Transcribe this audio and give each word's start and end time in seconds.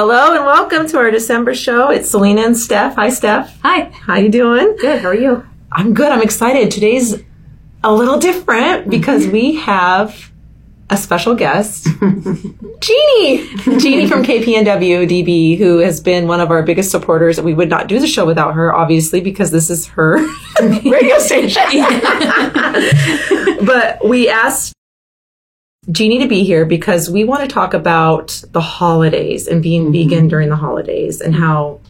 Hello 0.00 0.32
and 0.32 0.44
welcome 0.44 0.86
to 0.86 0.96
our 0.96 1.10
December 1.10 1.56
show. 1.56 1.90
It's 1.90 2.08
Selena 2.08 2.42
and 2.42 2.56
Steph. 2.56 2.94
Hi, 2.94 3.08
Steph. 3.08 3.60
Hi. 3.62 3.90
How 3.90 4.14
you 4.14 4.28
doing? 4.28 4.76
Good. 4.80 5.02
How 5.02 5.08
are 5.08 5.14
you? 5.14 5.44
I'm 5.72 5.92
good. 5.92 6.12
I'm 6.12 6.22
excited. 6.22 6.70
Today's 6.70 7.20
a 7.82 7.92
little 7.92 8.16
different 8.16 8.88
because 8.88 9.26
we 9.26 9.56
have 9.56 10.30
a 10.88 10.96
special 10.96 11.34
guest, 11.34 11.88
Jeannie. 12.80 13.48
Jeannie 13.80 14.06
from 14.06 14.22
KPNW 14.22 15.08
DB, 15.08 15.58
who 15.58 15.78
has 15.78 16.00
been 16.00 16.28
one 16.28 16.40
of 16.40 16.52
our 16.52 16.62
biggest 16.62 16.92
supporters. 16.92 17.40
We 17.40 17.52
would 17.52 17.68
not 17.68 17.88
do 17.88 17.98
the 17.98 18.06
show 18.06 18.24
without 18.24 18.54
her, 18.54 18.72
obviously, 18.72 19.20
because 19.20 19.50
this 19.50 19.68
is 19.68 19.88
her 19.88 20.18
radio 20.62 21.18
station. 21.18 21.64
but 23.66 23.98
we 24.08 24.28
asked 24.28 24.74
Jeannie 25.90 26.18
to 26.18 26.28
be 26.28 26.44
here 26.44 26.66
because 26.66 27.08
we 27.08 27.24
want 27.24 27.42
to 27.42 27.48
talk 27.48 27.74
about 27.74 28.42
the 28.52 28.60
holidays 28.60 29.46
and 29.46 29.62
being 29.62 29.84
mm-hmm. 29.84 30.10
vegan 30.10 30.28
during 30.28 30.48
the 30.48 30.56
holidays 30.56 31.20
and 31.20 31.34
how 31.34 31.80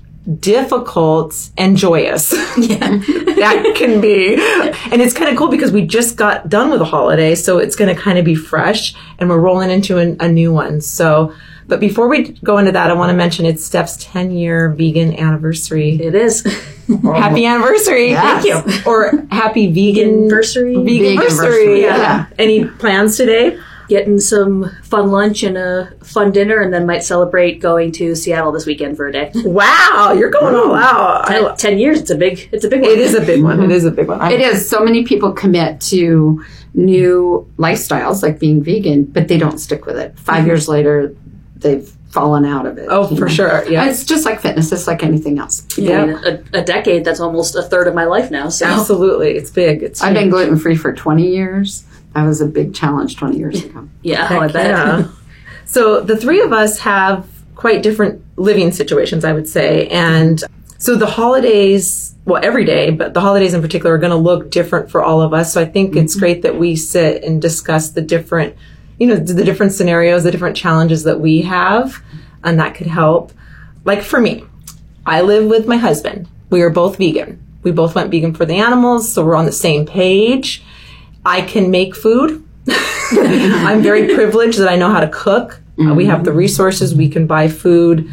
difficult 0.40 1.50
and 1.56 1.76
joyous 1.76 2.30
that 2.30 3.72
can 3.76 4.00
be. 4.00 4.36
And 4.90 5.03
it's 5.03 5.12
kind 5.12 5.30
of 5.30 5.36
cool 5.36 5.48
because 5.48 5.70
we 5.70 5.86
just 5.86 6.16
got 6.16 6.48
done 6.48 6.70
with 6.70 6.80
a 6.80 6.84
holiday, 6.84 7.34
so 7.34 7.58
it's 7.58 7.76
going 7.76 7.94
to 7.94 8.00
kind 8.00 8.18
of 8.18 8.25
be 8.25 8.34
fresh 8.34 8.94
and 9.18 9.29
we're 9.29 9.39
rolling 9.39 9.70
into 9.70 9.98
an, 9.98 10.17
a 10.20 10.28
new 10.28 10.53
one. 10.53 10.80
So, 10.80 11.34
but 11.67 11.78
before 11.78 12.08
we 12.08 12.32
go 12.42 12.56
into 12.56 12.72
that, 12.72 12.90
I 12.90 12.94
want 12.94 13.11
to 13.11 13.17
mention 13.17 13.44
it's 13.44 13.64
Steph's 13.64 13.96
10 13.98 14.30
year 14.30 14.70
vegan 14.70 15.14
anniversary. 15.14 16.00
It 16.00 16.14
is. 16.14 16.42
Happy 17.03 17.44
anniversary. 17.44 18.11
Yes. 18.11 18.44
Thank 18.44 18.67
you. 18.67 18.90
Or 18.90 19.26
happy 19.30 19.70
vegan 19.70 20.25
Anniversary. 20.25 20.75
Vegan 20.76 21.18
anniversary. 21.18 21.82
Yeah. 21.82 21.96
yeah. 21.98 22.26
Any 22.39 22.64
plans 22.64 23.18
today? 23.18 23.58
Getting 23.88 24.20
some 24.20 24.70
fun 24.82 25.10
lunch 25.10 25.42
and 25.42 25.56
a 25.56 25.92
fun 26.02 26.30
dinner, 26.30 26.60
and 26.60 26.72
then 26.72 26.86
might 26.86 27.02
celebrate 27.02 27.60
going 27.60 27.90
to 27.92 28.14
Seattle 28.14 28.52
this 28.52 28.66
weekend 28.66 28.96
for 28.96 29.06
a 29.06 29.12
day. 29.12 29.32
Wow, 29.44 30.14
you're 30.16 30.30
going 30.30 30.54
all 30.54 30.74
out. 30.74 31.28
I, 31.28 31.38
Ten, 31.38 31.56
ten 31.56 31.78
years. 31.78 32.00
It's 32.00 32.11
a 32.11 32.17
big. 32.17 32.48
It's 32.53 32.64
a 32.64 32.69
big 32.69 32.83
one. 32.83 32.91
it 32.91 32.98
is 32.98 33.14
a 33.14 33.20
big 33.20 33.42
one. 33.42 33.62
It 33.62 33.70
is 33.70 33.84
a 33.84 33.91
big 33.91 34.06
one. 34.08 34.20
I- 34.20 34.33
It 34.33 34.41
is. 34.41 34.69
So 34.69 34.80
many 34.84 35.05
people 35.05 35.33
commit 35.33 35.80
to 35.83 36.45
new 36.75 37.50
lifestyles 37.56 38.22
like 38.22 38.39
being 38.39 38.62
vegan, 38.62 39.05
but 39.05 39.28
they 39.28 39.39
don't 39.39 39.58
stick 39.58 39.86
with 39.86 39.98
it. 39.98 40.19
5 40.19 40.36
mm-hmm. 40.36 40.47
years 40.47 40.69
later, 40.69 41.17
they've 41.56 41.91
fallen 42.11 42.45
out 42.45 42.67
of 42.67 42.78
it. 42.78 42.86
Oh, 42.91 43.06
for 43.06 43.27
know. 43.27 43.28
sure. 43.28 43.69
Yeah. 43.70 43.86
It's 43.89 44.05
just 44.05 44.25
like 44.25 44.41
fitness. 44.41 44.73
It's 44.73 44.86
like 44.86 45.02
anything 45.02 45.39
else. 45.39 45.67
I 45.77 45.80
Yeah. 45.83 46.06
mean, 46.06 46.19
a, 46.25 46.58
a 46.61 46.64
decade. 46.64 47.05
That's 47.05 47.20
almost 47.20 47.55
a 47.55 47.62
third 47.62 47.86
of 47.86 47.95
my 47.95 48.05
life 48.05 48.30
now. 48.30 48.48
So 48.48 48.67
Absolutely. 48.67 49.36
It's 49.36 49.50
big. 49.50 49.83
It's 49.83 50.02
I've 50.02 50.14
been 50.14 50.30
gluten 50.30 50.56
free 50.58 50.77
for 50.77 50.92
20 50.92 51.27
years. 51.27 51.84
That 52.19 52.27
was 52.27 52.41
a 52.41 52.47
big 52.47 52.74
challenge 52.74 53.16
20 53.16 53.38
years 53.38 53.64
ago. 53.64 53.88
yeah, 54.02 54.27
Heck 54.27 54.41
I 54.41 54.48
bet. 54.48 54.66
yeah. 54.66 55.08
so 55.64 56.00
the 56.00 56.16
three 56.16 56.41
of 56.41 56.52
us 56.52 56.80
have 56.80 57.28
quite 57.55 57.80
different 57.80 58.24
living 58.36 58.72
situations, 58.72 59.24
I 59.24 59.33
would 59.33 59.48
say. 59.48 59.86
And 59.86 60.42
so 60.78 60.96
the 60.96 61.06
holidays, 61.06 62.16
well, 62.24 62.44
every 62.44 62.64
day, 62.64 62.91
but 62.91 63.14
the 63.14 63.20
holidays 63.20 63.55
in 63.55 63.62
particular 63.62 63.94
are 63.94 63.98
going 63.98 64.11
to 64.11 64.16
look 64.16 64.50
different 64.50 64.91
for 64.91 65.00
all 65.00 65.22
of 65.22 65.33
us. 65.33 65.52
So 65.52 65.61
I 65.61 65.64
think 65.64 65.94
it's 65.94 66.14
mm-hmm. 66.14 66.20
great 66.20 66.42
that 66.42 66.56
we 66.56 66.74
sit 66.74 67.22
and 67.22 67.41
discuss 67.41 67.91
the 67.91 68.02
different, 68.02 68.56
you 68.98 69.06
know, 69.06 69.14
the 69.14 69.44
different 69.44 69.72
scenarios, 69.72 70.24
the 70.24 70.33
different 70.33 70.56
challenges 70.56 71.05
that 71.05 71.20
we 71.20 71.42
have, 71.42 72.02
and 72.42 72.58
that 72.58 72.74
could 72.74 72.89
help. 72.89 73.33
Like 73.84 74.02
for 74.02 74.20
me, 74.20 74.44
I 75.06 75.20
live 75.20 75.46
with 75.46 75.69
my 75.69 75.77
husband. 75.77 76.28
We 76.50 76.62
are 76.62 76.70
both 76.70 76.96
vegan. 76.96 77.41
We 77.62 77.70
both 77.70 77.94
went 77.94 78.11
vegan 78.11 78.34
for 78.34 78.44
the 78.44 78.56
animals, 78.56 79.12
so 79.12 79.24
we're 79.24 79.36
on 79.36 79.46
the 79.46 79.52
same 79.52 79.86
page. 79.86 80.64
I 81.29 81.43
can 81.43 81.71
make 81.71 81.95
food. 81.95 82.43
I'm 82.69 83.83
very 83.83 84.15
privileged 84.15 84.59
that 84.59 84.69
I 84.69 84.77
know 84.77 84.91
how 84.91 85.01
to 85.01 85.09
cook. 85.09 85.61
Uh, 85.79 85.95
we 85.95 86.07
have 86.07 86.25
the 86.25 86.33
resources. 86.33 86.95
We 86.95 87.09
can 87.09 87.27
buy 87.27 87.48
food. 87.48 88.11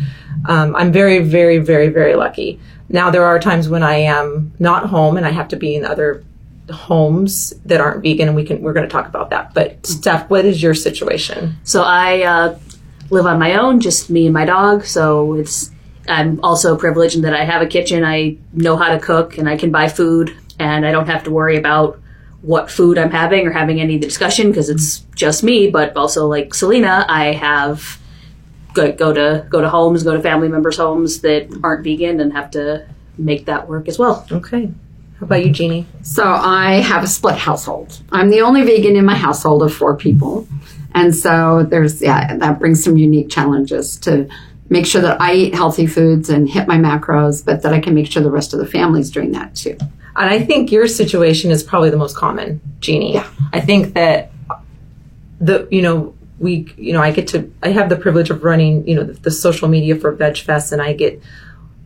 Um, 0.48 0.76
I'm 0.76 0.92
very, 0.92 1.20
very, 1.20 1.58
very, 1.58 1.88
very 1.88 2.16
lucky. 2.16 2.60
Now 2.90 3.10
there 3.10 3.24
are 3.24 3.40
times 3.40 3.68
when 3.70 3.84
I 3.84 3.96
am 3.96 4.54
not 4.60 4.88
home 4.88 5.18
and 5.18 5.26
I 5.26 5.32
have 5.32 5.48
to 5.50 5.56
be 5.56 5.76
in 5.76 5.86
other 5.86 6.24
homes 6.72 7.54
that 7.66 7.80
aren't 7.80 8.04
vegan, 8.04 8.28
and 8.28 8.36
we 8.36 8.44
can 8.44 8.62
we're 8.62 8.74
going 8.74 8.88
to 8.88 8.92
talk 8.92 9.08
about 9.08 9.30
that. 9.30 9.54
But 9.54 9.86
Steph, 9.86 10.30
what 10.30 10.46
is 10.46 10.62
your 10.62 10.74
situation? 10.74 11.56
So 11.64 11.84
I 11.84 12.24
uh, 12.24 12.60
live 13.10 13.26
on 13.26 13.40
my 13.40 13.56
own, 13.56 13.80
just 13.80 14.10
me 14.10 14.26
and 14.26 14.34
my 14.34 14.46
dog. 14.46 14.86
So 14.86 15.36
it's 15.36 15.72
I'm 16.08 16.40
also 16.44 16.78
privileged 16.78 17.16
in 17.16 17.22
that 17.22 17.34
I 17.34 17.46
have 17.46 17.62
a 17.62 17.68
kitchen. 17.68 18.04
I 18.04 18.38
know 18.54 18.76
how 18.76 18.92
to 18.92 19.00
cook, 19.00 19.38
and 19.38 19.50
I 19.50 19.58
can 19.58 19.72
buy 19.72 19.88
food, 19.90 20.36
and 20.60 20.86
I 20.86 20.92
don't 20.92 21.08
have 21.08 21.24
to 21.24 21.32
worry 21.32 21.58
about 21.58 22.00
what 22.46 22.70
food 22.70 22.98
I'm 22.98 23.12
having 23.12 23.48
or 23.48 23.52
having 23.52 23.82
any 23.82 23.96
of 23.96 24.02
the 24.02 24.08
discussion 24.08 24.50
because 24.50 24.70
it's 24.70 25.00
just 25.16 25.44
me. 25.44 25.70
But 25.70 25.96
also, 25.98 26.28
like 26.28 26.54
Selena, 26.54 27.06
I 27.10 27.34
have 27.34 28.00
go, 28.74 28.92
go 28.92 29.14
to 29.14 29.46
go 29.50 29.62
to 29.62 29.70
homes, 29.70 30.04
go 30.04 30.16
to 30.16 30.22
family 30.22 30.48
members' 30.48 30.78
homes 30.78 31.22
that 31.22 31.50
aren't 31.64 31.84
vegan, 31.84 32.20
and 32.20 32.34
have 32.34 32.52
to 32.52 32.88
make 33.18 33.46
that 33.46 33.68
work 33.68 33.88
as 33.88 33.98
well. 33.98 34.28
Okay, 34.32 34.72
how 35.20 35.26
about 35.26 35.46
you, 35.46 35.52
Jeannie? 35.52 35.88
So 36.04 36.24
I 36.24 36.82
have 36.82 37.04
a 37.04 37.08
split 37.08 37.36
household. 37.36 38.02
I'm 38.12 38.30
the 38.30 38.42
only 38.42 38.62
vegan 38.64 38.96
in 38.96 39.06
my 39.06 39.16
household 39.16 39.64
of 39.64 39.74
four 39.74 39.96
people. 39.96 40.48
And 40.94 41.14
so 41.14 41.64
there's, 41.70 42.02
yeah, 42.02 42.38
that 42.38 42.60
brings 42.60 42.84
some 42.84 42.96
unique 42.96 43.30
challenges 43.30 43.98
to 43.98 44.30
make 44.70 44.86
sure 44.86 45.02
that 45.02 45.20
I 45.22 45.34
eat 45.34 45.54
healthy 45.54 45.88
foods 45.88 46.30
and 46.30 46.50
hit 46.50 46.68
my 46.68 46.78
macros, 46.78 47.46
but 47.46 47.62
that 47.64 47.74
I 47.74 47.80
can 47.80 47.94
make 47.94 48.10
sure 48.10 48.24
the 48.24 48.32
rest 48.32 48.54
of 48.54 48.60
the 48.60 48.66
family's 48.66 49.12
doing 49.12 49.32
that 49.34 49.56
too. 49.56 49.78
And 50.18 50.30
I 50.30 50.40
think 50.40 50.72
your 50.72 50.88
situation 50.88 51.52
is 51.52 51.64
probably 51.64 51.90
the 51.90 51.98
most 51.98 52.16
common, 52.16 52.62
Jeannie. 52.80 53.16
Yeah. 53.16 53.30
I 53.52 53.60
think 53.60 53.94
that 53.96 54.32
the 55.40 55.68
you 55.70 55.82
know 55.82 56.16
we 56.40 56.74
you 56.78 56.94
know 56.94 57.02
I 57.02 57.12
get 57.12 57.28
to 57.30 57.52
I 57.62 57.70
have 57.70 57.90
the 57.90 57.98
privilege 57.98 58.30
of 58.30 58.44
running 58.44 58.88
you 58.88 58.96
know 58.96 59.04
the, 59.04 59.14
the 59.14 59.32
social 59.32 59.68
media 59.68 59.96
for 59.96 60.16
VegFest 60.16 60.72
and 60.72 60.82
I 60.82 60.94
get 60.94 61.22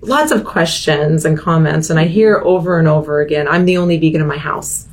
lots 0.01 0.31
of 0.31 0.45
questions 0.45 1.25
and 1.25 1.37
comments, 1.37 1.89
and 1.89 1.99
I 1.99 2.05
hear 2.05 2.39
over 2.39 2.79
and 2.79 2.87
over 2.87 3.21
again, 3.21 3.47
I'm 3.47 3.65
the 3.65 3.77
only 3.77 3.97
vegan 3.97 4.21
in 4.21 4.27
my 4.27 4.37
house. 4.37 4.87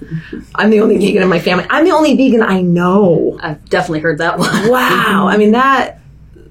I'm 0.54 0.70
the 0.70 0.80
only 0.80 0.98
vegan 0.98 1.22
in 1.22 1.28
my 1.28 1.38
family. 1.38 1.66
I'm 1.70 1.84
the 1.84 1.92
only 1.92 2.16
vegan 2.16 2.42
I 2.42 2.60
know. 2.60 3.38
I've 3.40 3.68
definitely 3.68 4.00
heard 4.00 4.18
that 4.18 4.38
one. 4.38 4.68
Wow. 4.68 5.28
I 5.28 5.36
mean 5.36 5.52
that 5.52 6.00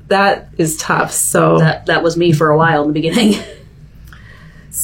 that 0.07 0.49
is 0.57 0.77
tough. 0.77 1.11
So 1.11 1.59
that 1.59 1.87
that 1.87 2.03
was 2.03 2.17
me 2.17 2.31
for 2.31 2.49
a 2.49 2.57
while 2.57 2.83
in 2.83 2.87
the 2.89 2.93
beginning. 2.93 3.41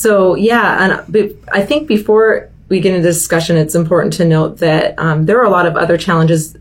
So 0.02 0.34
yeah, 0.34 1.06
and 1.06 1.38
I 1.52 1.64
think 1.64 1.88
before 1.88 2.50
we 2.70 2.80
get 2.80 2.96
into 2.96 3.08
discussion, 3.08 3.56
it's 3.56 3.76
important 3.76 4.14
to 4.14 4.26
note 4.26 4.58
that 4.58 4.98
um, 4.98 5.28
there 5.28 5.40
are 5.40 5.46
a 5.46 5.52
lot 5.52 5.68
of 5.68 5.78
other 5.78 5.96
challenges 5.96 6.58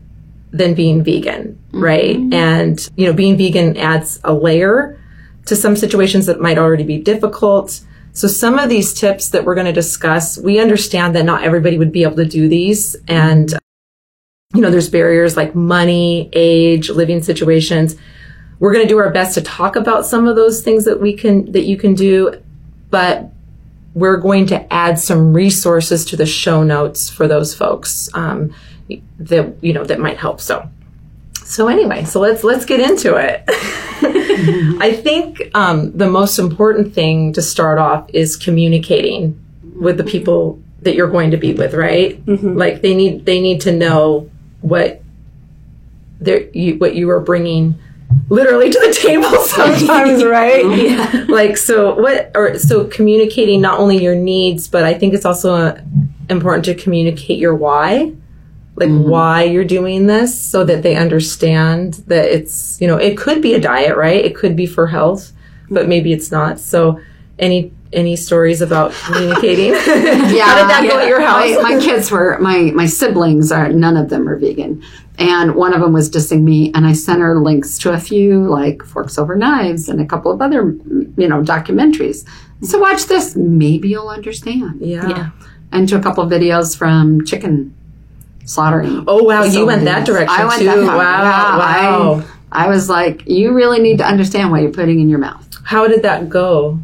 than 0.51 0.75
being 0.75 1.03
vegan, 1.03 1.57
right? 1.71 2.17
And 2.31 2.87
you 2.97 3.07
know, 3.07 3.13
being 3.13 3.37
vegan 3.37 3.77
adds 3.77 4.19
a 4.23 4.31
layer 4.31 4.99
to 5.47 5.55
some 5.55 5.75
situations 5.75 6.27
that 6.27 6.39
might 6.39 6.59
already 6.59 6.83
be 6.83 6.99
difficult. 6.99 7.81
So 8.13 8.27
some 8.27 8.59
of 8.59 8.69
these 8.69 8.93
tips 8.93 9.29
that 9.29 9.43
we're 9.43 9.55
going 9.55 9.65
to 9.65 9.73
discuss, 9.73 10.37
we 10.37 10.59
understand 10.59 11.15
that 11.15 11.25
not 11.25 11.43
everybody 11.43 11.79
would 11.79 11.91
be 11.91 12.03
able 12.03 12.17
to 12.17 12.25
do 12.25 12.47
these, 12.47 12.95
and 13.07 13.51
you 14.53 14.61
know, 14.61 14.69
there's 14.69 14.89
barriers 14.89 15.35
like 15.35 15.55
money, 15.55 16.29
age, 16.33 16.91
living 16.91 17.23
situations. 17.23 17.95
We're 18.59 18.73
going 18.73 18.85
to 18.85 18.93
do 18.93 18.99
our 18.99 19.09
best 19.09 19.33
to 19.33 19.41
talk 19.41 19.75
about 19.75 20.05
some 20.05 20.27
of 20.27 20.35
those 20.35 20.61
things 20.61 20.85
that 20.85 21.01
we 21.01 21.13
can 21.15 21.51
that 21.53 21.63
you 21.63 21.75
can 21.75 21.95
do 21.95 22.39
but 22.91 23.31
we're 23.93 24.17
going 24.17 24.45
to 24.47 24.73
add 24.73 24.99
some 24.99 25.33
resources 25.33 26.05
to 26.05 26.15
the 26.15 26.25
show 26.25 26.63
notes 26.63 27.09
for 27.09 27.27
those 27.27 27.53
folks 27.53 28.09
um, 28.13 28.53
that 29.19 29.53
you 29.61 29.73
know 29.73 29.83
that 29.83 29.99
might 29.99 30.17
help. 30.17 30.39
So, 30.39 30.69
so 31.43 31.67
anyway, 31.67 32.05
so 32.05 32.19
let's 32.19 32.43
let's 32.43 32.65
get 32.65 32.79
into 32.79 33.15
it. 33.15 33.43
I 34.81 34.93
think 34.93 35.41
um, 35.53 35.95
the 35.97 36.09
most 36.09 36.39
important 36.39 36.93
thing 36.93 37.33
to 37.33 37.41
start 37.41 37.79
off 37.79 38.09
is 38.13 38.35
communicating 38.35 39.39
with 39.75 39.97
the 39.97 40.03
people 40.03 40.61
that 40.81 40.95
you're 40.95 41.09
going 41.09 41.31
to 41.31 41.37
be 41.37 41.53
with, 41.53 41.73
right? 41.73 42.21
Like 42.27 42.81
they 42.81 42.95
need 42.95 43.25
they 43.25 43.41
need 43.41 43.61
to 43.61 43.71
know 43.71 44.29
what 44.61 45.01
they 46.19 46.49
you 46.53 46.75
what 46.75 46.95
you 46.95 47.09
are 47.09 47.19
bringing 47.19 47.75
literally 48.29 48.69
to 48.69 48.79
the 48.79 48.93
table 49.01 49.29
sometimes, 49.43 50.23
right? 50.23 50.65
yeah. 50.77 51.25
like 51.27 51.57
so 51.57 51.95
what 51.95 52.31
or 52.35 52.57
so 52.57 52.85
communicating 52.85 53.61
not 53.61 53.79
only 53.79 54.01
your 54.01 54.15
needs 54.15 54.67
but 54.67 54.83
i 54.83 54.93
think 54.93 55.13
it's 55.13 55.25
also 55.25 55.53
uh, 55.53 55.81
important 56.31 56.65
to 56.65 56.73
communicate 56.75 57.37
your 57.37 57.53
why. 57.53 58.13
Like 58.77 58.89
why 58.89 59.43
you're 59.43 59.65
doing 59.65 60.07
this 60.07 60.39
so 60.41 60.63
that 60.63 60.81
they 60.81 60.95
understand 60.95 61.95
that 62.07 62.25
it's 62.25 62.79
you 62.79 62.87
know 62.87 62.97
it 62.97 63.17
could 63.17 63.41
be 63.41 63.53
a 63.53 63.59
diet 63.59 63.97
right? 63.97 64.23
It 64.23 64.33
could 64.33 64.55
be 64.55 64.65
for 64.65 64.87
health 64.87 65.33
but 65.69 65.87
maybe 65.87 66.13
it's 66.13 66.31
not. 66.31 66.59
So 66.59 66.99
any 67.41 67.71
any 67.91 68.15
stories 68.15 68.61
about 68.61 68.93
communicating 68.93 69.71
Yeah, 69.73 70.45
how 70.45 70.55
did 70.61 70.69
that 70.69 70.87
go 70.89 70.99
at 70.99 71.07
your 71.09 71.19
house 71.19 71.61
My, 71.61 71.73
my 71.73 71.79
kids 71.81 72.09
were 72.09 72.37
my 72.39 72.71
my 72.73 72.85
siblings 72.85 73.51
are 73.51 73.67
none 73.69 73.97
of 73.97 74.07
them 74.09 74.29
are 74.29 74.37
vegan, 74.37 74.81
and 75.17 75.55
one 75.55 75.73
of 75.73 75.81
them 75.81 75.91
was 75.91 76.09
dissing 76.09 76.43
me, 76.43 76.71
and 76.73 76.85
I 76.87 76.93
sent 76.93 77.19
her 77.19 77.37
links 77.39 77.77
to 77.79 77.91
a 77.91 77.99
few 77.99 78.47
like 78.47 78.81
Forks 78.83 79.17
Over 79.17 79.35
Knives 79.35 79.89
and 79.89 79.99
a 79.99 80.05
couple 80.05 80.31
of 80.31 80.41
other 80.41 80.61
you 81.17 81.27
know 81.27 81.41
documentaries. 81.41 82.25
So 82.63 82.77
watch 82.79 83.05
this, 83.07 83.35
maybe 83.35 83.89
you'll 83.89 84.07
understand. 84.09 84.79
yeah. 84.79 85.09
Yeah. 85.09 85.29
And 85.73 85.89
to 85.89 85.97
a 85.97 86.01
couple 86.01 86.23
of 86.23 86.29
videos 86.31 86.77
from 86.77 87.25
chicken 87.25 87.73
slaughtering. 88.45 89.03
oh 89.07 89.23
wow 89.23 89.43
you 89.43 89.65
went 89.65 89.85
that 89.85 90.05
direction 90.05 90.35
I 90.39 90.45
went 90.45 90.59
too 90.59 90.65
that 90.65 90.85
far. 90.85 90.97
wow 90.97 91.23
Yeah, 91.23 91.57
wow 91.57 92.23
I 92.51 92.65
I 92.65 92.67
was 92.69 92.89
like, 92.89 93.27
you 93.27 93.53
really 93.53 93.79
need 93.79 93.97
to 93.99 94.05
understand 94.05 94.51
what 94.51 94.61
you're 94.61 94.71
putting 94.73 94.99
in 94.99 95.07
your 95.09 95.19
mouth. 95.19 95.47
How 95.63 95.87
did 95.87 96.01
that 96.03 96.27
go? 96.29 96.79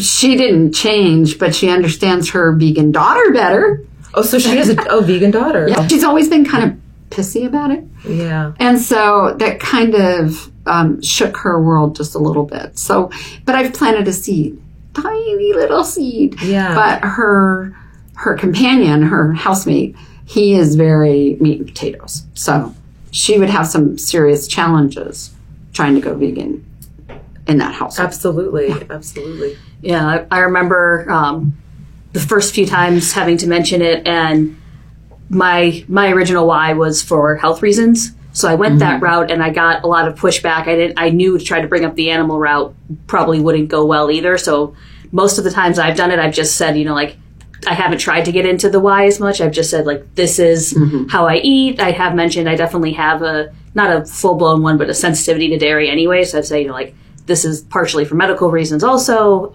She 0.00 0.36
didn't 0.36 0.72
change, 0.72 1.38
but 1.38 1.54
she 1.54 1.68
understands 1.68 2.30
her 2.30 2.52
vegan 2.52 2.92
daughter 2.92 3.32
better. 3.32 3.84
Oh, 4.14 4.22
so 4.22 4.38
she 4.38 4.56
has 4.56 4.70
a 4.70 4.76
oh 4.90 5.00
vegan 5.00 5.30
daughter. 5.30 5.68
Yeah. 5.68 5.86
She's 5.86 6.04
always 6.04 6.28
been 6.28 6.44
kind 6.44 6.64
of 6.70 6.78
pissy 7.10 7.46
about 7.46 7.70
it. 7.70 7.84
Yeah. 8.06 8.52
And 8.58 8.80
so 8.80 9.34
that 9.38 9.60
kind 9.60 9.94
of 9.94 10.50
um, 10.66 11.00
shook 11.02 11.36
her 11.38 11.62
world 11.62 11.96
just 11.96 12.14
a 12.14 12.18
little 12.18 12.44
bit. 12.44 12.78
So, 12.78 13.10
but 13.44 13.54
I've 13.54 13.72
planted 13.72 14.06
a 14.08 14.12
seed, 14.12 14.60
tiny 14.94 15.52
little 15.54 15.84
seed. 15.84 16.40
Yeah. 16.42 16.74
But 16.74 17.08
her 17.08 17.76
her 18.14 18.34
companion, 18.34 19.02
her 19.02 19.32
housemate, 19.32 19.96
he 20.24 20.54
is 20.54 20.74
very 20.74 21.36
meat 21.40 21.58
and 21.60 21.68
potatoes. 21.68 22.24
So 22.34 22.74
she 23.10 23.38
would 23.38 23.50
have 23.50 23.66
some 23.66 23.96
serious 23.96 24.48
challenges 24.48 25.30
trying 25.72 25.94
to 25.94 26.00
go 26.00 26.14
vegan 26.14 26.64
in 27.46 27.58
that 27.58 27.74
house. 27.74 27.98
Absolutely. 27.98 28.72
Absolutely. 28.90 29.56
Yeah, 29.80 30.06
I, 30.06 30.26
I 30.30 30.38
remember 30.40 31.10
um, 31.10 31.56
the 32.12 32.20
first 32.20 32.54
few 32.54 32.66
times 32.66 33.12
having 33.12 33.36
to 33.38 33.46
mention 33.46 33.82
it, 33.82 34.06
and 34.06 34.60
my 35.28 35.84
my 35.88 36.10
original 36.10 36.46
why 36.46 36.72
was 36.72 37.02
for 37.02 37.36
health 37.36 37.62
reasons. 37.62 38.12
So 38.32 38.48
I 38.48 38.54
went 38.54 38.78
that 38.80 39.02
route, 39.02 39.30
and 39.30 39.42
I 39.42 39.50
got 39.50 39.84
a 39.84 39.86
lot 39.86 40.06
of 40.06 40.18
pushback. 40.18 40.68
I 40.68 40.76
didn't. 40.76 40.98
I 40.98 41.10
knew 41.10 41.38
to 41.38 41.44
try 41.44 41.60
to 41.60 41.66
bring 41.68 41.84
up 41.84 41.94
the 41.96 42.10
animal 42.10 42.38
route 42.38 42.74
probably 43.06 43.40
wouldn't 43.40 43.68
go 43.68 43.84
well 43.84 44.10
either. 44.10 44.38
So 44.38 44.76
most 45.10 45.38
of 45.38 45.44
the 45.44 45.50
times 45.50 45.78
I've 45.78 45.96
done 45.96 46.10
it, 46.10 46.18
I've 46.18 46.34
just 46.34 46.56
said, 46.56 46.78
you 46.78 46.84
know, 46.84 46.94
like 46.94 47.16
I 47.66 47.74
haven't 47.74 47.98
tried 47.98 48.24
to 48.26 48.32
get 48.32 48.46
into 48.46 48.70
the 48.70 48.80
why 48.80 49.06
as 49.06 49.18
much. 49.18 49.40
I've 49.40 49.52
just 49.52 49.70
said 49.70 49.86
like 49.86 50.14
this 50.14 50.38
is 50.38 50.76
how 51.10 51.26
I 51.26 51.36
eat. 51.36 51.80
I 51.80 51.90
have 51.90 52.14
mentioned 52.14 52.48
I 52.48 52.54
definitely 52.54 52.92
have 52.92 53.22
a 53.22 53.52
not 53.74 53.90
a 53.90 54.04
full 54.04 54.36
blown 54.36 54.62
one, 54.62 54.78
but 54.78 54.88
a 54.88 54.94
sensitivity 54.94 55.48
to 55.48 55.58
dairy 55.58 55.90
anyway. 55.90 56.24
So 56.24 56.38
I'd 56.38 56.44
say 56.44 56.62
you 56.62 56.68
know 56.68 56.74
like 56.74 56.94
this 57.26 57.44
is 57.44 57.62
partially 57.62 58.04
for 58.04 58.14
medical 58.14 58.50
reasons 58.50 58.84
also. 58.84 59.52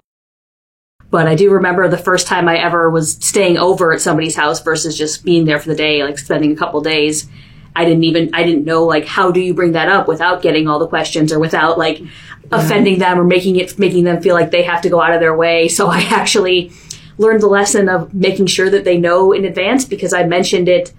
But 1.14 1.28
I 1.28 1.36
do 1.36 1.52
remember 1.52 1.86
the 1.86 1.96
first 1.96 2.26
time 2.26 2.48
I 2.48 2.58
ever 2.58 2.90
was 2.90 3.12
staying 3.12 3.56
over 3.56 3.92
at 3.92 4.00
somebody's 4.00 4.34
house 4.34 4.60
versus 4.60 4.98
just 4.98 5.24
being 5.24 5.44
there 5.44 5.60
for 5.60 5.68
the 5.68 5.76
day, 5.76 6.02
like 6.02 6.18
spending 6.18 6.50
a 6.50 6.56
couple 6.56 6.80
days. 6.80 7.28
I 7.76 7.84
didn't 7.84 8.02
even 8.02 8.30
I 8.34 8.42
didn't 8.42 8.64
know 8.64 8.82
like 8.82 9.06
how 9.06 9.30
do 9.30 9.38
you 9.38 9.54
bring 9.54 9.70
that 9.72 9.88
up 9.88 10.08
without 10.08 10.42
getting 10.42 10.66
all 10.66 10.80
the 10.80 10.88
questions 10.88 11.32
or 11.32 11.38
without 11.38 11.78
like 11.78 12.02
offending 12.50 12.98
them 12.98 13.20
or 13.20 13.22
making 13.22 13.54
it 13.54 13.78
making 13.78 14.02
them 14.02 14.22
feel 14.22 14.34
like 14.34 14.50
they 14.50 14.64
have 14.64 14.82
to 14.82 14.88
go 14.88 15.00
out 15.00 15.12
of 15.12 15.20
their 15.20 15.36
way. 15.36 15.68
So 15.68 15.86
I 15.86 16.00
actually 16.00 16.72
learned 17.16 17.42
the 17.42 17.46
lesson 17.46 17.88
of 17.88 18.12
making 18.12 18.46
sure 18.46 18.68
that 18.70 18.82
they 18.82 18.98
know 18.98 19.30
in 19.30 19.44
advance 19.44 19.84
because 19.84 20.12
I 20.12 20.24
mentioned 20.24 20.68
it 20.68 20.92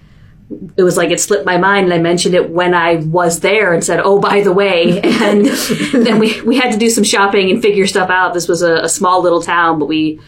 it 0.77 0.83
was 0.83 0.95
like 0.95 1.09
it 1.09 1.19
slipped 1.19 1.45
my 1.45 1.57
mind 1.57 1.85
and 1.85 1.93
I 1.93 1.97
mentioned 1.97 2.35
it 2.35 2.49
when 2.49 2.73
I 2.73 2.97
was 2.97 3.39
there 3.39 3.73
and 3.73 3.83
said, 3.83 3.99
Oh, 4.03 4.19
by 4.19 4.41
the 4.41 4.51
way. 4.51 5.01
And 5.25 5.45
then 6.05 6.19
we, 6.19 6.39
we 6.41 6.57
had 6.57 6.71
to 6.71 6.77
do 6.77 6.89
some 6.89 7.03
shopping 7.03 7.49
and 7.49 7.61
figure 7.61 7.87
stuff 7.87 8.09
out. 8.09 8.33
This 8.33 8.47
was 8.47 8.61
a, 8.61 8.75
a 8.75 8.89
small 8.89 9.23
little 9.23 9.41
town, 9.41 9.79
but 9.79 9.87
we, 9.87 10.19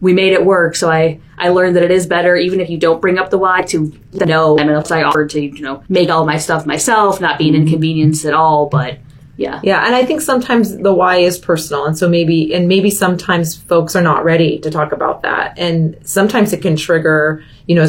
we 0.00 0.12
made 0.12 0.32
it 0.32 0.44
work. 0.44 0.74
So 0.74 0.90
I, 0.90 1.20
I 1.38 1.50
learned 1.50 1.76
that 1.76 1.84
it 1.84 1.90
is 1.90 2.06
better, 2.06 2.36
even 2.36 2.58
if 2.60 2.68
you 2.68 2.78
don't 2.78 3.00
bring 3.00 3.18
up 3.18 3.30
the 3.30 3.38
why, 3.38 3.62
to 3.62 3.92
know. 4.12 4.58
I 4.58 4.64
mean, 4.64 4.74
I 4.74 5.02
offered 5.02 5.30
to, 5.30 5.40
you 5.40 5.60
know, 5.60 5.84
make 5.88 6.10
all 6.10 6.24
my 6.26 6.38
stuff 6.38 6.66
myself, 6.66 7.20
not 7.20 7.38
be 7.38 7.48
an 7.48 7.54
mm-hmm. 7.54 7.64
inconvenience 7.64 8.24
at 8.24 8.34
all. 8.34 8.66
But 8.66 8.98
yeah. 9.36 9.60
Yeah, 9.62 9.86
and 9.86 9.94
I 9.94 10.04
think 10.04 10.20
sometimes 10.20 10.76
the 10.76 10.92
why 10.92 11.16
is 11.16 11.38
personal, 11.38 11.86
and 11.86 11.96
so 11.96 12.08
maybe 12.08 12.52
and 12.52 12.68
maybe 12.68 12.90
sometimes 12.90 13.56
folks 13.56 13.96
are 13.96 14.02
not 14.02 14.22
ready 14.22 14.58
to 14.58 14.70
talk 14.70 14.92
about 14.92 15.22
that, 15.22 15.58
and 15.58 15.96
sometimes 16.02 16.52
it 16.52 16.60
can 16.60 16.76
trigger, 16.76 17.42
you 17.66 17.74
know, 17.74 17.86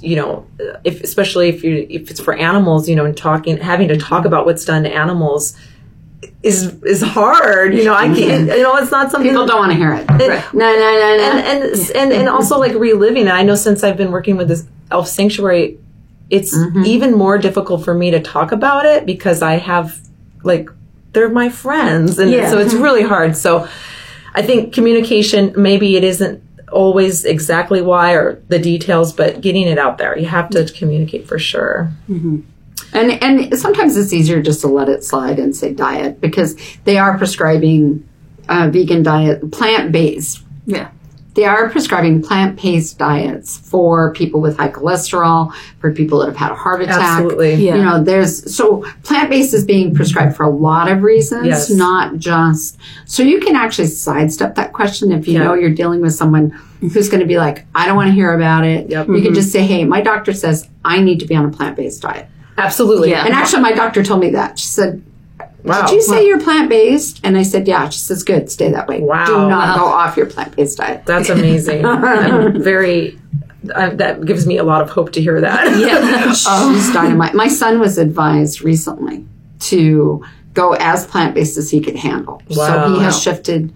you 0.00 0.16
know, 0.16 0.46
if 0.84 1.02
especially 1.02 1.48
if 1.48 1.64
you 1.64 1.86
if 1.88 2.10
it's 2.10 2.20
for 2.20 2.34
animals, 2.34 2.88
you 2.88 2.96
know, 2.96 3.04
and 3.04 3.16
talking 3.16 3.56
having 3.56 3.88
to 3.88 3.96
talk 3.96 4.24
about 4.24 4.46
what's 4.46 4.64
done 4.64 4.82
to 4.84 4.92
animals 4.92 5.56
is 6.42 6.82
is 6.82 7.02
hard. 7.02 7.74
You 7.74 7.84
know, 7.84 7.94
I 7.94 8.06
can't. 8.06 8.48
Mm-hmm. 8.48 8.56
You 8.56 8.62
know, 8.62 8.76
it's 8.76 8.90
not 8.90 9.10
something 9.10 9.30
People 9.30 9.46
don't 9.46 9.58
want 9.58 9.72
to 9.72 9.78
hear 9.78 9.94
it. 9.94 10.08
And- 10.10 10.20
No, 10.20 10.72
no, 10.72 10.76
no, 10.76 11.16
no. 11.16 11.22
and 11.22 11.64
and 11.64 11.90
and 11.96 12.12
and 12.12 12.28
also 12.28 12.58
like 12.58 12.74
reliving 12.74 13.26
it. 13.26 13.30
I 13.30 13.42
know 13.42 13.54
since 13.54 13.82
I've 13.82 13.96
been 13.96 14.12
working 14.12 14.36
with 14.36 14.48
this 14.48 14.66
elf 14.90 15.08
sanctuary, 15.08 15.78
it's 16.30 16.56
mm-hmm. 16.56 16.84
even 16.84 17.14
more 17.14 17.38
difficult 17.38 17.84
for 17.84 17.94
me 17.94 18.10
to 18.10 18.20
talk 18.20 18.52
about 18.52 18.86
it 18.86 19.06
because 19.06 19.42
I 19.42 19.54
have 19.54 19.98
like 20.42 20.68
they're 21.12 21.28
my 21.28 21.48
friends, 21.48 22.18
and 22.18 22.30
Yeah. 22.30 22.50
so 22.50 22.58
it's 22.58 22.74
mm-hmm. 22.74 22.82
really 22.82 23.02
hard. 23.02 23.36
So 23.36 23.68
I 24.34 24.42
think 24.42 24.74
communication 24.74 25.54
maybe 25.56 25.96
it 25.96 26.04
isn't 26.04 26.42
always 26.74 27.24
exactly 27.24 27.80
why 27.80 28.12
or 28.12 28.42
the 28.48 28.58
details, 28.58 29.12
but 29.12 29.40
getting 29.40 29.66
it 29.66 29.78
out 29.78 29.98
there, 29.98 30.18
you 30.18 30.26
have 30.26 30.50
to 30.50 30.64
communicate 30.72 31.26
for 31.26 31.38
sure. 31.38 31.90
And 32.92 33.22
and 33.22 33.58
sometimes 33.58 33.96
it's 33.96 34.12
easier 34.12 34.42
just 34.42 34.60
to 34.60 34.68
let 34.68 34.88
it 34.88 35.04
slide 35.04 35.38
and 35.38 35.54
say 35.56 35.72
diet 35.72 36.20
because 36.20 36.56
they 36.84 36.98
are 36.98 37.16
prescribing 37.16 38.06
uh, 38.48 38.68
vegan 38.70 39.02
diet, 39.02 39.50
plant 39.52 39.92
based. 39.92 40.42
Yeah. 40.66 40.90
They 41.34 41.44
are 41.44 41.68
prescribing 41.68 42.22
plant 42.22 42.60
based 42.62 42.96
diets 42.96 43.58
for 43.58 44.12
people 44.12 44.40
with 44.40 44.56
high 44.56 44.70
cholesterol, 44.70 45.52
for 45.80 45.92
people 45.92 46.20
that 46.20 46.26
have 46.26 46.36
had 46.36 46.52
a 46.52 46.54
heart 46.54 46.82
attack. 46.82 46.98
Absolutely. 47.00 47.54
Yeah. 47.54 47.74
You 47.74 47.82
know, 47.82 48.02
there's 48.02 48.54
so 48.54 48.84
plant 49.02 49.30
based 49.30 49.52
is 49.52 49.64
being 49.64 49.94
prescribed 49.94 50.36
for 50.36 50.44
a 50.44 50.50
lot 50.50 50.90
of 50.90 51.02
reasons, 51.02 51.46
Yes. 51.46 51.70
not 51.70 52.18
just. 52.18 52.78
So 53.04 53.22
you 53.22 53.40
can 53.40 53.56
actually 53.56 53.88
sidestep 53.88 54.54
that 54.54 54.72
question 54.72 55.10
if 55.10 55.26
you 55.26 55.34
Yeah. 55.34 55.44
know 55.44 55.54
you're 55.54 55.70
dealing 55.70 56.00
with 56.00 56.14
someone 56.14 56.50
who's 56.80 57.08
going 57.08 57.20
to 57.20 57.26
be 57.26 57.38
like, 57.38 57.66
I 57.74 57.86
don't 57.86 57.96
want 57.96 58.08
to 58.08 58.14
hear 58.14 58.32
about 58.32 58.64
it. 58.64 58.90
Yep. 58.90 59.08
You 59.08 59.14
can 59.14 59.24
mm-hmm. 59.24 59.34
just 59.34 59.50
say, 59.50 59.62
Hey, 59.62 59.84
my 59.84 60.00
doctor 60.02 60.32
says 60.32 60.68
I 60.84 61.00
need 61.00 61.18
to 61.20 61.26
be 61.26 61.34
on 61.34 61.44
a 61.44 61.50
plant 61.50 61.76
based 61.76 62.02
diet. 62.02 62.28
Absolutely. 62.56 63.10
Yeah. 63.10 63.24
And 63.24 63.34
actually, 63.34 63.62
my 63.62 63.72
doctor 63.72 64.02
told 64.02 64.20
me 64.20 64.30
that. 64.30 64.58
She 64.58 64.66
said, 64.66 65.02
Wow. 65.64 65.86
Did 65.86 65.94
you 65.96 66.02
say 66.02 66.26
you're 66.26 66.40
plant 66.40 66.68
based? 66.68 67.20
And 67.24 67.36
I 67.38 67.42
said, 67.42 67.66
Yeah. 67.66 67.88
She 67.88 67.98
says, 67.98 68.22
Good, 68.22 68.50
stay 68.50 68.70
that 68.70 68.86
way. 68.86 69.00
Wow. 69.00 69.26
Do 69.26 69.32
not 69.48 69.76
go 69.78 69.86
off 69.86 70.16
your 70.16 70.26
plant 70.26 70.54
based 70.56 70.78
diet. 70.78 71.04
That's 71.06 71.30
amazing. 71.30 71.84
I'm 71.86 72.62
very. 72.62 73.18
I, 73.74 73.88
that 73.90 74.26
gives 74.26 74.46
me 74.46 74.58
a 74.58 74.62
lot 74.62 74.82
of 74.82 74.90
hope 74.90 75.12
to 75.12 75.22
hear 75.22 75.40
that. 75.40 75.78
Yeah. 75.78 76.32
She's 76.74 76.92
dynamite. 76.92 77.32
My 77.34 77.48
son 77.48 77.80
was 77.80 77.96
advised 77.96 78.60
recently 78.60 79.24
to 79.60 80.22
go 80.52 80.74
as 80.74 81.06
plant 81.06 81.34
based 81.34 81.56
as 81.56 81.70
he 81.70 81.80
could 81.80 81.96
handle. 81.96 82.42
Wow. 82.50 82.66
So 82.88 82.94
he 82.94 83.00
has 83.02 83.20
shifted 83.22 83.72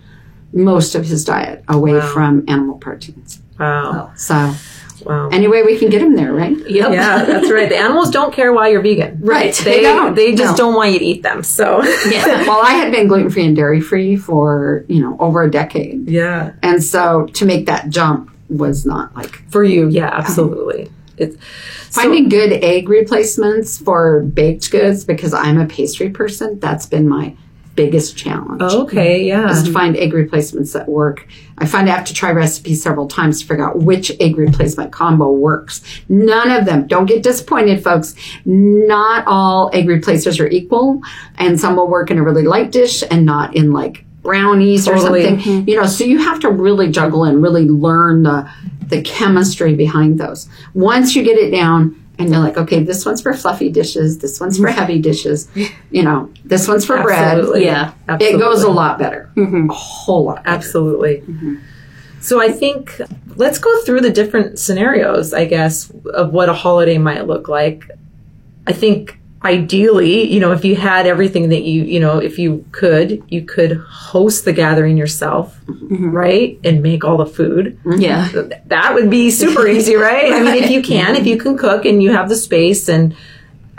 most 0.52 0.94
of 0.94 1.06
his 1.06 1.24
diet 1.24 1.64
away 1.68 1.94
Wow. 1.94 2.12
from 2.12 2.44
animal 2.48 2.76
proteins. 2.76 3.40
Wow. 3.58 4.12
So, 4.14 4.54
Wow. 5.04 5.28
anyway, 5.30 5.62
we 5.62 5.78
can 5.78 5.90
get 5.90 6.00
them 6.00 6.14
there, 6.16 6.32
right? 6.32 6.56
Yep. 6.56 6.92
Yeah, 6.92 7.24
that's 7.24 7.50
right. 7.50 7.68
The 7.68 7.76
animals 7.76 8.10
don't 8.10 8.32
care 8.32 8.52
why 8.52 8.68
you're 8.68 8.82
vegan. 8.82 9.18
Right. 9.22 9.54
They 9.54 9.76
They 9.78 9.82
don't. 9.82 10.14
they 10.14 10.34
just 10.34 10.52
No. 10.58 10.64
don't 10.64 10.74
want 10.74 10.92
you 10.92 10.98
to 10.98 11.04
eat 11.04 11.22
them. 11.22 11.42
So 11.42 11.82
Yeah. 12.10 12.44
Well, 12.48 12.60
I 12.62 12.72
had 12.72 12.90
been 12.92 13.06
gluten 13.08 13.30
free 13.30 13.46
and 13.46 13.54
dairy 13.56 13.80
free 13.80 14.16
for, 14.16 14.84
you 14.88 15.00
know, 15.00 15.16
over 15.20 15.42
a 15.42 15.50
decade. 15.50 16.08
yeah, 16.08 16.52
And 16.62 16.82
so 16.82 17.26
to 17.34 17.44
make 17.44 17.66
that 17.66 17.90
jump 17.90 18.30
was 18.48 18.86
not 18.86 19.14
like 19.14 19.42
for 19.50 19.62
you, 19.64 19.88
yeah, 19.88 20.10
absolutely. 20.12 20.90
It's 21.16 21.36
Finding 21.90 22.28
good 22.28 22.52
egg 22.52 22.88
replacements 22.88 23.76
for 23.78 24.20
baked 24.22 24.70
goods 24.70 25.04
because 25.04 25.34
I'm 25.34 25.58
a 25.58 25.66
pastry 25.66 26.10
person, 26.10 26.58
that's 26.60 26.86
been 26.86 27.08
my 27.08 27.34
biggest 27.78 28.16
challenge. 28.16 28.60
okay. 28.60 29.22
Yeah, 29.24 29.48
Is 29.50 29.62
to 29.62 29.72
find 29.72 29.96
egg 29.96 30.12
replacements 30.12 30.72
that 30.72 30.88
work. 30.88 31.28
I 31.58 31.64
find 31.64 31.88
I 31.88 31.94
have 31.94 32.04
to 32.06 32.14
try 32.14 32.32
recipes 32.32 32.82
several 32.82 33.06
times 33.06 33.40
to 33.40 33.46
figure 33.46 33.64
out 33.64 33.78
which 33.78 34.10
egg 34.18 34.36
replacement 34.36 34.90
combo 34.90 35.30
works. 35.30 35.80
None 36.08 36.50
of 36.50 36.66
them. 36.66 36.88
Don't 36.88 37.06
get 37.06 37.22
disappointed, 37.22 37.82
folks. 37.84 38.16
Not 38.44 39.24
all 39.28 39.70
egg 39.72 39.88
replacers 39.88 40.40
are 40.40 40.48
equal, 40.48 41.00
and 41.36 41.58
some 41.60 41.76
will 41.76 41.88
work 41.88 42.10
in 42.10 42.18
a 42.18 42.22
really 42.24 42.42
light 42.42 42.72
dish 42.72 43.04
and 43.08 43.24
not 43.24 43.54
in 43.54 43.72
like 43.72 44.04
brownies 44.22 44.86
Totally. 44.86 45.20
or 45.20 45.28
something. 45.28 45.38
Mm-hmm. 45.38 45.68
You 45.68 45.76
know, 45.76 45.86
so 45.86 46.02
you 46.02 46.18
have 46.18 46.40
to 46.40 46.50
really 46.50 46.90
juggle 46.90 47.22
and 47.24 47.40
really 47.40 47.66
learn 47.68 48.24
the 48.24 48.50
the 48.88 49.02
chemistry 49.02 49.74
behind 49.76 50.18
those. 50.18 50.48
Once 50.74 51.14
you 51.14 51.22
get 51.22 51.38
it 51.38 51.50
down 51.52 51.94
and 52.18 52.30
you're 52.30 52.40
like, 52.40 52.56
okay, 52.56 52.82
this 52.82 53.06
one's 53.06 53.22
for 53.22 53.32
fluffy 53.32 53.70
dishes, 53.70 54.18
this 54.18 54.40
one's 54.40 54.58
for 54.58 54.68
heavy 54.68 54.98
dishes, 54.98 55.48
you 55.90 56.02
know, 56.02 56.30
this 56.44 56.66
one's 56.66 56.84
for 56.84 57.00
bread. 57.02 57.44
Yeah. 57.56 57.92
absolutely. 58.08 58.36
It 58.36 58.40
goes 58.40 58.62
a 58.62 58.70
lot 58.70 58.98
better. 58.98 59.30
Mm-hmm. 59.36 59.70
A 59.70 59.72
whole 59.72 60.24
lot 60.24 60.44
better. 60.44 60.56
Absolutely. 60.56 61.18
Mm-hmm. 61.20 61.56
So 62.20 62.40
I 62.40 62.50
think 62.50 63.00
let's 63.36 63.58
go 63.58 63.82
through 63.82 64.00
the 64.00 64.10
different 64.10 64.58
scenarios, 64.58 65.32
I 65.32 65.44
guess, 65.44 65.90
of 66.12 66.32
what 66.32 66.48
a 66.48 66.54
holiday 66.54 66.98
might 66.98 67.26
look 67.26 67.48
like. 67.48 67.88
I 68.66 68.72
think 68.72 69.17
ideally, 69.44 70.24
you 70.24 70.40
know, 70.40 70.52
if 70.52 70.64
you 70.64 70.74
had 70.74 71.06
everything 71.06 71.50
that 71.50 71.62
you, 71.62 71.84
you 71.84 72.00
know, 72.00 72.18
if 72.18 72.38
you 72.38 72.64
could, 72.72 73.22
you 73.28 73.42
could 73.42 73.76
host 73.76 74.44
the 74.44 74.52
gathering 74.52 74.96
yourself, 74.96 75.58
mm-hmm. 75.66 76.10
right? 76.10 76.58
And 76.64 76.82
make 76.82 77.04
all 77.04 77.16
the 77.16 77.26
food. 77.26 77.78
Mm-hmm. 77.84 78.00
Yeah. 78.00 78.28
That 78.66 78.94
would 78.94 79.10
be 79.10 79.30
super 79.30 79.66
easy, 79.66 79.94
right? 79.94 80.32
I 80.32 80.42
mean, 80.42 80.62
if 80.62 80.70
you 80.70 80.82
can, 80.82 81.14
if 81.14 81.26
you 81.26 81.36
can 81.36 81.56
cook 81.56 81.84
and 81.84 82.02
you 82.02 82.12
have 82.12 82.28
the 82.28 82.36
space 82.36 82.88
and 82.88 83.14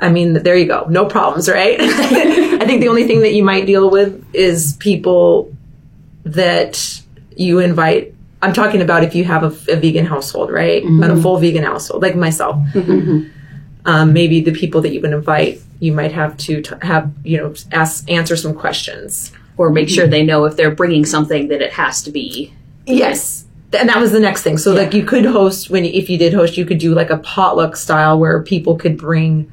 I 0.01 0.09
mean, 0.09 0.33
there 0.33 0.55
you 0.55 0.65
go. 0.65 0.85
No 0.89 1.05
problems, 1.05 1.49
right? 1.49 1.77
I 1.81 2.65
think 2.65 2.79
the 2.81 2.87
only 2.87 3.05
thing 3.05 3.19
that 3.21 3.33
you 3.33 3.43
might 3.43 3.65
deal 3.65 3.89
with 3.89 4.25
is 4.33 4.77
people 4.79 5.53
that 6.23 7.01
you 7.35 7.59
invite. 7.59 8.15
I'm 8.41 8.53
talking 8.53 8.81
about 8.81 9.03
if 9.03 9.13
you 9.13 9.25
have 9.25 9.43
a, 9.43 9.73
a 9.73 9.75
vegan 9.75 10.05
household, 10.05 10.51
right? 10.51 10.81
But 11.01 11.11
a 11.11 11.17
full 11.21 11.37
vegan 11.37 11.63
household, 11.63 12.01
like 12.01 12.15
myself. 12.15 12.55
Um, 12.75 13.33
um, 13.89 14.13
maybe 14.13 14.37
the 14.49 14.51
people 14.61 14.79
that 14.83 14.91
you 14.93 14.99
would 15.01 15.13
invite, 15.13 15.59
you 15.79 15.91
might 15.99 16.11
have 16.21 16.31
to 16.45 16.61
t- 16.61 16.75
have 16.81 17.05
you 17.23 17.37
know 17.39 17.53
ask 17.71 18.09
answer 18.17 18.35
some 18.43 18.53
questions. 18.53 19.31
or 19.57 19.69
make 19.79 19.89
sure 19.95 20.07
they 20.07 20.23
know 20.23 20.45
if 20.45 20.53
they're 20.57 20.75
bringing 20.81 21.05
something 21.05 21.43
that 21.51 21.61
it 21.67 21.73
has 21.73 22.01
to 22.03 22.11
be. 22.11 22.53
Yes. 22.85 23.45
And 23.79 23.89
that 23.89 23.99
was 23.99 24.11
the 24.11 24.19
next 24.27 24.41
thing. 24.41 24.57
So 24.57 24.73
like 24.73 24.93
you 24.93 25.03
could 25.11 25.25
host 25.25 25.69
when 25.69 25.83
if 25.85 26.09
you 26.09 26.17
did 26.17 26.33
host, 26.33 26.57
you 26.57 26.65
could 26.65 26.79
do 26.79 26.91
like 27.01 27.09
a 27.09 27.17
potluck 27.17 27.75
style 27.75 28.17
where 28.21 28.41
people 28.53 28.73
could 28.83 28.95
bring 28.97 29.51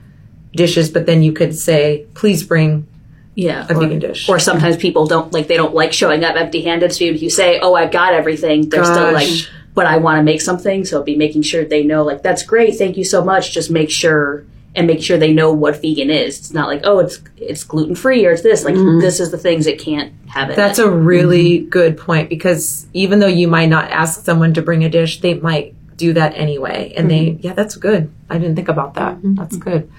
dishes, 0.55 0.89
but 0.95 1.07
then 1.07 1.23
you 1.27 1.33
could 1.33 1.55
say, 1.55 2.07
please 2.15 2.41
bring 2.53 2.87
Yeah, 3.35 3.67
a 3.69 3.75
or, 3.77 3.81
vegan 3.81 3.99
dish. 3.99 4.29
or 4.29 4.39
sometimes 4.39 4.77
people 4.87 5.05
don't 5.07 5.33
like 5.37 5.47
they 5.49 5.57
don't 5.63 5.75
like 5.75 5.93
showing 5.93 6.23
up 6.25 6.37
empty-handed. 6.37 6.91
So 6.93 7.05
if 7.05 7.21
you 7.21 7.29
say, 7.41 7.59
"Oh, 7.61 7.75
I've 7.75 7.93
got 8.01 8.15
everything," 8.15 8.59
they're 8.71 8.85
still 8.95 9.13
like, 9.13 9.29
Gosh. 9.29 9.51
"But 9.77 9.87
I 9.87 9.99
want 9.99 10.19
to 10.19 10.25
make 10.25 10.41
something." 10.41 10.85
So 10.85 11.05
be 11.05 11.15
making 11.15 11.43
sure 11.43 11.65
they 11.65 11.85
know, 11.85 12.03
like, 12.03 12.25
"That's 12.25 12.43
great, 12.43 12.77
thank 12.77 12.97
you 12.97 13.05
so 13.05 13.25
much." 13.25 13.55
Just 13.55 13.71
make 13.71 13.91
sure 13.91 14.45
and 14.75 14.87
make 14.87 15.03
sure 15.03 15.17
they 15.17 15.33
know 15.33 15.53
what 15.53 15.81
vegan 15.81 16.11
is. 16.11 16.39
It's 16.39 16.53
not 16.53 16.67
like, 16.67 16.81
"Oh, 16.83 16.99
it's 16.99 17.21
it's 17.37 17.63
gluten 17.63 17.95
free" 17.95 18.27
or 18.27 18.33
it's 18.33 18.43
this. 18.43 18.65
Like, 18.65 18.75
mm-hmm. 18.75 19.01
this 19.01 19.21
is 19.21 19.31
the 19.31 19.39
things 19.39 19.69
it 19.69 19.79
can't 19.79 20.13
have 20.29 20.51
in 20.51 20.57
That's 20.57 20.81
it. 20.81 20.87
a 20.87 20.91
really 20.91 21.61
mm-hmm. 21.61 21.69
good 21.69 21.97
point 21.97 22.29
because 22.29 22.87
even 22.93 23.21
though 23.21 23.27
you 23.27 23.47
might 23.47 23.71
not 23.71 23.91
ask 23.91 24.25
someone 24.25 24.53
to 24.55 24.63
bring 24.63 24.85
a 24.85 24.89
dish, 24.89 25.21
they 25.21 25.35
might 25.35 25.75
do 25.97 26.13
that 26.13 26.35
anyway. 26.37 26.93
And 26.97 27.11
they, 27.11 27.27
mm-hmm. 27.29 27.47
yeah, 27.47 27.55
that's 27.55 27.77
good. 27.77 28.13
I 28.29 28.39
didn't 28.39 28.57
think 28.57 28.69
about 28.69 28.95
that. 28.95 29.19
That's 29.23 29.57
good. 29.57 29.91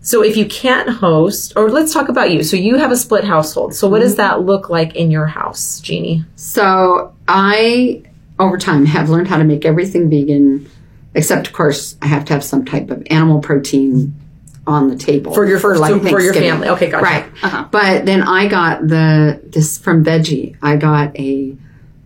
So 0.00 0.24
if 0.24 0.36
you 0.36 0.46
can't 0.46 0.88
host, 0.88 1.52
or 1.54 1.70
let's 1.70 1.92
talk 1.92 2.08
about 2.08 2.30
you. 2.30 2.42
So 2.42 2.56
you 2.56 2.76
have 2.78 2.90
a 2.90 2.96
split 2.96 3.24
household. 3.24 3.74
So 3.74 3.88
what 3.88 4.00
does 4.00 4.16
that 4.16 4.40
look 4.40 4.70
like 4.70 4.96
in 4.96 5.10
your 5.10 5.26
house, 5.26 5.80
Jeannie? 5.80 6.24
So 6.34 7.14
I, 7.26 8.02
over 8.38 8.56
time, 8.58 8.86
have 8.86 9.08
learned 9.10 9.28
how 9.28 9.38
to 9.38 9.44
make 9.44 9.64
everything 9.64 10.08
vegan, 10.10 10.68
except 11.14 11.46
of 11.48 11.52
course 11.52 11.96
I 12.02 12.06
have 12.06 12.24
to 12.26 12.32
have 12.32 12.44
some 12.44 12.64
type 12.64 12.90
of 12.90 13.02
animal 13.10 13.40
protein 13.40 14.14
on 14.66 14.88
the 14.88 14.96
table 14.96 15.32
For 15.32 15.46
your- 15.46 15.58
for 15.58 15.74
so 15.76 15.98
for 16.00 16.20
your 16.20 16.34
family. 16.34 16.68
Okay, 16.68 16.90
gotcha. 16.90 17.02
Right. 17.04 17.24
Uh-huh. 17.42 17.66
But 17.70 18.04
then 18.04 18.22
I 18.22 18.48
got 18.48 18.86
the 18.86 19.40
this 19.46 19.78
from 19.78 20.04
Veggie. 20.04 20.56
I 20.62 20.76
got 20.76 21.18
a 21.18 21.56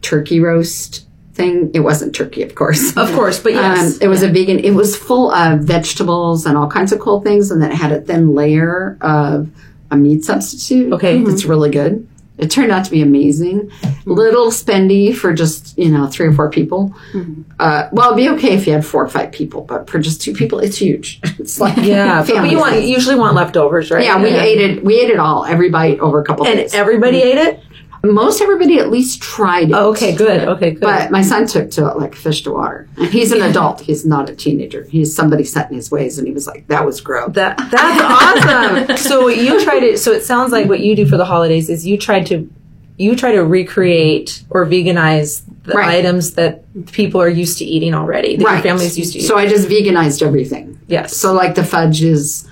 turkey 0.00 0.38
roast 0.40 1.06
thing. 1.34 1.70
It 1.74 1.80
wasn't 1.80 2.14
turkey, 2.14 2.42
of 2.42 2.54
course. 2.54 2.96
Of 2.96 3.12
course, 3.14 3.40
but 3.40 3.52
yes. 3.52 3.96
Um, 3.96 3.98
it 4.02 4.08
was 4.08 4.22
a 4.22 4.28
vegan. 4.28 4.58
It 4.60 4.72
was 4.72 4.96
full 4.96 5.32
of 5.32 5.60
vegetables 5.60 6.46
and 6.46 6.56
all 6.56 6.68
kinds 6.70 6.92
of 6.92 7.00
cool 7.00 7.20
things, 7.20 7.50
and 7.50 7.60
then 7.60 7.72
it 7.72 7.76
had 7.76 7.90
a 7.90 8.00
thin 8.00 8.32
layer 8.34 8.96
of 9.00 9.48
a 9.90 9.96
meat 9.96 10.24
substitute. 10.24 10.92
Okay. 10.92 11.18
It's 11.20 11.44
really 11.44 11.70
good. 11.70 12.06
It 12.38 12.50
turned 12.50 12.72
out 12.72 12.84
to 12.86 12.90
be 12.90 13.02
amazing. 13.02 13.70
Little 14.04 14.50
spendy 14.50 15.14
for 15.14 15.32
just 15.34 15.76
you 15.78 15.90
know 15.90 16.06
three 16.06 16.26
or 16.26 16.32
four 16.32 16.50
people. 16.50 16.94
Mm-hmm. 17.12 17.42
Uh, 17.58 17.88
well, 17.92 18.12
it'd 18.12 18.16
be 18.16 18.28
okay 18.30 18.54
if 18.54 18.66
you 18.66 18.72
had 18.72 18.84
four 18.84 19.04
or 19.04 19.08
five 19.08 19.32
people, 19.32 19.62
but 19.62 19.88
for 19.88 19.98
just 19.98 20.22
two 20.22 20.32
people, 20.32 20.58
it's 20.58 20.78
huge. 20.78 21.20
It's 21.42 21.58
like 21.58 21.76
yeah, 21.78 22.24
but 22.24 22.44
you 22.50 22.58
want 22.58 22.82
usually 22.82 23.16
want 23.16 23.34
leftovers, 23.34 23.90
right? 23.90 24.04
Yeah, 24.04 24.22
we 24.22 24.28
ate 24.28 24.60
it. 24.60 24.84
We 24.84 25.00
ate 25.00 25.10
it 25.10 25.18
all, 25.18 25.44
every 25.44 25.70
bite 25.70 25.98
over 25.98 26.20
a 26.20 26.24
couple 26.24 26.46
and 26.46 26.56
days. 26.56 26.72
And 26.72 26.80
everybody 26.80 27.20
ate 27.20 27.38
it. 27.38 27.60
Most 28.04 28.40
everybody 28.42 28.78
at 28.78 28.90
least 28.90 29.22
tried 29.22 29.70
it. 29.70 29.74
Oh, 29.74 29.90
okay, 29.90 30.14
good. 30.14 30.48
Okay, 30.48 30.72
good. 30.72 30.80
But 30.80 31.10
my 31.12 31.22
son 31.22 31.46
took 31.46 31.70
to 31.72 31.88
it 31.88 31.96
like 31.98 32.14
fish 32.16 32.42
to 32.42 32.50
water. 32.52 32.88
And 32.96 33.06
he's 33.06 33.30
an 33.30 33.42
adult. 33.42 33.80
He's 33.80 34.04
not 34.04 34.28
a 34.28 34.34
teenager. 34.34 34.82
He's 34.84 35.14
somebody 35.14 35.44
set 35.44 35.70
in 35.70 35.76
his 35.76 35.90
ways, 35.90 36.18
and 36.18 36.26
he 36.26 36.34
was 36.34 36.46
like, 36.48 36.66
"That 36.66 36.84
was 36.84 37.00
gross." 37.00 37.32
That 37.34 37.58
that's 37.70 38.88
awesome. 38.90 38.96
So 38.96 39.28
you 39.28 39.62
tried 39.62 39.84
it. 39.84 39.98
So 40.00 40.10
it 40.12 40.22
sounds 40.24 40.50
like 40.50 40.68
what 40.68 40.80
you 40.80 40.96
do 40.96 41.06
for 41.06 41.16
the 41.16 41.24
holidays 41.24 41.70
is 41.70 41.86
you 41.86 41.96
try 41.96 42.22
to 42.24 42.50
you 42.98 43.14
try 43.16 43.32
to 43.32 43.44
recreate 43.44 44.42
or 44.50 44.66
veganize 44.66 45.42
the 45.64 45.74
Right. 45.74 45.98
items 46.00 46.32
that 46.34 46.64
people 46.92 47.20
are 47.22 47.28
used 47.28 47.58
to 47.58 47.64
eating 47.64 47.94
already. 47.94 48.36
That 48.36 48.42
your 48.50 48.62
family's 48.62 48.98
used 48.98 49.12
to 49.12 49.18
eating. 49.20 49.28
So 49.28 49.38
I 49.38 49.46
just 49.46 49.68
veganized 49.68 50.22
everything. 50.26 50.78
yes. 50.88 51.16
So 51.16 51.32
like 51.32 51.54
the 51.54 51.64
fudge 51.64 52.02
is 52.02 52.48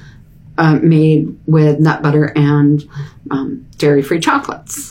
uh, 0.58 0.74
made 0.80 1.36
with 1.46 1.80
nut 1.80 2.02
butter 2.02 2.32
and 2.36 2.88
um, 3.30 3.66
dairy-free 3.78 4.20
chocolates, 4.20 4.89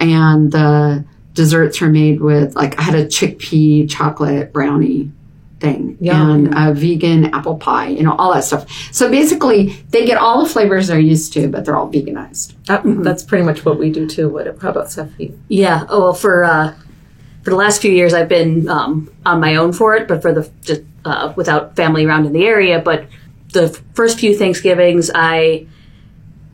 and 0.00 0.50
the 0.50 1.04
desserts 1.34 1.80
are 1.82 1.88
made 1.88 2.20
with 2.20 2.56
like 2.56 2.78
I 2.78 2.82
had 2.82 2.94
a 2.94 3.04
chickpea 3.06 3.88
chocolate 3.88 4.52
brownie 4.52 5.12
thing 5.60 5.98
Yum. 6.00 6.46
and 6.46 6.54
a 6.56 6.72
vegan 6.74 7.26
apple 7.34 7.56
pie, 7.58 7.88
you 7.88 8.02
know, 8.02 8.14
all 8.16 8.32
that 8.32 8.44
stuff. 8.44 8.68
So 8.92 9.10
basically, 9.10 9.76
they 9.90 10.06
get 10.06 10.16
all 10.16 10.42
the 10.42 10.48
flavors 10.48 10.88
they're 10.88 10.98
used 10.98 11.34
to, 11.34 11.48
but 11.48 11.64
they're 11.66 11.76
all 11.76 11.90
veganized. 11.92 12.54
That- 12.66 12.82
that's 13.04 13.22
pretty 13.22 13.44
much 13.44 13.64
what 13.64 13.78
we 13.78 13.90
do 13.90 14.06
too. 14.08 14.28
What? 14.30 14.46
How 14.60 14.70
about 14.70 14.90
Sophie? 14.90 15.34
Yeah. 15.48 15.84
Oh 15.88 16.00
well, 16.00 16.14
for 16.14 16.44
uh, 16.44 16.74
for 17.42 17.50
the 17.50 17.56
last 17.56 17.80
few 17.82 17.92
years, 17.92 18.12
I've 18.14 18.28
been 18.28 18.68
um, 18.68 19.10
on 19.24 19.40
my 19.40 19.56
own 19.56 19.72
for 19.72 19.94
it, 19.96 20.08
but 20.08 20.22
for 20.22 20.32
the 20.32 20.50
just 20.62 20.82
uh, 21.04 21.32
without 21.36 21.76
family 21.76 22.04
around 22.06 22.26
in 22.26 22.32
the 22.32 22.44
area. 22.46 22.80
But 22.80 23.06
the 23.52 23.68
first 23.94 24.18
few 24.18 24.36
Thanksgivings, 24.36 25.10
I 25.14 25.66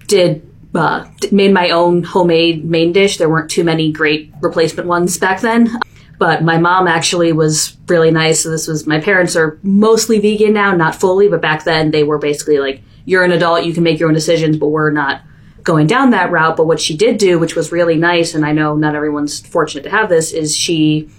did 0.06 0.45
uh, 0.76 1.08
made 1.32 1.52
my 1.52 1.70
own 1.70 2.02
homemade 2.02 2.64
main 2.64 2.92
dish. 2.92 3.18
There 3.18 3.28
weren't 3.28 3.50
too 3.50 3.64
many 3.64 3.92
great 3.92 4.32
replacement 4.40 4.88
ones 4.88 5.18
back 5.18 5.40
then. 5.40 5.78
But 6.18 6.42
my 6.42 6.58
mom 6.58 6.88
actually 6.88 7.32
was 7.32 7.76
really 7.88 8.10
nice. 8.10 8.42
So 8.42 8.50
this 8.50 8.66
was 8.66 8.86
my 8.86 9.00
parents 9.00 9.36
are 9.36 9.58
mostly 9.62 10.18
vegan 10.18 10.54
now, 10.54 10.74
not 10.74 10.94
fully, 10.94 11.28
but 11.28 11.42
back 11.42 11.64
then 11.64 11.90
they 11.90 12.04
were 12.04 12.18
basically 12.18 12.58
like, 12.58 12.80
"You're 13.04 13.24
an 13.24 13.32
adult, 13.32 13.64
you 13.64 13.74
can 13.74 13.82
make 13.82 13.98
your 13.98 14.08
own 14.08 14.14
decisions, 14.14 14.56
but 14.56 14.68
we're 14.68 14.90
not 14.90 15.20
going 15.62 15.86
down 15.86 16.10
that 16.10 16.30
route." 16.30 16.56
But 16.56 16.66
what 16.66 16.80
she 16.80 16.96
did 16.96 17.18
do, 17.18 17.38
which 17.38 17.54
was 17.54 17.70
really 17.70 17.96
nice, 17.96 18.34
and 18.34 18.46
I 18.46 18.52
know 18.52 18.76
not 18.76 18.94
everyone's 18.94 19.40
fortunate 19.40 19.82
to 19.82 19.90
have 19.90 20.08
this, 20.08 20.32
is 20.32 20.56
she 20.56 21.10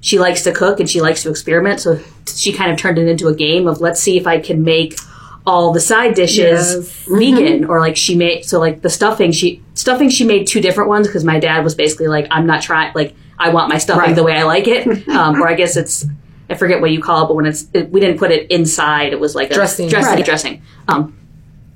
she 0.00 0.18
likes 0.18 0.42
to 0.42 0.52
cook 0.52 0.80
and 0.80 0.88
she 0.88 1.00
likes 1.00 1.22
to 1.24 1.30
experiment. 1.30 1.80
So 1.80 2.00
she 2.26 2.52
kind 2.52 2.70
of 2.70 2.78
turned 2.78 2.98
it 2.98 3.08
into 3.08 3.28
a 3.28 3.34
game 3.34 3.66
of 3.66 3.80
let's 3.80 4.00
see 4.00 4.16
if 4.16 4.26
I 4.26 4.40
can 4.40 4.62
make 4.62 4.96
all 5.46 5.72
the 5.72 5.80
side 5.80 6.14
dishes 6.14 7.04
vegan 7.06 7.64
or 7.66 7.78
like 7.78 7.96
she 7.96 8.16
made 8.16 8.44
so 8.44 8.58
like 8.58 8.82
the 8.82 8.90
stuffing 8.90 9.30
she 9.30 9.62
stuffing 9.74 10.08
she 10.08 10.24
made 10.24 10.46
two 10.46 10.60
different 10.60 10.88
ones 10.88 11.06
because 11.06 11.24
my 11.24 11.38
dad 11.38 11.62
was 11.62 11.74
basically 11.74 12.08
like 12.08 12.26
I'm 12.30 12.46
not 12.46 12.62
trying 12.62 12.92
like 12.94 13.14
I 13.38 13.50
want 13.50 13.68
my 13.68 13.78
stuffing 13.78 14.00
Right. 14.08 14.16
the 14.16 14.24
way 14.24 14.32
I 14.36 14.42
like 14.42 14.66
it 14.66 15.08
um, 15.20 15.40
or 15.40 15.48
I 15.48 15.54
guess 15.54 15.76
it's 15.76 16.04
I 16.50 16.54
forget 16.54 16.80
what 16.80 16.90
you 16.90 17.00
call 17.00 17.24
it 17.24 17.28
but 17.28 17.34
when 17.36 17.46
it's 17.46 17.66
it, 17.72 17.90
we 17.90 18.00
didn't 18.00 18.18
put 18.18 18.30
it 18.32 18.50
inside 18.50 19.12
it 19.12 19.20
was 19.20 19.34
like 19.36 19.50
a 19.50 19.54
Dressing. 19.54 19.88
dressing 19.88 20.14
Right. 20.16 20.24
dressing 20.24 20.62
um 20.88 21.16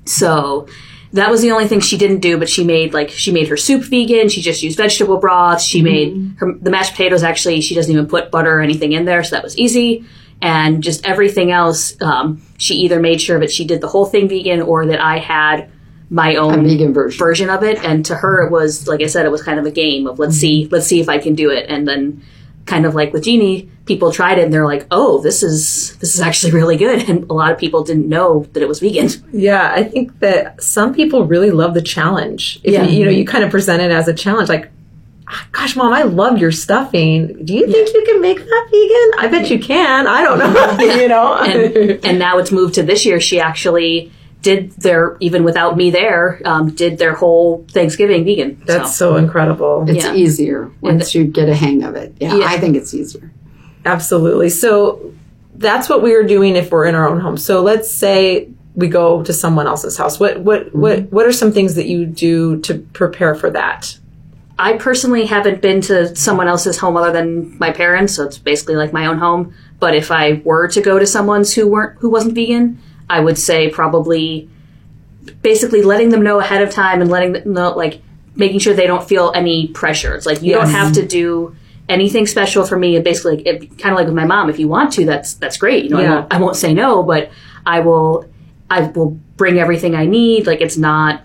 so 0.05 0.67
that 1.13 1.29
was 1.29 1.41
the 1.41 1.51
only 1.51 1.67
thing 1.67 1.81
she 1.81 1.97
didn't 1.97 2.19
do, 2.19 2.37
but 2.37 2.47
she 2.47 2.63
made 2.63 2.93
like 2.93 3.09
she 3.09 3.33
made 3.33 3.49
her 3.49 3.57
soup 3.57 3.83
vegan. 3.83 4.29
She 4.29 4.41
just 4.41 4.63
used 4.63 4.77
vegetable 4.77 5.17
broth. 5.17 5.61
She 5.61 5.81
made 5.81 6.35
her 6.37 6.53
the 6.53 6.69
mashed 6.71 6.91
potatoes. 6.93 7.21
Actually, 7.21 7.59
she 7.59 7.75
doesn't 7.75 7.91
even 7.91 8.07
put 8.07 8.31
butter 8.31 8.57
or 8.59 8.61
anything 8.61 8.93
in 8.93 9.03
there, 9.03 9.21
so 9.21 9.35
that 9.35 9.43
was 9.43 9.57
easy. 9.57 10.05
And 10.41 10.81
just 10.81 11.05
everything 11.05 11.51
else, 11.51 11.99
um, 12.01 12.41
she 12.57 12.75
either 12.75 12.99
made 12.99 13.21
sure 13.21 13.39
that 13.39 13.51
she 13.51 13.63
did 13.65 13.79
the 13.81 13.87
whole 13.87 14.05
thing 14.05 14.27
vegan 14.27 14.61
or 14.61 14.85
that 14.87 14.99
I 14.99 15.19
had 15.19 15.69
my 16.09 16.35
own 16.35 16.63
vegan 16.65 16.93
version. 16.93 17.49
of 17.49 17.63
it. 17.63 17.77
And 17.83 18.05
to 18.07 18.15
her, 18.15 18.45
it 18.45 18.51
was 18.51 18.87
like 18.87 19.01
I 19.01 19.07
said, 19.07 19.25
it 19.25 19.31
was 19.31 19.43
kind 19.43 19.59
of 19.59 19.65
a 19.65 19.71
game 19.71 20.07
of 20.07 20.19
let's 20.19 20.35
see, 20.35 20.67
let's 20.71 20.87
see 20.87 20.99
if 20.99 21.09
I 21.09 21.19
can 21.19 21.35
do 21.35 21.51
it. 21.51 21.67
And 21.69 21.87
then, 21.87 22.23
kind 22.65 22.85
of 22.85 22.93
like 22.93 23.11
with 23.11 23.23
Jeannie, 23.23 23.69
people 23.85 24.11
tried 24.11 24.37
it 24.37 24.43
and 24.43 24.53
they're 24.53 24.65
like, 24.67 24.85
"Oh, 24.91 25.19
this 25.21 25.41
is 25.41 25.95
this 25.97 26.13
is 26.15 26.21
actually 26.21 26.51
really 26.53 26.77
good." 26.77 27.07
And 27.09 27.29
a 27.29 27.33
lot 27.33 27.51
of 27.51 27.57
people 27.57 27.83
didn't 27.83 28.07
know 28.09 28.45
that 28.53 28.61
it 28.61 28.67
was 28.67 28.79
vegan. 28.79 29.09
Yeah, 29.33 29.71
I 29.75 29.83
think 29.83 30.19
that 30.19 30.61
some 30.61 30.93
people 30.93 31.25
really 31.25 31.49
love 31.51 31.73
the 31.73 31.81
challenge. 31.81 32.59
If 32.63 32.73
Yeah. 32.73 32.83
you, 32.83 32.99
you 32.99 33.05
know, 33.05 33.11
you 33.11 33.25
kind 33.25 33.43
of 33.43 33.49
present 33.51 33.81
it 33.81 33.91
as 33.91 34.07
a 34.07 34.13
challenge, 34.13 34.47
like, 34.49 34.65
"Ah, 34.65 34.69
"Gosh, 35.51 35.75
mom, 35.75 35.93
I 35.93 36.03
love 36.03 36.37
your 36.37 36.51
stuffing. 36.51 37.45
Do 37.45 37.53
you 37.53 37.65
think 37.71 37.93
you 37.93 38.03
can 38.05 38.21
make 38.21 38.37
that 38.37 38.67
vegan? 38.71 39.25
I 39.25 39.27
bet 39.31 39.49
you 39.49 39.59
can. 39.59 40.07
I 40.07 40.21
don't 40.23 40.39
know. 40.39 40.77
you 41.01 41.07
know." 41.07 41.35
and 41.43 42.05
and 42.05 42.19
now 42.19 42.37
it's 42.37 42.51
moved 42.51 42.75
to 42.75 42.83
this 42.83 43.05
year. 43.05 43.19
She 43.19 43.39
actually 43.39 44.11
did 44.41 44.71
their 44.71 45.17
even 45.19 45.43
without 45.43 45.77
me 45.77 45.91
there, 45.91 46.41
um, 46.45 46.71
did 46.71 46.97
their 46.97 47.13
whole 47.13 47.65
Thanksgiving 47.71 48.25
vegan. 48.25 48.61
That's 48.65 48.95
so. 48.95 49.13
so 49.13 49.17
incredible. 49.17 49.85
It's 49.87 50.05
Yeah. 50.05 50.15
easier 50.15 50.71
once 50.81 51.13
you 51.13 51.25
get 51.25 51.47
a 51.47 51.55
hang 51.55 51.83
of 51.83 51.95
it. 51.95 52.15
Yeah, 52.19 52.35
Yeah. 52.37 52.45
I 52.47 52.57
think 52.57 52.75
it's 52.75 52.93
easier. 52.93 53.31
Absolutely. 53.85 54.49
So 54.49 55.13
that's 55.55 55.89
what 55.89 56.01
we 56.01 56.13
are 56.15 56.23
doing 56.23 56.55
if 56.55 56.71
we're 56.71 56.85
in 56.85 56.95
our 56.95 57.07
own 57.07 57.19
home. 57.19 57.37
So 57.37 57.61
let's 57.61 57.89
say 57.89 58.49
we 58.75 58.87
go 58.87 59.21
to 59.23 59.33
someone 59.33 59.67
else's 59.67 59.97
house. 59.97 60.19
What 60.19 60.39
what 60.41 60.73
what 60.73 61.11
what 61.11 61.25
are 61.25 61.31
some 61.31 61.51
things 61.51 61.75
that 61.75 61.87
you 61.87 62.05
do 62.05 62.59
to 62.61 62.79
prepare 62.93 63.35
for 63.35 63.49
that? 63.51 63.97
I 64.61 64.77
personally 64.77 65.25
haven't 65.25 65.59
been 65.59 65.81
to 65.81 66.15
someone 66.15 66.47
else's 66.47 66.77
home 66.77 66.95
other 66.95 67.11
than 67.11 67.57
my 67.57 67.71
parents, 67.71 68.13
so 68.13 68.25
it's 68.25 68.37
basically 68.37 68.75
like 68.75 68.93
my 68.93 69.07
own 69.07 69.17
home. 69.17 69.55
But 69.79 69.95
if 69.95 70.11
I 70.11 70.41
were 70.45 70.67
to 70.67 70.81
go 70.81 70.99
to 70.99 71.07
someone's 71.07 71.51
who 71.55 71.67
weren't 71.67 71.99
who 71.99 72.11
wasn't 72.11 72.35
vegan, 72.35 72.79
I 73.09 73.21
would 73.21 73.39
say 73.39 73.69
probably 73.69 74.47
basically 75.41 75.81
letting 75.81 76.09
them 76.09 76.21
know 76.21 76.39
ahead 76.39 76.61
of 76.61 76.69
time 76.69 77.01
and 77.01 77.09
letting 77.09 77.33
them 77.33 77.53
know 77.53 77.71
like 77.71 78.01
making 78.35 78.59
sure 78.59 78.75
they 78.75 78.85
don't 78.85 79.07
feel 79.07 79.31
any 79.33 79.67
pressure. 79.69 80.13
It's 80.15 80.27
like 80.27 80.43
you 80.43 80.53
don't 80.53 80.69
have 80.69 80.93
to 80.93 81.05
do 81.07 81.55
anything 81.89 82.27
special 82.27 82.63
for 82.63 82.77
me. 82.77 82.95
And 82.95 83.03
basically, 83.03 83.37
like, 83.43 83.77
kind 83.79 83.93
of 83.93 83.97
like 83.97 84.05
with 84.05 84.15
my 84.15 84.25
mom, 84.25 84.49
if 84.49 84.59
you 84.59 84.67
want 84.67 84.93
to, 84.93 85.05
that's 85.05 85.33
that's 85.33 85.57
great. 85.57 85.85
You 85.85 85.89
know, 85.89 85.99
Yeah. 85.99 86.11
I, 86.11 86.15
won't, 86.15 86.33
I 86.33 86.37
won't 86.39 86.55
say 86.55 86.73
no, 86.75 87.01
but 87.01 87.31
I 87.65 87.79
will 87.79 88.29
I 88.69 88.81
will 88.81 89.19
bring 89.37 89.57
everything 89.57 89.95
I 89.95 90.05
need. 90.05 90.45
Like 90.45 90.61
it's 90.61 90.77
not. 90.77 91.23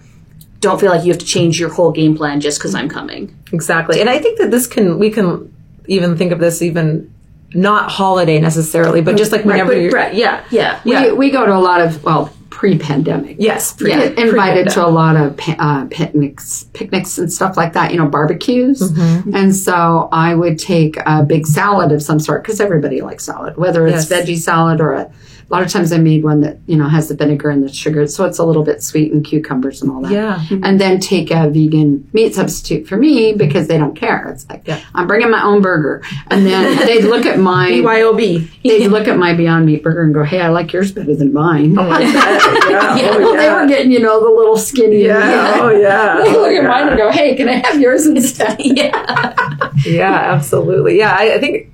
Don't 0.60 0.80
feel 0.80 0.90
like 0.90 1.04
you 1.04 1.12
have 1.12 1.18
to 1.20 1.26
change 1.26 1.60
your 1.60 1.68
whole 1.72 1.92
game 1.92 2.16
plan 2.16 2.40
just 2.40 2.58
because 2.58 2.74
I'm 2.74 2.88
coming. 2.88 3.36
Exactly. 3.52 4.00
And 4.00 4.08
I 4.10 4.18
think 4.18 4.38
that 4.38 4.50
this 4.50 4.66
can 4.66 4.98
we 4.98 5.10
can 5.10 5.52
even 5.86 6.16
think 6.16 6.32
of 6.32 6.38
this 6.40 6.62
even 6.62 7.12
not 7.54 7.90
holiday 7.90 8.40
necessarily, 8.40 9.00
but 9.00 9.16
just 9.16 9.32
like 9.32 9.44
whenever 9.44 9.72
but- 9.72 9.80
you're, 9.80 9.90
right. 9.92 10.14
yeah, 10.14 10.42
Yeah. 10.50 10.80
yeah, 10.84 11.06
We, 11.08 11.12
we 11.12 11.30
go 11.30 11.46
to 11.46 11.54
a 11.54 11.58
lot 11.60 11.80
of, 11.80 12.02
well, 12.02 12.32
pre-pandemic. 12.50 13.36
yes, 13.38 13.72
pre- 13.72 13.90
Yeah, 13.90 14.00
invited 14.02 14.30
pre-pandemic. 14.30 14.72
to 14.74 14.86
a 14.86 14.88
lot 14.88 15.16
of 15.16 15.38
uh, 15.58 15.84
picnics, 15.90 16.64
picnics 16.72 17.18
and 17.18 17.32
stuff 17.32 17.56
like 17.56 17.72
that. 17.74 17.92
You 17.92 17.98
know, 17.98 18.08
barbecues, 18.08 18.80
Mm-hmm. 18.80 19.34
and 19.34 19.54
so 19.54 20.08
I 20.10 20.34
would 20.34 20.58
take 20.58 20.96
a 21.06 21.22
big 21.22 21.46
salad 21.46 21.92
of 21.92 22.02
some 22.02 22.18
sort 22.18 22.42
because 22.42 22.60
everybody 22.60 23.00
likes 23.00 23.24
salad, 23.24 23.56
whether 23.56 23.86
it's 23.86 24.10
Yes. 24.10 24.26
veggie 24.26 24.38
salad 24.38 24.80
or 24.80 24.92
a. 24.94 25.10
A 25.48 25.54
lot 25.54 25.62
of 25.62 25.68
times 25.70 25.92
I 25.92 25.98
made 25.98 26.24
one 26.24 26.40
that 26.40 26.58
you 26.66 26.76
know 26.76 26.88
has 26.88 27.08
the 27.08 27.14
vinegar 27.14 27.50
and 27.50 27.62
the 27.62 27.72
sugar, 27.72 28.06
so 28.08 28.24
it's 28.24 28.38
a 28.38 28.44
little 28.44 28.64
bit 28.64 28.82
sweet 28.82 29.12
and 29.12 29.24
cucumbers 29.24 29.80
and 29.80 29.92
all 29.92 30.00
that. 30.02 30.10
Yeah. 30.10 30.36
Mm-hmm. 30.48 30.64
and 30.64 30.80
then 30.80 30.98
take 30.98 31.30
a 31.30 31.48
vegan 31.48 32.08
meat 32.12 32.34
substitute 32.34 32.88
for 32.88 32.96
me 32.96 33.32
because 33.32 33.68
they 33.68 33.78
don't 33.78 33.94
care. 33.94 34.26
It's 34.28 34.48
like 34.48 34.62
Yeah. 34.66 34.80
I'm 34.94 35.06
bringing 35.06 35.30
my 35.30 35.42
own 35.44 35.62
burger, 35.62 36.02
and 36.28 36.44
then 36.44 36.76
they'd 36.84 37.04
look 37.04 37.26
at 37.26 37.38
my 37.38 37.70
BYOB. 37.70 38.50
they'd 38.64 38.88
look 38.88 39.06
at 39.06 39.16
my 39.18 39.34
Beyond 39.34 39.66
Meat 39.66 39.82
burger 39.84 40.02
and 40.02 40.12
go, 40.12 40.24
"Hey, 40.24 40.40
I 40.40 40.48
like 40.48 40.72
yours 40.72 40.90
better 40.90 41.14
than 41.14 41.32
mine." 41.32 41.78
Oh 41.78 41.84
my 41.88 42.00
God. 42.02 42.70
Yeah. 42.70 42.96
Yeah, 42.96 43.10
Oh, 43.12 43.18
well, 43.20 43.36
they 43.36 43.48
were 43.52 43.66
getting, 43.68 43.92
you 43.92 44.00
know, 44.00 44.18
the 44.20 44.30
little 44.30 44.56
skinny. 44.56 45.04
Yeah. 45.04 45.54
Oh 45.62 45.70
yeah. 45.70 46.22
They 46.24 46.32
look 46.32 46.48
at 46.52 46.62
yeah. 46.62 46.68
mine 46.68 46.88
and 46.88 46.96
go, 46.96 47.10
"Hey, 47.12 47.36
can 47.36 47.48
I 47.48 47.64
have 47.64 47.80
yours 47.80 48.04
instead?" 48.06 48.56
yeah. 48.60 49.70
Yeah, 49.84 50.32
absolutely. 50.34 50.98
Yeah, 50.98 51.14
I, 51.16 51.34
I 51.34 51.38
think 51.38 51.54
th- 51.54 51.68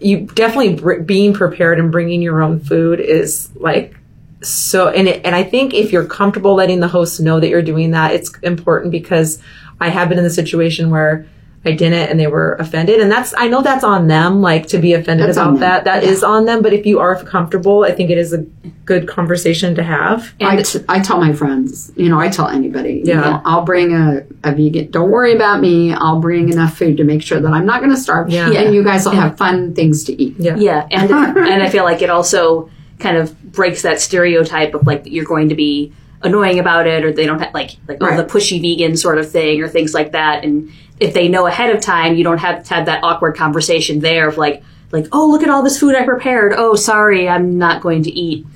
you 0.00 0.26
definitely 0.34 1.02
being 1.02 1.34
prepared 1.34 1.78
and 1.78 1.90
bringing 1.90 2.22
your 2.22 2.42
own 2.42 2.60
food 2.60 3.00
is 3.00 3.50
like 3.56 3.96
so. 4.42 4.88
And 4.88 5.08
it, 5.08 5.24
and 5.24 5.34
I 5.34 5.42
think 5.42 5.74
if 5.74 5.92
you're 5.92 6.06
comfortable 6.06 6.54
letting 6.54 6.80
the 6.80 6.88
host 6.88 7.20
know 7.20 7.40
that 7.40 7.48
you're 7.48 7.62
doing 7.62 7.92
that, 7.92 8.12
it's 8.12 8.36
important 8.38 8.92
because 8.92 9.40
I 9.80 9.88
have 9.88 10.08
been 10.08 10.18
in 10.18 10.24
the 10.24 10.30
situation 10.30 10.90
where 10.90 11.26
I 11.64 11.70
didn't 11.72 12.08
and 12.10 12.18
they 12.18 12.26
were 12.26 12.54
offended, 12.56 13.00
and 13.00 13.10
that's 13.10 13.32
I 13.38 13.46
know 13.46 13.62
that's 13.62 13.84
on 13.84 14.08
them, 14.08 14.40
like 14.40 14.66
to 14.68 14.78
be 14.78 14.94
offended 14.94 15.28
That's 15.28 15.36
about 15.38 15.50
them. 15.52 15.60
that. 15.60 15.84
That 15.84 16.02
is 16.02 16.24
on 16.24 16.44
them. 16.44 16.60
But 16.60 16.72
if 16.72 16.84
you 16.86 16.98
are 16.98 17.22
comfortable, 17.22 17.84
I 17.84 17.92
think 17.92 18.10
it 18.10 18.18
is 18.18 18.32
a 18.32 18.38
good 18.84 19.06
conversation 19.06 19.76
to 19.76 19.82
have. 19.84 20.34
And 20.40 20.48
I, 20.48 20.62
t- 20.62 20.80
I 20.88 20.98
tell 20.98 21.20
my 21.20 21.32
friends, 21.32 21.92
you 21.94 22.08
know, 22.08 22.18
I 22.18 22.30
tell 22.30 22.48
anybody, 22.48 22.94
you 22.94 23.12
Yeah. 23.12 23.20
know, 23.20 23.42
I'll 23.44 23.62
bring 23.62 23.94
a, 23.94 24.26
a 24.42 24.52
vegan. 24.52 24.90
Don't 24.90 25.10
worry 25.12 25.36
about 25.36 25.60
me. 25.60 25.92
I'll 25.94 26.18
bring 26.20 26.48
enough 26.48 26.76
food 26.76 26.96
to 26.96 27.04
make 27.04 27.22
sure 27.22 27.38
that 27.38 27.52
I'm 27.52 27.64
not 27.64 27.78
going 27.80 27.92
to 27.92 27.96
starve. 27.96 28.28
Yeah. 28.28 28.50
And 28.50 28.74
you 28.74 28.82
guys 28.82 29.04
will 29.04 29.12
have 29.12 29.36
fun 29.38 29.72
things 29.74 30.02
to 30.04 30.20
eat. 30.20 30.34
Yeah. 30.38 30.56
Yeah, 30.56 30.88
and 30.90 31.10
and 31.36 31.62
I 31.62 31.68
feel 31.68 31.84
like 31.84 32.02
it 32.02 32.10
also 32.10 32.70
kind 32.98 33.16
of 33.16 33.40
breaks 33.52 33.82
that 33.82 34.00
stereotype 34.00 34.74
of 34.74 34.84
like 34.86 35.02
you're 35.06 35.24
going 35.24 35.48
to 35.50 35.54
be 35.54 35.92
annoying 36.22 36.58
about 36.58 36.88
it, 36.88 37.04
or 37.04 37.12
they 37.12 37.26
don't 37.26 37.38
have 37.40 37.54
like 37.54 37.76
like 37.86 37.98
oh 38.00 38.16
the 38.16 38.24
pushy 38.24 38.60
vegan 38.60 38.96
sort 38.96 39.18
of 39.18 39.30
thing, 39.30 39.62
or 39.62 39.68
things 39.68 39.94
like 39.94 40.10
that. 40.12 40.42
And 40.44 40.72
if 41.02 41.12
they 41.14 41.28
know 41.28 41.46
ahead 41.46 41.74
of 41.74 41.80
time, 41.82 42.14
you 42.14 42.24
don't 42.24 42.38
have 42.38 42.64
to 42.64 42.74
have 42.74 42.86
that 42.86 43.02
awkward 43.02 43.36
conversation 43.36 44.00
there 44.00 44.28
of 44.28 44.36
like 44.38 44.62
like 44.92 45.06
oh 45.12 45.26
look 45.28 45.42
at 45.42 45.48
all 45.50 45.62
this 45.62 45.78
food 45.80 45.94
I 45.94 46.04
prepared. 46.04 46.52
Oh 46.56 46.74
sorry, 46.76 47.28
I'm 47.28 47.58
not 47.58 47.82
going 47.82 48.02
to 48.04 48.10
eat. 48.10 48.46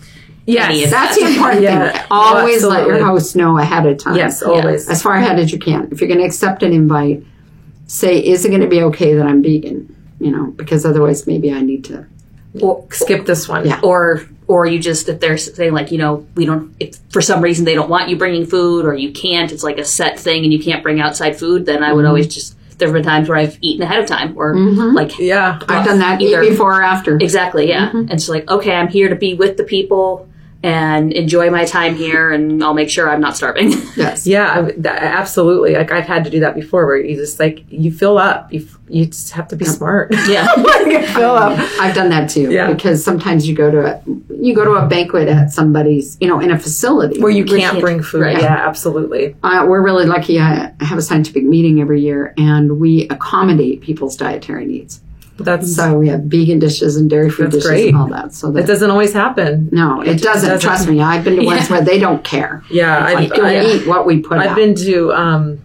any 0.47 0.85
of 0.85 0.91
That's 0.91 1.17
the 1.19 1.27
important 1.27 1.63
Yeah. 1.63 1.91
thing. 1.91 2.03
Always 2.11 2.63
let 2.65 2.87
your 2.87 3.05
host 3.05 3.35
know 3.37 3.59
ahead 3.59 3.85
of 3.87 3.99
time. 3.99 4.17
Yes, 4.17 4.43
always. 4.43 4.89
As 4.89 5.03
far 5.03 5.15
ahead 5.17 5.39
as 5.39 5.51
you 5.53 5.59
can. 5.59 5.89
If 5.91 6.01
you're 6.01 6.09
going 6.09 6.21
to 6.21 6.27
accept 6.27 6.63
an 6.63 6.73
invite, 6.73 7.25
say, 7.87 8.19
is 8.19 8.45
it 8.45 8.51
going 8.51 8.61
to 8.61 8.69
be 8.69 8.83
okay 8.83 9.15
that 9.15 9.27
I'm 9.27 9.43
vegan? 9.43 9.93
You 10.21 10.31
know, 10.31 10.47
because 10.53 10.87
otherwise 10.87 11.27
maybe 11.27 11.53
I 11.53 11.61
need 11.63 11.85
to. 11.87 12.07
Or, 12.63 12.87
Skip 12.91 13.27
this 13.27 13.49
one. 13.49 13.67
Yeah. 13.67 13.81
or 13.83 14.23
or 14.49 14.67
you 14.67 14.79
just 14.79 15.09
if 15.09 15.21
they're 15.21 15.37
saying 15.37 15.73
like 15.73 15.91
you 15.91 15.99
know 15.99 16.27
we 16.35 16.45
don't 16.45 16.75
if 16.79 16.99
for 17.11 17.21
some 17.21 17.41
reason 17.41 17.65
they 17.65 17.75
don't 17.75 17.91
want 17.91 18.09
you 18.09 18.17
bringing 18.17 18.47
food 18.47 18.85
or 18.85 18.95
you 18.95 19.11
can't 19.13 19.53
it's 19.53 19.65
like 19.65 19.79
a 19.79 19.85
set 19.85 20.19
thing 20.19 20.45
and 20.45 20.53
you 20.53 20.63
can't 20.63 20.83
bring 20.83 21.01
outside 21.01 21.37
food 21.37 21.67
then 21.67 21.83
i 21.83 21.93
would 21.93 22.03
mm-hmm. 22.03 22.09
always 22.09 22.33
just 22.33 22.55
there 22.79 22.89
have 22.89 22.95
been 22.95 23.03
times 23.03 23.29
where 23.29 23.39
i've 23.39 23.59
eaten 23.61 23.83
ahead 23.83 24.01
of 24.01 24.07
time 24.07 24.37
or 24.37 24.55
mm-hmm. 24.55 24.95
like 24.95 25.19
Yeah. 25.19 25.59
I've 25.69 25.85
done 25.85 25.99
that 26.01 26.21
Either- 26.21 26.43
either 26.43 26.51
before 26.51 26.79
or 26.79 26.83
after. 26.83 27.17
exactly 27.17 27.69
yeah 27.69 27.89
mm-hmm. 27.89 27.99
and 27.99 28.13
it's 28.13 28.29
like 28.29 28.49
okay 28.51 28.75
i'm 28.75 28.89
here 28.89 29.09
to 29.09 29.17
be 29.17 29.35
with 29.35 29.57
the 29.57 29.65
people 29.65 30.29
and 30.63 31.13
enjoy 31.13 31.51
my 31.51 31.65
time 31.65 31.95
here 31.95 32.31
and 32.33 32.63
i'll 32.65 32.75
make 32.75 32.89
sure 32.91 33.09
i'm 33.11 33.21
not 33.21 33.37
starving 33.37 33.73
Yes. 33.97 34.27
Yeah, 34.27 34.69
I- 34.85 34.89
absolutely. 34.89 35.75
Like 35.75 35.91
I've 35.91 36.05
had 36.05 36.25
to 36.25 36.31
do 36.31 36.41
that 36.41 36.55
before, 36.55 36.85
where 36.87 36.99
you 36.99 37.17
just 37.17 37.41
like 37.41 37.65
you 37.71 37.91
fill 37.91 38.19
up. 38.19 38.53
You 38.53 38.67
you 38.89 39.07
just 39.07 39.33
have 39.33 39.49
to 39.49 39.57
be 39.57 39.65
smart. 39.65 40.13
yeah 40.29 40.47
fill 41.15 41.31
up. 41.31 41.59
I've 41.81 41.95
done 41.95 42.11
that 42.11 42.29
too. 42.29 42.51
Yeah. 42.51 42.71
Because 42.73 43.03
sometimes 43.03 43.49
you 43.49 43.55
go 43.55 43.71
to 43.71 43.87
a 43.97 44.03
you 44.39 44.55
go 44.55 44.65
to 44.67 44.73
a 44.73 44.87
banquet 44.87 45.29
at 45.29 45.51
somebody's, 45.51 46.19
you 46.21 46.29
know, 46.29 46.41
in 46.41 46.51
a 46.51 46.59
facility 46.59 47.21
Where 47.21 47.31
you 47.33 47.45
can't 47.47 47.61
can't- 47.63 47.81
bring 47.81 48.03
food. 48.03 48.21
right. 48.21 48.39
Yeah, 48.39 48.69
absolutely. 48.69 49.35
Uh, 49.43 49.65
we're 49.67 49.83
really 49.83 50.05
lucky. 50.05 50.39
I 50.39 50.73
have 50.81 50.99
a 50.99 51.03
scientific 51.03 51.45
meeting 51.45 51.81
every 51.81 52.03
year, 52.03 52.35
and 52.37 52.79
we 52.79 53.09
accommodate 53.09 53.81
people's 53.81 54.15
dietary 54.17 54.67
needs. 54.67 55.01
That's 55.39 55.75
So 55.77 55.99
we 55.99 56.09
have 56.09 56.23
vegan 56.23 56.59
dishes 56.59 56.97
and 56.97 57.09
dairy 57.11 57.31
free 57.31 57.47
dishes 57.47 57.67
great. 57.67 57.89
and 57.89 57.97
all 57.97 58.09
that. 58.09 58.33
So 58.35 58.49
it 58.49 58.53
that 58.53 58.67
doesn't 58.67 58.91
always 58.91 59.13
happen. 59.13 59.69
no, 59.73 60.01
it 60.01 60.23
doesn't. 60.23 60.49
doesn't. 60.51 60.61
Trust 60.61 60.89
me, 60.89 61.01
I've 61.03 61.25
been 61.25 61.37
to 61.37 61.45
ones 61.45 61.69
where 61.71 61.83
they 61.83 61.99
don't 61.99 62.25
care. 62.25 62.63
Yeah, 62.71 63.05
Like, 63.05 63.33
I've, 63.33 63.37
you'll 63.37 63.47
I, 63.47 63.61
eat 63.65 63.87
what 63.87 64.07
we 64.07 64.21
put 64.21 64.39
I've 64.39 64.51
out. 64.51 64.57
been 64.57 64.75
to 64.77 65.13
um, 65.13 65.61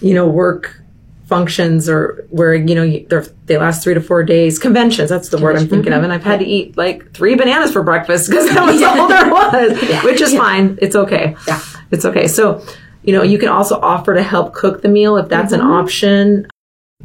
you 0.00 0.14
know 0.14 0.26
work 0.28 0.80
functions 1.26 1.88
or 1.90 2.26
where 2.30 2.54
you 2.54 2.74
know 2.74 3.04
they're, 3.10 3.26
they 3.46 3.58
last 3.58 3.84
three 3.84 3.92
to 3.92 4.00
four 4.00 4.22
days 4.24 4.58
conventions 4.58 5.10
that's 5.10 5.28
the 5.28 5.36
word 5.36 5.56
i'm 5.56 5.68
thinking 5.68 5.92
of 5.92 6.02
and 6.02 6.10
i've 6.10 6.24
had 6.24 6.40
to 6.40 6.46
eat 6.46 6.74
like 6.78 7.12
three 7.12 7.34
bananas 7.34 7.70
for 7.70 7.82
breakfast 7.82 8.30
because 8.30 8.48
that 8.48 8.64
was 8.64 8.80
all 8.82 9.06
there 9.08 9.28
was 9.28 10.04
which 10.04 10.22
is 10.22 10.34
fine 10.34 10.78
it's 10.80 10.96
okay 10.96 11.36
Yeah. 11.46 11.60
it's 11.90 12.06
okay 12.06 12.28
so 12.28 12.64
you 13.02 13.12
know 13.12 13.22
you 13.22 13.36
can 13.36 13.50
also 13.50 13.78
offer 13.78 14.14
to 14.14 14.22
help 14.22 14.54
cook 14.54 14.80
the 14.80 14.88
meal 14.88 15.18
if 15.18 15.28
that's 15.28 15.52
an 15.52 15.60
option 15.60 16.46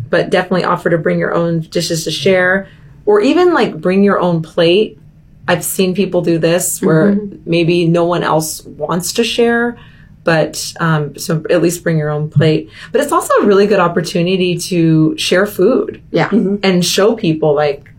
but 0.09 0.29
definitely 0.29 0.63
offer 0.63 0.89
to 0.89 0.97
bring 0.97 1.19
your 1.19 1.33
own 1.33 1.61
dishes 1.61 2.03
to 2.03 2.11
share 2.11 2.67
or 3.05 3.21
even 3.21 3.53
like 3.53 3.79
bring 3.79 4.03
your 4.03 4.19
own 4.19 4.41
plate. 4.41 4.99
I've 5.47 5.63
seen 5.63 5.93
people 5.93 6.21
do 6.21 6.37
this 6.37 6.81
where 6.81 7.17
maybe 7.45 7.87
no 7.87 8.05
one 8.05 8.23
else 8.23 8.63
wants 8.63 9.13
to 9.13 9.23
share 9.23 9.77
but 10.23 10.73
um, 10.79 11.17
so 11.17 11.43
at 11.49 11.61
least 11.61 11.83
bring 11.83 11.97
your 11.97 12.09
own 12.09 12.29
plate. 12.29 12.69
But 12.91 13.01
it's 13.01 13.11
also 13.11 13.33
a 13.35 13.45
really 13.45 13.67
good 13.67 13.79
opportunity 13.79 14.57
to 14.57 15.17
share 15.17 15.45
food 15.45 16.01
yeah, 16.11 16.29
and 16.31 16.85
show 16.85 17.15
people 17.15 17.53
like 17.53 17.89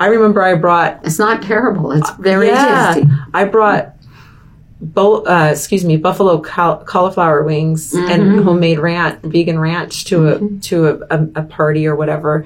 i 0.00 0.06
remember 0.06 0.40
i 0.40 0.54
brought 0.54 1.00
it's 1.04 1.18
not 1.18 1.42
terrible. 1.42 1.92
It's 1.92 2.10
very 2.12 2.46
yeah, 2.46 2.94
tasty. 2.94 3.10
I 3.34 3.44
brought 3.44 3.94
bo- 4.80 5.24
uh, 5.24 5.48
excuse 5.52 5.84
me 5.84 5.96
buffalo 5.96 6.40
caul- 6.40 6.82
cauliflower 6.84 7.42
wings 7.44 7.92
Mm-hmm. 7.92 8.10
and 8.10 8.44
homemade 8.44 8.78
ranch, 8.78 9.18
vegan 9.22 9.58
ranch 9.58 10.04
to 10.06 10.28
a 10.28 10.48
to 10.68 10.86
a, 10.86 10.98
a, 11.16 11.28
a 11.36 11.42
party 11.42 11.86
or 11.86 11.96
whatever. 11.96 12.44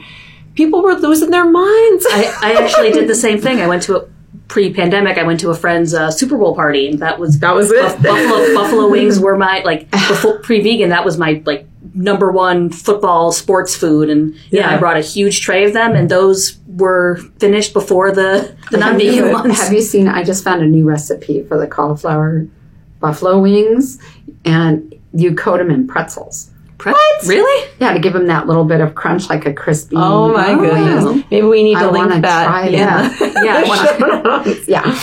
People 0.55 0.83
were 0.83 0.95
losing 0.95 1.31
their 1.31 1.47
minds. 1.51 2.07
I, 2.11 2.35
I 2.43 2.53
actually 2.63 2.91
did 2.93 3.09
the 3.09 3.15
same 3.27 3.41
thing 3.41 3.61
i 3.61 3.67
went 3.67 3.83
to 3.85 3.97
a 3.97 4.09
pre-pandemic 4.49 5.17
i 5.17 5.23
went 5.23 5.41
to 5.41 5.49
a 5.51 5.55
friend's 5.55 5.95
uh, 5.95 6.11
super 6.11 6.37
bowl 6.37 6.55
party 6.55 6.89
and 6.89 6.99
that 6.99 7.19
was 7.19 7.39
that 7.41 7.55
was 7.55 7.71
it. 7.71 8.03
Buffalo 8.03 8.55
buffalo 8.55 8.89
wings 8.91 9.19
were 9.19 9.37
my 9.39 9.63
like 9.65 9.91
before 10.11 10.41
pre-vegan 10.41 10.91
that 10.91 11.05
was 11.07 11.17
my 11.17 11.43
like 11.47 11.67
number 11.95 12.31
one 12.33 12.71
football 12.71 13.33
sports 13.33 13.77
food 13.77 14.09
and 14.09 14.35
yeah, 14.51 14.61
Yeah. 14.61 14.71
I 14.77 14.79
brought 14.79 14.97
a 14.97 15.01
huge 15.03 15.41
tray 15.43 15.65
of 15.65 15.73
them 15.75 15.95
and 15.95 16.09
those 16.09 16.59
were 16.67 17.17
finished 17.39 17.73
before 17.75 18.13
the 18.13 18.57
the 18.71 18.79
non-vegan 18.79 19.31
ones. 19.33 19.61
Have 19.61 19.73
you 19.73 19.83
seen? 19.83 20.09
I 20.09 20.23
just 20.25 20.43
found 20.43 20.63
a 20.63 20.67
new 20.67 20.85
recipe 20.85 21.43
for 21.45 21.59
the 21.59 21.67
cauliflower 21.67 22.47
buffalo 23.01 23.41
wings, 23.41 23.99
and 24.45 24.95
you 25.13 25.35
coat 25.35 25.59
them 25.59 25.71
in 25.71 25.87
pretzels. 25.87 26.49
Pre- 26.79 26.95
Really? 27.27 27.71
Yeah, 27.79 27.93
to 27.93 27.99
give 28.01 28.13
them 28.15 28.27
that 28.29 28.47
little 28.49 28.65
bit 28.65 28.81
of 28.81 28.95
crunch, 28.95 29.29
like 29.29 29.45
a 29.47 29.53
crispy. 29.53 29.95
Oh 29.99 30.33
my 30.33 30.55
goodness! 30.55 31.25
Maybe 31.31 31.47
we 31.47 31.63
need 31.63 31.75
to 31.75 31.81
I 31.81 31.91
link 31.91 32.09
wanna 32.09 32.21
that. 32.23 32.47
try 32.47 32.69
yeah, 32.69 33.09
that. 33.09 33.35
Yeah, 33.45 33.69
wanna- 33.69 34.55
Yeah, 34.67 34.99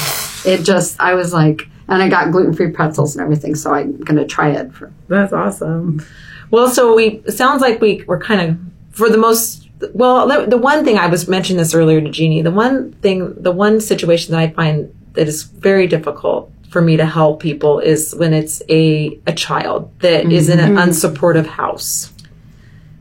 it 0.45 0.63
just. 0.63 0.99
I 0.99 1.13
was 1.13 1.31
like, 1.33 1.67
and 1.87 2.01
I 2.03 2.09
got 2.09 2.31
gluten 2.31 2.53
free 2.53 2.71
pretzels 2.71 3.15
and 3.15 3.23
everything, 3.23 3.53
so 3.55 3.73
I'm 3.73 3.97
gonna 4.01 4.25
try 4.25 4.49
it. 4.49 4.73
For, 4.73 4.91
That's 5.07 5.31
awesome. 5.31 6.03
Well, 6.51 6.69
so 6.69 6.95
we 6.95 7.21
sounds 7.29 7.61
like 7.61 7.81
we 7.81 8.03
we're 8.07 8.19
kind 8.19 8.41
of 8.41 8.57
for 8.95 9.09
the 9.09 9.17
most 9.17 9.67
well 9.93 10.27
the, 10.27 10.47
the 10.47 10.57
one 10.57 10.83
thing 10.83 10.97
I 10.97 11.07
was 11.07 11.27
mentioning 11.27 11.57
this 11.57 11.73
earlier 11.73 12.01
to 12.01 12.09
Jeannie. 12.09 12.41
The 12.41 12.51
one 12.51 12.93
thing, 12.93 13.33
the 13.41 13.51
one 13.51 13.79
situation 13.79 14.33
that 14.33 14.41
I 14.41 14.49
find 14.49 14.93
that 15.13 15.27
is 15.27 15.43
very 15.43 15.87
difficult 15.87 16.51
for 16.69 16.81
me 16.81 16.97
to 16.97 17.05
help 17.05 17.39
people 17.39 17.79
is 17.79 18.13
when 18.15 18.33
it's 18.33 18.61
a 18.69 19.19
a 19.27 19.33
child 19.33 19.91
that 19.99 20.31
is 20.31 20.49
in 20.49 20.59
an 20.59 20.75
mm-hmm. 20.75 20.89
unsupportive 20.89 21.45
house. 21.45 22.13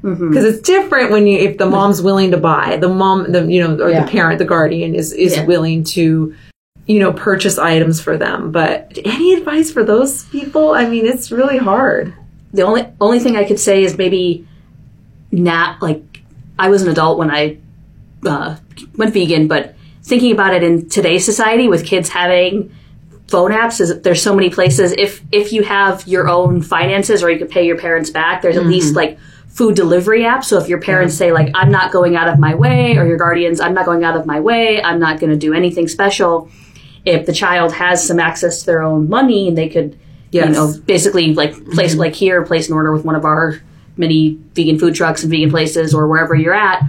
Mm-hmm. 0.03 0.29
Because 0.29 0.45
it's 0.45 0.61
different 0.61 1.11
when 1.11 1.27
you 1.27 1.39
if 1.39 1.59
the 1.59 1.65
mm-hmm. 1.65 1.73
mom's 1.73 2.01
willing 2.01 2.31
to 2.31 2.37
buy 2.37 2.77
the 2.77 2.89
mom 2.89 3.31
the 3.33 3.45
you 3.47 3.61
know 3.61 3.77
or 3.83 3.91
Yeah. 3.91 4.05
the 4.05 4.11
parent 4.11 4.39
the 4.39 4.45
guardian 4.45 4.95
is 4.95 5.13
is 5.13 5.37
Yeah. 5.37 5.45
willing 5.45 5.85
to 5.85 6.35
you 6.87 6.99
know 7.01 7.13
purchase 7.13 7.59
items 7.59 8.01
for 8.01 8.17
them 8.17 8.51
but 8.53 8.97
any 9.05 9.35
advice 9.35 9.71
for 9.71 9.85
those 9.85 10.25
people 10.27 10.71
I 10.71 10.89
mean 10.89 11.05
it's 11.05 11.31
really 11.31 11.59
hard 11.59 12.15
The 12.53 12.63
only 12.63 12.87
only 13.01 13.21
thing 13.21 13.37
I 13.37 13.45
could 13.45 13.61
say 13.61 13.83
is 13.83 13.97
maybe 13.97 14.47
not 15.31 15.83
like 15.83 16.23
I 16.59 16.69
was 16.69 16.83
an 16.83 16.89
adult 16.89 17.19
when 17.19 17.31
I 17.31 17.59
uh, 18.25 18.57
went 18.97 19.13
vegan, 19.13 19.49
but 19.49 19.75
thinking 20.03 20.33
about 20.33 20.55
it 20.55 20.63
in 20.63 20.89
today's 20.89 21.25
society 21.25 21.69
with 21.69 21.85
kids 21.85 22.09
having 22.09 22.75
phone 23.29 23.51
apps 23.51 23.81
is 23.81 24.01
there's 24.01 24.23
so 24.23 24.35
many 24.35 24.49
places 24.49 24.93
if 24.93 25.23
if 25.31 25.53
you 25.53 25.63
have 25.63 26.07
your 26.09 26.29
own 26.29 26.63
finances 26.63 27.23
or 27.23 27.31
you 27.31 27.39
can 27.39 27.49
pay 27.49 27.67
your 27.67 27.77
parents 27.77 28.09
back 28.09 28.41
there's 28.41 28.57
at 28.57 28.65
least 28.65 28.95
like 28.95 29.19
food 29.59 29.75
delivery 29.75 30.23
apps. 30.23 30.45
So 30.45 30.59
if 30.59 30.69
your 30.69 30.81
parents 30.81 31.17
say 31.17 31.33
like, 31.33 31.51
I'm 31.53 31.73
not 31.73 31.91
going 31.91 32.15
out 32.15 32.29
of 32.29 32.39
my 32.39 32.55
way, 32.55 32.97
or 32.97 33.05
your 33.05 33.17
guardians, 33.17 33.61
I'm 33.61 33.75
not 33.75 33.87
going 33.87 34.05
out 34.05 34.17
of 34.17 34.25
my 34.25 34.39
way, 34.39 34.81
I'm 34.81 35.01
not 35.01 35.19
going 35.19 35.31
to 35.31 35.37
do 35.37 35.53
anything 35.53 35.89
special. 35.89 36.49
If 37.05 37.27
the 37.27 37.33
child 37.33 37.73
has 37.73 38.07
some 38.07 38.21
access 38.21 38.61
to 38.61 38.67
their 38.67 38.83
own 38.83 39.09
money 39.09 39.49
and 39.49 39.59
they 39.59 39.69
could, 39.69 39.99
Yes. 40.31 40.47
you 40.47 40.53
know, 40.53 40.75
basically 40.85 41.35
like 41.35 41.53
place 41.71 41.93
mm-hmm. 41.93 42.01
like 42.01 42.15
here, 42.15 42.45
place 42.45 42.69
an 42.69 42.75
order 42.75 42.93
with 42.93 43.05
one 43.05 43.15
of 43.15 43.25
our 43.25 43.61
many 43.97 44.39
vegan 44.55 44.79
food 44.79 44.95
trucks 44.95 45.23
and 45.23 45.31
vegan 45.31 45.51
places 45.51 45.95
or 45.95 46.07
wherever 46.07 46.35
you're 46.35 46.55
at, 46.55 46.83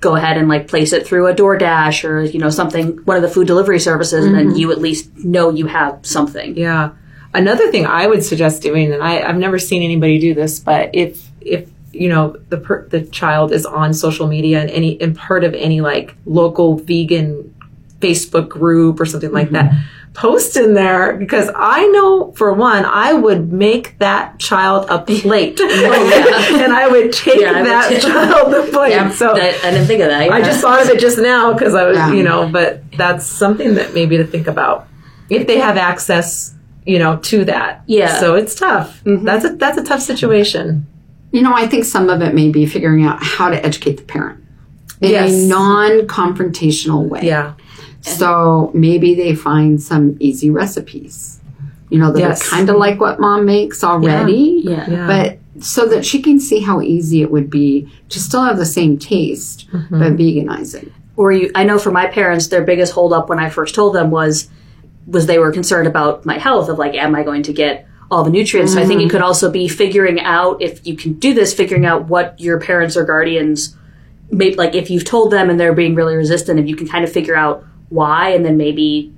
go 0.00 0.16
ahead 0.16 0.36
and 0.36 0.48
like 0.48 0.68
place 0.68 0.92
it 0.92 1.06
through 1.06 1.26
a 1.26 1.34
DoorDash 1.34 2.04
or 2.04 2.22
you 2.22 2.38
know 2.38 2.50
something, 2.50 2.98
one 3.04 3.16
of 3.16 3.22
the 3.22 3.28
food 3.28 3.46
delivery 3.46 3.80
services, 3.80 4.24
and 4.24 4.34
then 4.34 4.48
mm-hmm. 4.48 4.58
you 4.58 4.72
at 4.72 4.78
least 4.78 5.16
know 5.18 5.50
you 5.50 5.66
have 5.66 6.04
something. 6.04 6.56
Yeah. 6.56 6.90
Another 7.34 7.70
thing 7.70 7.86
I 7.86 8.06
would 8.06 8.24
suggest 8.24 8.62
doing, 8.62 8.92
and 8.92 9.02
I, 9.02 9.20
I've 9.20 9.36
never 9.36 9.58
seen 9.58 9.82
anybody 9.82 10.18
do 10.18 10.34
this, 10.34 10.58
but 10.58 10.90
if 10.94 11.28
if 11.40 11.68
you 11.92 12.08
know 12.08 12.36
the 12.48 12.58
per, 12.58 12.86
the 12.88 13.02
child 13.02 13.52
is 13.52 13.66
on 13.66 13.94
social 13.94 14.26
media 14.26 14.60
and 14.60 14.70
any 14.70 15.00
and 15.00 15.16
part 15.16 15.44
of 15.44 15.54
any 15.54 15.80
like 15.80 16.14
local 16.24 16.76
vegan 16.76 17.54
Facebook 18.00 18.48
group 18.48 19.00
or 19.00 19.06
something 19.06 19.32
like 19.32 19.50
that, 19.50 19.70
mm-hmm. 19.70 20.12
post 20.12 20.56
in 20.56 20.74
there 20.74 21.14
because 21.16 21.50
I 21.54 21.86
know 21.88 22.32
for 22.32 22.52
one 22.52 22.84
I 22.84 23.12
would 23.14 23.52
make 23.52 23.98
that 23.98 24.38
child 24.38 24.86
a 24.90 24.98
plate, 24.98 25.58
oh, 25.60 26.60
and 26.62 26.72
I 26.72 26.88
would 26.88 27.12
take 27.12 27.40
Yeah, 27.40 27.52
I 27.52 27.62
would 27.62 27.66
that 27.66 28.02
child 28.02 28.52
the 28.52 28.70
plate. 28.72 28.90
Yeah. 28.90 29.10
so 29.10 29.32
I, 29.32 29.48
I 29.62 29.70
didn't 29.70 29.86
think 29.86 30.02
of 30.02 30.08
that. 30.08 30.30
I 30.30 30.40
just 30.42 30.60
thought 30.60 30.82
of 30.82 30.88
it 30.90 31.00
just 31.00 31.18
now 31.18 31.52
because 31.52 31.74
I 31.74 31.86
was, 31.86 31.96
Yeah. 31.96 32.12
you 32.12 32.22
know, 32.22 32.48
but 32.48 32.82
that's 32.92 33.24
something 33.26 33.74
that 33.74 33.94
maybe 33.94 34.16
to 34.18 34.26
think 34.26 34.46
about 34.46 34.88
if 35.30 35.46
they 35.46 35.58
have 35.58 35.76
access, 35.76 36.54
you 36.84 36.98
know, 36.98 37.16
to 37.16 37.44
that. 37.46 37.82
Yeah. 37.86 38.20
So 38.20 38.34
it's 38.34 38.54
tough. 38.54 39.02
Mm-hmm. 39.04 39.24
That's 39.24 39.44
a 39.44 39.56
that's 39.56 39.78
a 39.78 39.84
tough 39.84 40.00
situation. 40.02 40.86
You 41.32 41.42
know, 41.42 41.52
I 41.54 41.66
think 41.66 41.84
some 41.84 42.08
of 42.08 42.22
it 42.22 42.34
may 42.34 42.50
be 42.50 42.66
figuring 42.66 43.04
out 43.04 43.22
how 43.22 43.50
to 43.50 43.64
educate 43.66 43.96
the 43.96 44.04
parent 44.04 44.42
in 45.00 45.10
Yes. 45.10 45.32
a 45.32 45.48
non-confrontational 45.48 47.08
way. 47.08 47.22
Yeah. 47.24 47.54
So 48.06 48.70
maybe 48.74 49.14
they 49.14 49.34
find 49.34 49.82
some 49.82 50.16
easy 50.20 50.50
recipes, 50.50 51.40
you 51.90 51.98
know, 51.98 52.12
that 52.12 52.20
Yes. 52.20 52.46
are 52.46 52.50
kind 52.56 52.70
of 52.70 52.76
like 52.76 53.00
what 53.00 53.18
mom 53.20 53.44
makes 53.46 53.82
already. 53.82 54.62
Yeah. 54.64 54.88
Yeah. 54.90 55.06
But 55.06 55.38
so 55.64 55.86
that 55.86 56.04
she 56.04 56.20
can 56.22 56.38
see 56.38 56.60
how 56.60 56.80
easy 56.80 57.22
it 57.22 57.30
would 57.30 57.50
be 57.50 57.88
to 58.10 58.20
still 58.20 58.44
have 58.44 58.58
the 58.58 58.66
same 58.66 58.98
taste, 58.98 59.66
Mm-hmm. 59.72 59.98
but 59.98 60.16
veganize 60.16 60.74
it. 60.74 60.92
or 61.16 61.32
you 61.32 61.50
I 61.54 61.64
know 61.64 61.78
for 61.78 61.90
my 61.90 62.06
parents 62.06 62.48
their 62.48 62.62
biggest 62.62 62.92
holdup 62.92 63.28
when 63.28 63.38
I 63.38 63.48
first 63.50 63.74
told 63.74 63.94
them 63.94 64.10
was 64.10 64.48
was 65.06 65.26
they 65.26 65.38
were 65.38 65.50
concerned 65.52 65.86
about 65.88 66.26
my 66.26 66.38
health 66.38 66.68
of 66.68 66.78
like 66.78 66.94
am 66.94 67.14
I 67.14 67.22
going 67.22 67.42
to 67.44 67.52
get 67.52 67.86
all 68.10 68.22
the 68.22 68.30
nutrients 68.30 68.74
so 68.74 68.80
I 68.80 68.84
think 68.86 69.00
it 69.00 69.08
could 69.10 69.22
also 69.22 69.50
be 69.50 69.66
figuring 69.66 70.20
out 70.20 70.60
if 70.62 70.86
you 70.86 70.94
can 70.96 71.14
do 71.14 71.32
this 71.34 71.54
figuring 71.54 71.86
out 71.86 72.06
what 72.06 72.38
your 72.38 72.60
parents 72.60 72.96
or 72.96 73.04
guardians 73.04 73.74
maybe 74.30 74.54
like 74.56 74.74
if 74.74 74.90
you've 74.90 75.04
told 75.04 75.30
them 75.32 75.48
and 75.50 75.58
they're 75.58 75.72
being 75.72 75.94
really 75.94 76.14
resistant 76.16 76.60
if 76.60 76.66
you 76.68 76.76
can 76.76 76.86
kind 76.86 77.02
of 77.04 77.10
figure 77.10 77.34
out 77.36 77.64
why 77.88 78.30
and 78.30 78.44
then 78.44 78.56
maybe 78.56 79.12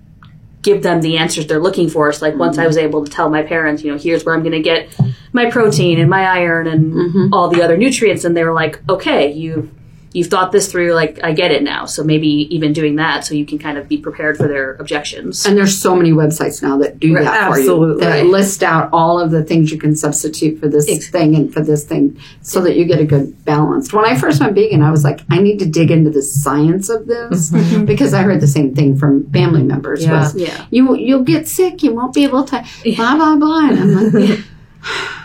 give 0.62 0.82
them 0.82 1.00
the 1.00 1.16
answers 1.16 1.46
they're 1.46 1.60
looking 1.60 1.88
for. 1.88 2.12
So 2.12 2.26
like 2.26 2.36
once 2.36 2.58
I 2.58 2.62
mm-hmm. 2.62 2.66
was 2.68 2.76
able 2.76 3.04
to 3.04 3.10
tell 3.10 3.30
my 3.30 3.42
parents 3.42 3.82
you 3.82 3.92
know 3.92 3.98
here's 3.98 4.24
where 4.24 4.34
I'm 4.34 4.42
going 4.42 4.52
to 4.52 4.60
get 4.60 4.94
my 5.32 5.50
protein 5.50 5.98
and 5.98 6.10
my 6.10 6.24
iron 6.24 6.66
and 6.66 6.92
mm-hmm. 6.92 7.34
all 7.34 7.48
the 7.48 7.62
other 7.62 7.76
nutrients 7.76 8.24
and 8.24 8.36
they 8.36 8.44
were 8.44 8.52
like 8.52 8.80
okay 8.88 9.30
you 9.32 9.70
you've 10.12 10.28
thought 10.28 10.52
this 10.52 10.70
through 10.72 10.92
like 10.94 11.18
i 11.22 11.32
get 11.32 11.50
it 11.50 11.62
now 11.62 11.84
so 11.84 12.02
maybe 12.02 12.26
even 12.54 12.72
doing 12.72 12.96
that 12.96 13.24
so 13.24 13.34
you 13.34 13.44
can 13.44 13.58
kind 13.58 13.76
of 13.76 13.86
be 13.88 13.98
prepared 13.98 14.36
for 14.36 14.48
their 14.48 14.72
objections 14.74 15.44
And 15.44 15.56
there's 15.56 15.76
so 15.80 15.94
many 15.94 16.12
websites 16.12 16.62
now 16.62 16.78
that 16.78 16.98
do 16.98 17.14
Right, 17.14 17.24
that 17.24 17.50
for 17.50 17.56
you. 17.58 17.62
absolutely. 17.64 18.04
That 18.06 18.26
list 18.26 18.62
out 18.62 18.88
all 18.92 19.20
of 19.20 19.30
the 19.30 19.44
things 19.44 19.70
you 19.70 19.78
can 19.78 19.94
substitute 19.94 20.58
for 20.60 20.68
this 20.68 20.88
Ex- 20.88 21.10
thing 21.10 21.34
and 21.34 21.52
for 21.52 21.60
this 21.60 21.84
thing 21.84 22.18
so 22.42 22.60
that 22.62 22.76
you 22.76 22.84
get 22.86 23.00
a 23.00 23.04
good 23.04 23.44
balance. 23.44 23.92
When 23.92 24.04
I 24.04 24.16
first 24.18 24.40
went 24.40 24.54
vegan, 24.54 24.82
I 24.82 24.90
was 24.90 25.04
like, 25.04 25.20
I 25.30 25.38
need 25.40 25.58
to 25.58 25.66
dig 25.66 25.90
into 25.90 26.10
the 26.10 26.22
science 26.22 26.88
of 26.88 27.06
this 27.06 27.50
mm-hmm. 27.50 27.58
Mm-hmm. 27.58 27.84
because 27.84 28.14
I 28.14 28.22
heard 28.22 28.40
the 28.40 28.46
same 28.46 28.74
thing 28.74 28.96
from 28.96 29.30
family 29.30 29.62
members 29.62 30.02
Yeah. 30.04 30.12
was 30.20 30.34
Yeah. 30.34 30.66
you 30.70 30.96
you'll 30.96 31.24
get 31.24 31.46
sick, 31.48 31.82
you 31.82 31.92
won't 31.94 32.14
be 32.14 32.24
able 32.24 32.44
to 32.44 32.64
blah 32.96 33.16
blah 33.16 33.36
blah. 33.36 33.68
And 33.70 33.78
I'm 33.78 34.10
like 34.12 34.40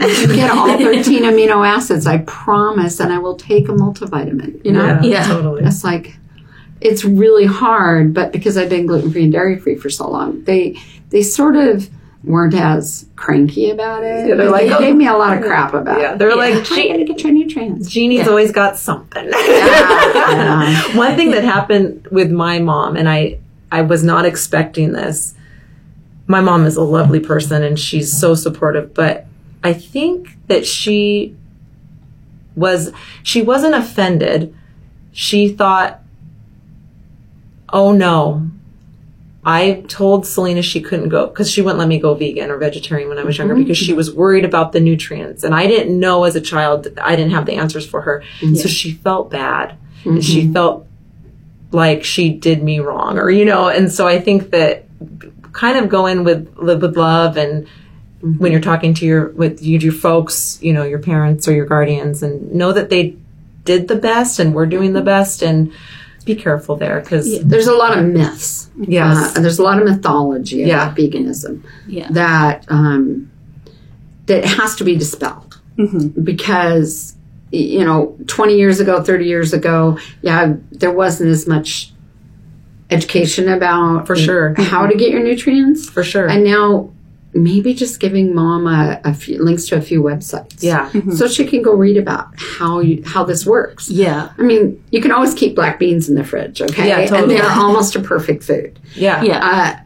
you 0.00 0.26
get 0.34 0.50
all 0.50 0.66
13 0.66 1.22
amino 1.24 1.66
acids, 1.66 2.06
I 2.06 2.18
promise, 2.18 3.00
and 3.00 3.12
I 3.12 3.18
will 3.18 3.36
take 3.36 3.68
a 3.68 3.72
multivitamin. 3.72 4.64
You 4.64 4.72
know? 4.72 4.86
Yeah. 4.86 5.02
Yeah. 5.02 5.26
Totally. 5.26 5.64
It's 5.64 5.84
like 5.84 6.16
it's 6.80 7.04
really 7.04 7.46
hard, 7.46 8.14
but 8.14 8.32
because 8.32 8.56
I've 8.56 8.70
been 8.70 8.86
gluten 8.86 9.12
free 9.12 9.24
and 9.24 9.32
dairy 9.32 9.58
free 9.58 9.76
for 9.76 9.90
so 9.90 10.08
long, 10.10 10.44
they 10.44 10.76
they 11.10 11.22
sort 11.22 11.56
of 11.56 11.90
weren't 12.22 12.54
as 12.54 13.06
cranky 13.16 13.70
about 13.70 14.02
it. 14.02 14.28
Yeah, 14.28 14.34
they're 14.34 14.50
like, 14.50 14.66
they 14.66 14.74
oh. 14.74 14.78
gave 14.78 14.94
me 14.94 15.06
a 15.06 15.14
lot 15.14 15.36
of 15.36 15.42
oh, 15.42 15.46
crap 15.46 15.72
about 15.72 16.00
Yeah. 16.00 16.12
it. 16.12 16.18
They're 16.18 16.36
like, 16.36 16.66
How 16.66 16.74
are 16.74 16.78
you 16.78 16.92
gonna 16.92 17.04
get 17.04 17.22
your 17.22 17.32
nutrients? 17.32 17.88
Jeannie's 17.90 18.28
always 18.28 18.52
got 18.52 18.76
something. 18.76 19.26
Yeah. 19.26 20.96
One 20.96 21.16
thing 21.16 21.30
that 21.30 21.44
happened 21.44 22.06
with 22.10 22.30
my 22.30 22.58
mom, 22.58 22.96
and 22.96 23.08
I, 23.08 23.38
I 23.72 23.82
was 23.82 24.04
not 24.04 24.26
expecting 24.26 24.92
this. 24.92 25.34
My 26.26 26.40
mom 26.40 26.66
is 26.66 26.76
a 26.76 26.82
lovely 26.82 27.20
person 27.20 27.62
and 27.62 27.78
she's 27.78 28.12
so 28.12 28.34
supportive, 28.34 28.94
but 28.94 29.26
I 29.62 29.72
think 29.72 30.36
that 30.46 30.66
she 30.66 31.36
was, 32.56 32.92
she 33.22 33.42
wasn't 33.42 33.74
offended. 33.74 34.54
She 35.12 35.48
thought, 35.48 36.00
oh 37.72 37.92
no, 37.92 38.50
I 39.44 39.84
told 39.88 40.26
Selena 40.26 40.60
she 40.60 40.80
couldn't 40.80 41.08
go 41.08 41.26
because 41.26 41.50
she 41.50 41.62
wouldn't 41.62 41.78
let 41.78 41.88
me 41.88 41.98
go 41.98 42.14
vegan 42.14 42.50
or 42.50 42.58
vegetarian 42.58 43.08
when 43.08 43.18
I 43.18 43.24
was 43.24 43.38
younger 43.38 43.54
mm-hmm. 43.54 43.62
because 43.62 43.78
she 43.78 43.94
was 43.94 44.12
worried 44.12 44.44
about 44.44 44.72
the 44.72 44.80
nutrients. 44.80 45.44
And 45.44 45.54
I 45.54 45.66
didn't 45.66 45.98
know 45.98 46.24
as 46.24 46.36
a 46.36 46.40
child, 46.40 46.88
I 47.00 47.16
didn't 47.16 47.32
have 47.32 47.46
the 47.46 47.54
answers 47.54 47.86
for 47.86 48.02
her. 48.02 48.22
Mm-hmm. 48.40 48.56
So 48.56 48.68
she 48.68 48.92
felt 48.92 49.30
bad 49.30 49.78
and 50.04 50.22
she 50.24 50.52
felt 50.52 50.86
like 51.72 52.04
she 52.04 52.30
did 52.30 52.62
me 52.62 52.80
wrong 52.80 53.18
or, 53.18 53.30
you 53.30 53.44
know, 53.44 53.68
and 53.68 53.90
so 53.90 54.06
I 54.06 54.20
think 54.20 54.50
that 54.50 54.84
kind 55.52 55.78
of 55.78 55.88
go 55.88 56.06
in 56.06 56.24
with, 56.24 56.54
with 56.56 56.96
love 56.96 57.36
and 57.36 57.66
when 58.22 58.52
you're 58.52 58.60
talking 58.60 58.92
to 58.94 59.06
your, 59.06 59.28
with 59.30 59.62
you, 59.62 59.78
your 59.78 59.92
folks, 59.92 60.58
you 60.62 60.72
know, 60.72 60.82
your 60.84 60.98
parents 60.98 61.48
or 61.48 61.52
your 61.52 61.66
guardians 61.66 62.22
and 62.22 62.52
know 62.52 62.72
that 62.72 62.90
they 62.90 63.16
did 63.64 63.88
the 63.88 63.96
best 63.96 64.38
and 64.38 64.54
we're 64.54 64.66
doing 64.66 64.92
the 64.92 65.00
best 65.02 65.42
and 65.42 65.72
be 66.26 66.34
careful 66.34 66.76
there 66.76 67.00
because 67.00 67.42
There's 67.42 67.66
a 67.66 67.74
lot 67.74 67.96
of 67.98 68.04
myths. 68.04 68.70
yes. 68.78 69.16
Uh, 69.16 69.32
and 69.36 69.44
there's 69.44 69.58
a 69.58 69.62
lot 69.62 69.78
of 69.80 69.88
mythology 69.88 70.56
Yeah. 70.58 70.84
about 70.84 70.96
veganism 70.98 71.62
Yeah. 71.86 72.08
that 72.10 72.66
um, 72.68 73.30
that 74.26 74.44
has 74.44 74.76
to 74.76 74.84
be 74.84 74.96
dispelled 74.96 75.58
because 76.22 77.14
you 77.50 77.84
know 77.84 78.16
20 78.26 78.56
years 78.56 78.80
ago 78.80 79.02
30 79.02 79.24
years 79.24 79.52
ago 79.52 79.98
yeah 80.22 80.54
there 80.72 80.92
wasn't 80.92 81.28
as 81.28 81.46
much 81.48 81.92
education 82.90 83.48
about 83.48 84.06
For 84.06 84.14
sure. 84.16 84.54
how 84.58 84.86
to 84.86 84.94
get 84.96 85.10
your 85.10 85.22
nutrients 85.22 85.88
for 85.88 86.02
sure. 86.04 86.28
and 86.28 86.44
now 86.44 86.90
maybe 87.32 87.74
just 87.74 88.00
giving 88.00 88.34
mom 88.34 88.66
a, 88.66 89.00
a 89.04 89.14
few 89.14 89.42
links 89.42 89.66
to 89.66 89.76
a 89.76 89.80
few 89.80 90.02
websites 90.02 90.62
yeah. 90.62 90.90
so 91.14 91.28
she 91.28 91.46
can 91.46 91.62
go 91.62 91.72
read 91.72 91.96
about 91.96 92.28
how 92.36 92.80
you 92.80 93.02
how 93.04 93.24
this 93.24 93.46
works 93.46 93.88
Yeah. 93.88 94.30
I 94.36 94.42
mean, 94.42 94.82
you 94.90 95.00
can 95.00 95.12
always 95.12 95.34
keep 95.34 95.54
black 95.54 95.78
beans 95.78 96.08
in 96.08 96.16
the 96.16 96.24
fridge, 96.24 96.60
okay? 96.60 96.88
Yeah, 96.88 97.06
totally. 97.06 97.36
And 97.36 97.44
they're 97.44 97.50
almost 97.50 97.94
a 97.94 98.00
perfect 98.00 98.42
food. 98.42 98.78
Yeah. 98.94 99.22
Yeah. 99.22 99.38
Uh, 99.38 99.80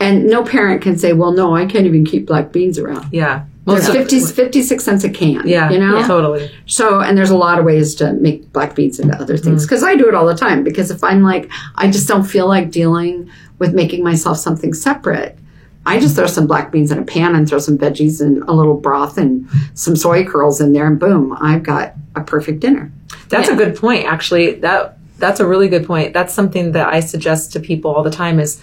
and 0.00 0.26
no 0.26 0.44
parent 0.44 0.80
can 0.80 0.96
say, 0.96 1.12
well, 1.12 1.32
no, 1.32 1.54
I 1.54 1.66
can't 1.66 1.84
even 1.84 2.04
keep 2.04 2.26
black 2.26 2.52
beans 2.52 2.78
around. 2.78 3.12
Yeah. 3.12 3.44
There's 3.66 3.88
of- 3.88 3.94
50, 3.94 4.20
56 4.20 4.84
cents 4.84 5.04
a 5.04 5.10
can. 5.10 5.46
Yeah. 5.46 5.70
You 5.70 5.78
know? 5.78 6.06
Totally. 6.06 6.50
So, 6.66 7.00
and 7.00 7.18
there's 7.18 7.30
a 7.30 7.36
lot 7.36 7.58
of 7.58 7.64
ways 7.64 7.94
to 7.96 8.14
make 8.14 8.50
black 8.52 8.74
beans 8.74 8.98
into 8.98 9.14
other 9.20 9.36
things. 9.36 9.62
Mm. 9.62 9.66
Because 9.66 9.82
I 9.82 9.94
do 9.94 10.08
it 10.08 10.14
all 10.14 10.26
the 10.26 10.36
time. 10.36 10.64
Because 10.64 10.90
if 10.90 11.04
I'm 11.04 11.22
like, 11.22 11.50
I 11.74 11.90
just 11.90 12.08
don't 12.08 12.24
feel 12.24 12.48
like 12.48 12.70
dealing 12.70 13.30
with 13.58 13.74
making 13.74 14.02
myself 14.02 14.38
something 14.38 14.72
separate, 14.72 15.38
I 15.86 16.00
just 16.00 16.16
throw 16.16 16.26
some 16.26 16.46
black 16.46 16.70
beans 16.70 16.90
in 16.90 16.98
a 16.98 17.04
pan 17.04 17.34
and 17.34 17.48
throw 17.48 17.58
some 17.58 17.78
veggies 17.78 18.20
and 18.20 18.42
a 18.42 18.52
little 18.52 18.74
broth 18.74 19.16
and 19.16 19.48
some 19.74 19.96
soy 19.96 20.24
curls 20.24 20.60
in 20.60 20.72
there, 20.72 20.86
and 20.86 20.98
boom, 20.98 21.36
I've 21.40 21.62
got 21.62 21.94
a 22.14 22.22
perfect 22.22 22.60
dinner. 22.60 22.92
That's 23.28 23.48
Yeah. 23.48 23.54
a 23.54 23.56
good 23.56 23.76
point. 23.76 24.06
Actually, 24.06 24.54
that 24.56 24.98
that's 25.18 25.40
a 25.40 25.46
really 25.46 25.68
good 25.68 25.84
point. 25.86 26.14
That's 26.14 26.32
something 26.32 26.72
that 26.72 26.92
I 26.92 27.00
suggest 27.00 27.52
to 27.52 27.60
people 27.60 27.90
all 27.90 28.02
the 28.02 28.10
time 28.10 28.38
is 28.38 28.60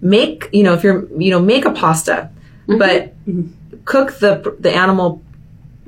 make, 0.00 0.48
you 0.52 0.62
know, 0.62 0.74
if 0.74 0.84
you're, 0.84 1.08
you 1.18 1.30
know, 1.30 1.40
make 1.40 1.64
a 1.64 1.72
pasta, 1.72 2.30
mm-hmm. 2.68 2.78
but 2.78 3.26
mm-hmm. 3.26 3.48
cook 3.84 4.18
the 4.20 4.54
the 4.60 4.72
animal 4.72 5.22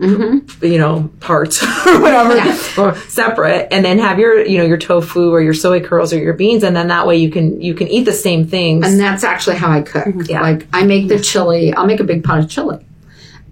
Mm-hmm. 0.00 0.64
you 0.64 0.78
know, 0.78 1.10
parts 1.20 1.62
or 1.86 2.00
whatever, 2.00 2.34
Yeah. 2.36 2.58
or 2.78 2.96
separate, 3.08 3.68
and 3.70 3.84
then 3.84 3.98
have 3.98 4.18
your, 4.18 4.44
you 4.44 4.56
know, 4.58 4.64
your 4.64 4.78
tofu 4.78 5.30
or 5.30 5.40
your 5.42 5.52
soy 5.54 5.80
curls 5.80 6.12
or 6.12 6.18
your 6.18 6.32
beans, 6.34 6.62
and 6.64 6.74
then 6.74 6.88
that 6.88 7.06
way 7.06 7.16
you 7.18 7.30
can 7.30 7.60
you 7.60 7.74
can 7.74 7.86
eat 7.88 8.04
the 8.04 8.12
same 8.12 8.46
things. 8.46 8.86
And 8.86 8.98
that's 8.98 9.24
actually 9.24 9.56
how 9.56 9.70
I 9.70 9.82
cook. 9.82 10.06
Mm-hmm. 10.06 10.22
Yeah. 10.30 10.40
Like 10.40 10.66
I 10.72 10.84
make 10.84 11.08
the 11.08 11.20
chili, 11.20 11.72
I'll 11.74 11.86
make 11.86 12.00
a 12.00 12.04
big 12.04 12.24
pot 12.24 12.38
of 12.40 12.48
chili. 12.48 12.84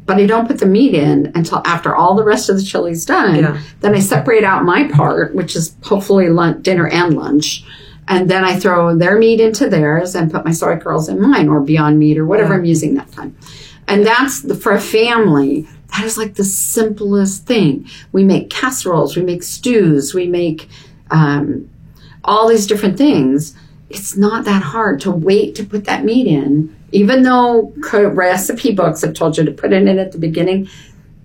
But 0.07 0.17
I 0.17 0.25
don't 0.25 0.47
put 0.47 0.59
the 0.59 0.65
meat 0.65 0.95
in 0.95 1.33
until 1.35 1.61
after 1.67 1.95
all 1.95 2.15
the 2.15 2.25
rest 2.25 2.49
of 2.49 2.57
the 2.57 2.63
chili's 2.63 3.05
done. 3.05 3.37
Yeah. 3.37 3.61
Then 3.81 3.95
I 3.95 4.01
separate 4.01 4.43
out 4.43 4.65
my 4.65 4.89
part, 4.89 5.35
which 5.35 5.55
is 5.55 5.77
hopefully 5.83 6.31
lunch, 6.31 6.63
dinner 6.63 6.89
and 6.89 7.15
lunch. 7.15 7.63
And 8.11 8.27
then 8.31 8.43
I 8.43 8.59
throw 8.59 8.97
their 8.97 9.19
meat 9.19 9.39
into 9.39 9.69
theirs 9.69 10.15
and 10.15 10.33
put 10.33 10.47
my 10.47 10.53
soy 10.53 10.79
curls 10.79 11.11
in 11.11 11.21
mine 11.21 11.51
or 11.51 11.61
Beyond 11.61 11.99
Meat 11.99 12.17
or 12.17 12.25
whatever 12.25 12.55
Yeah. 12.55 12.61
I'm 12.61 12.65
using 12.65 12.95
that 12.95 13.13
time. 13.13 13.37
And 13.87 14.07
that's 14.07 14.41
the, 14.41 14.55
for 14.55 14.73
a 14.73 14.81
family. 14.81 15.69
That 15.91 16.05
is 16.05 16.19
like 16.19 16.35
the 16.35 16.45
simplest 16.45 17.47
thing. 17.47 17.89
We 18.13 18.25
make 18.25 18.51
casseroles, 18.51 19.17
we 19.17 19.23
make 19.23 19.43
stews, 19.43 20.15
we 20.15 20.27
make 20.27 20.69
um, 21.11 21.69
all 22.25 22.49
these 22.49 22.67
different 22.67 22.99
things. 22.99 23.55
It's 23.91 24.17
not 24.17 24.45
that 24.45 24.63
hard 24.63 25.01
to 25.03 25.11
wait 25.11 25.55
to 25.57 25.65
put 25.65 25.85
that 25.87 26.05
meat 26.05 26.27
in, 26.27 26.77
even 26.93 27.23
though 27.23 27.73
recipe 27.93 28.75
books 28.75 29.01
have 29.01 29.15
told 29.15 29.39
you 29.39 29.45
to 29.45 29.53
put 29.53 29.73
it 29.73 29.87
in 29.87 29.99
at 29.99 30.13
the 30.13 30.19
beginning. 30.19 30.69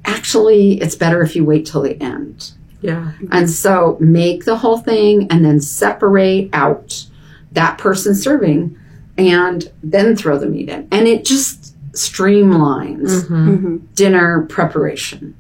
Actually, 0.06 0.80
it's 0.82 0.96
better 0.96 1.22
if 1.22 1.36
you 1.36 1.44
wait 1.44 1.66
till 1.66 1.82
the 1.82 2.02
end. 2.02 2.52
Yeah. 2.82 3.14
And 3.32 3.50
so 3.50 3.98
make 4.00 4.44
the 4.44 4.58
whole 4.58 4.78
thing 4.78 5.28
and 5.30 5.44
then 5.44 5.62
separate 5.62 6.50
out 6.54 7.06
that 7.54 7.78
person 7.78 8.14
serving 8.16 8.78
and 9.18 9.72
then 9.82 10.16
throw 10.16 10.38
the 10.38 10.48
meat 10.48 10.70
in. 10.70 10.88
And 10.92 11.08
it 11.08 11.24
just 11.24 11.63
streamlines 11.94 13.24
Mm-hmm. 13.28 13.78
dinner 13.96 14.42
preparation. 14.50 15.36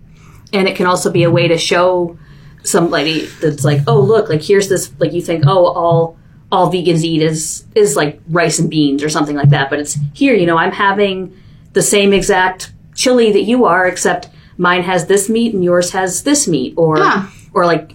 and 0.53 0.67
it 0.67 0.75
can 0.75 0.85
also 0.85 1.11
be 1.11 1.23
a 1.23 1.31
way 1.31 1.47
to 1.47 1.57
show 1.57 2.17
somebody 2.63 3.25
that's 3.41 3.65
like, 3.65 3.81
oh 3.87 3.99
look, 3.99 4.29
like 4.29 4.41
here's 4.41 4.69
this 4.69 4.91
like 4.99 5.11
you 5.13 5.21
think, 5.21 5.43
oh 5.47 5.65
all 5.67 6.17
all 6.51 6.71
vegans 6.71 7.03
eat 7.03 7.21
is 7.21 7.65
is 7.75 7.95
like 7.95 8.21
rice 8.29 8.59
and 8.59 8.69
beans 8.69 9.03
or 9.03 9.09
something 9.09 9.35
like 9.35 9.49
that, 9.49 9.69
but 9.69 9.79
it's 9.79 9.97
here, 10.13 10.33
you 10.35 10.45
know, 10.45 10.57
I'm 10.57 10.71
having 10.71 11.35
the 11.73 11.81
same 11.81 12.13
exact 12.13 12.71
chili 12.95 13.31
that 13.31 13.41
you 13.41 13.65
are, 13.65 13.87
except 13.87 14.29
mine 14.57 14.83
has 14.83 15.07
this 15.07 15.27
meat 15.29 15.53
and 15.55 15.63
yours 15.63 15.89
has 15.91 16.23
this 16.23 16.47
meat, 16.47 16.73
or 16.77 16.97
Yeah. 16.99 17.27
or 17.53 17.65
like 17.65 17.93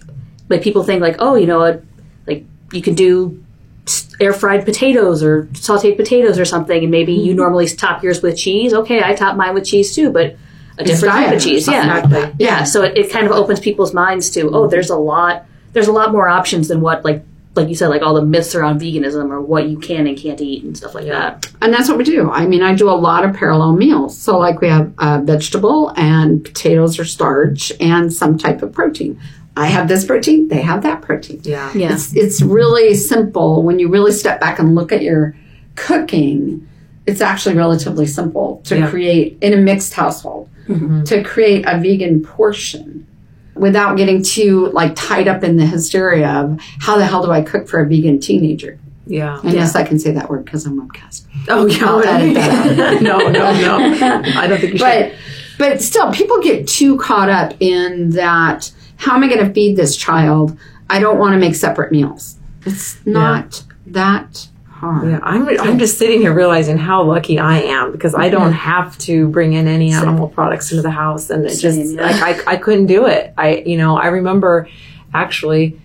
like 0.49 0.61
people 0.61 0.83
think 0.83 1.01
like, 1.01 1.15
oh, 1.19 1.35
you 1.35 1.47
know, 1.47 1.61
a, 1.63 1.79
like 2.27 2.43
you 2.73 2.81
can 2.81 2.93
do 2.95 3.41
air 4.19 4.33
fried 4.33 4.65
potatoes 4.65 5.23
or 5.23 5.43
sauteed 5.53 5.97
potatoes 5.97 6.39
or 6.39 6.45
something, 6.45 6.81
and 6.81 6.91
maybe 6.91 7.13
you 7.13 7.33
normally 7.33 7.67
top 7.67 8.03
yours 8.03 8.21
with 8.21 8.37
cheese. 8.37 8.73
Okay, 8.73 9.01
I 9.03 9.13
top 9.15 9.35
mine 9.35 9.53
with 9.53 9.65
cheese 9.65 9.95
too, 9.95 10.11
but 10.11 10.35
a 10.77 10.83
different 10.83 11.13
type 11.13 11.35
of 11.35 11.41
cheese. 11.41 11.67
Yeah, 11.67 11.99
like 11.99 12.09
that. 12.09 12.33
yeah. 12.39 12.63
So 12.63 12.83
it, 12.83 12.97
it 12.97 13.11
kind 13.11 13.25
of 13.25 13.31
opens 13.31 13.59
people's 13.59 13.93
minds 13.93 14.29
to 14.31 14.49
oh, 14.49 14.67
there's 14.67 14.89
a 14.89 14.97
lot 14.97 15.45
there's 15.73 15.87
a 15.87 15.91
lot 15.93 16.11
more 16.11 16.27
options 16.27 16.67
than 16.67 16.81
what 16.81 17.03
like 17.05 17.23
like 17.55 17.67
you 17.67 17.75
said 17.75 17.87
like 17.87 18.01
all 18.01 18.13
the 18.13 18.23
myths 18.23 18.55
around 18.55 18.79
veganism 18.79 19.29
or 19.31 19.41
what 19.41 19.67
you 19.67 19.77
can 19.77 20.07
and 20.07 20.17
can't 20.17 20.39
eat 20.39 20.63
and 20.63 20.77
stuff 20.77 20.95
like 20.95 21.07
that. 21.07 21.51
And 21.61 21.73
that's 21.73 21.89
what 21.89 21.97
we 21.97 22.03
do. 22.03 22.29
I 22.31 22.47
mean, 22.47 22.61
I 22.61 22.73
do 22.73 22.89
a 22.89 22.91
lot 22.91 23.25
of 23.25 23.35
parallel 23.35 23.73
meals. 23.73 24.17
So, 24.17 24.37
like, 24.37 24.61
we 24.61 24.69
have 24.69 24.93
uh, 24.97 25.19
vegetable 25.23 25.89
and 25.97 26.43
potatoes 26.43 26.99
or 26.99 27.05
starch 27.05 27.71
and 27.79 28.13
some 28.13 28.37
type 28.37 28.61
of 28.61 28.71
protein. 28.71 29.19
I 29.59 29.67
have 29.67 29.87
this 29.87 30.05
protein, 30.05 30.47
they 30.47 30.61
have 30.61 30.83
that 30.83 31.01
protein. 31.01 31.41
Yeah. 31.43 31.71
Yeah. 31.73 31.93
It's, 31.93 32.15
it's 32.15 32.41
really 32.41 32.95
simple 32.95 33.63
when 33.63 33.79
you 33.79 33.89
really 33.89 34.11
step 34.11 34.39
back 34.39 34.59
and 34.59 34.75
look 34.75 34.91
at 34.91 35.01
your 35.01 35.35
cooking. 35.75 36.67
It's 37.05 37.21
actually 37.21 37.55
relatively 37.55 38.05
simple 38.05 38.61
to 38.65 38.79
Yeah. 38.79 38.89
create 38.89 39.37
in 39.41 39.53
a 39.53 39.57
mixed 39.57 39.93
household 39.93 40.49
mm-hmm. 40.67 41.03
to 41.03 41.23
create 41.23 41.65
a 41.67 41.77
vegan 41.79 42.23
portion 42.23 43.05
without 43.55 43.97
getting 43.97 44.23
too 44.23 44.67
like 44.67 44.95
tied 44.95 45.27
up 45.27 45.43
in 45.43 45.57
the 45.57 45.65
hysteria 45.65 46.29
of 46.29 46.59
how 46.79 46.97
the 46.97 47.05
hell 47.05 47.25
do 47.25 47.31
I 47.31 47.41
cook 47.41 47.67
for 47.67 47.81
a 47.81 47.87
vegan 47.87 48.19
teenager? 48.19 48.79
Yeah. 49.05 49.39
And 49.43 49.53
yes, 49.53 49.75
I 49.75 49.83
can 49.83 49.97
say 49.99 50.11
that 50.11 50.29
word 50.29 50.45
because 50.45 50.65
I'm 50.65 50.79
webcast. 50.79 51.25
Oh, 51.47 51.67
I'll 51.81 52.03
edit 52.07 52.35
that 52.35 52.77
yeah. 52.77 52.99
no, 53.01 53.17
no, 53.17 53.31
no. 53.31 53.77
I 54.35 54.47
don't 54.47 54.59
think 54.61 54.73
you 54.73 54.79
should. 54.79 54.85
But 54.85 55.13
but 55.57 55.81
still, 55.81 56.13
people 56.13 56.39
get 56.41 56.67
too 56.67 56.97
caught 56.97 57.29
up 57.29 57.53
in 57.59 58.11
that. 58.11 58.71
How 58.99 59.15
am 59.15 59.23
I 59.23 59.27
going 59.27 59.47
to 59.47 59.53
feed 59.53 59.77
this 59.77 59.95
child? 59.95 60.57
I 60.89 60.99
don't 60.99 61.17
want 61.17 61.33
to 61.33 61.39
make 61.39 61.55
separate 61.55 61.91
meals. 61.91 62.37
It's 62.65 63.03
not 63.05 63.63
that 63.87 64.49
hard. 64.69 65.07
Yeah, 65.07 65.19
I'm, 65.23 65.47
I'm 65.59 65.79
just 65.79 65.97
sitting 65.97 66.19
here 66.19 66.33
realizing 66.33 66.77
how 66.77 67.03
lucky 67.03 67.39
I 67.39 67.59
am 67.61 67.93
because 67.93 68.13
I 68.13 68.29
don't 68.29 68.51
have 68.51 68.97
to 68.99 69.29
bring 69.29 69.53
in 69.53 69.69
any 69.69 69.93
animal 69.93 70.27
products 70.27 70.71
into 70.71 70.81
the 70.81 70.91
house, 70.91 71.29
and 71.29 71.45
it 71.45 71.55
just 71.57 71.77
Same, 71.77 71.95
yeah. 71.95 72.01
like 72.03 72.47
I, 72.47 72.53
I 72.53 72.57
couldn't 72.57 72.87
do 72.87 73.05
it. 73.05 73.33
I 73.37 73.63
you 73.65 73.77
know 73.77 73.97
I 73.97 74.07
remember 74.07 74.67
actually 75.13 75.79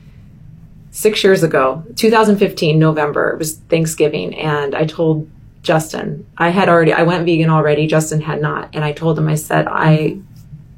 six 0.90 1.22
years 1.22 1.42
ago, 1.44 1.85
2015 1.96 2.79
November, 2.79 3.31
it 3.31 3.38
was 3.38 3.57
Thanksgiving, 3.57 4.35
and 4.35 4.74
I 4.74 4.87
told 4.87 5.31
Justin 5.62 6.27
I 6.37 6.50
had 6.50 6.68
already 6.68 6.92
I 6.92 7.05
went 7.05 7.24
vegan 7.24 7.48
already. 7.48 7.87
Justin 7.87 8.20
had 8.20 8.40
not, 8.40 8.70
and 8.74 8.85
I 8.85 8.90
told 8.90 9.16
him 9.18 9.29
I 9.29 9.37
said 9.37 9.68
I 9.68 10.18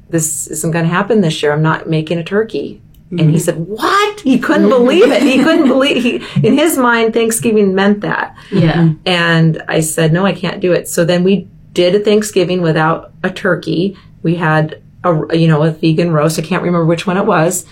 this 0.09 0.47
isn't 0.47 0.71
going 0.71 0.85
to 0.85 0.91
happen 0.91 1.21
this 1.21 1.41
year. 1.41 1.51
I'm 1.53 1.61
not 1.61 1.89
making 1.89 2.17
a 2.17 2.23
turkey. 2.23 2.81
And 3.09 3.21
he 3.21 3.25
mm-hmm. 3.27 3.37
said, 3.37 3.67
"What?" 3.67 4.19
He 4.19 4.37
couldn't 4.37 4.67
believe 4.67 5.09
it. 5.09 5.23
He 5.23 5.41
couldn't 5.41 5.67
believe 5.69 6.03
he 6.03 6.45
in 6.45 6.57
his 6.57 6.77
mind 6.77 7.13
Thanksgiving 7.13 7.73
meant 7.73 8.01
that. 8.01 8.35
Yeah. 8.51 8.73
Mm-hmm. 8.73 8.97
And 9.05 9.63
I 9.69 9.79
said, 9.79 10.11
no, 10.11 10.25
I 10.25 10.33
can't 10.33 10.59
do 10.59 10.73
it. 10.73 10.89
So 10.89 11.05
then 11.05 11.23
we 11.23 11.47
did 11.71 11.95
a 11.95 11.99
Thanksgiving 11.99 12.61
without 12.61 13.13
a 13.23 13.29
turkey. 13.29 13.97
We 14.23 14.35
had 14.35 14.81
a, 15.05 15.37
you 15.37 15.47
know, 15.47 15.63
a 15.63 15.71
vegan 15.71 16.11
roast. 16.11 16.37
I 16.37 16.41
can't 16.41 16.61
remember 16.61 16.85
which 16.85 17.07
one 17.07 17.15
it 17.15 17.25
was. 17.25 17.65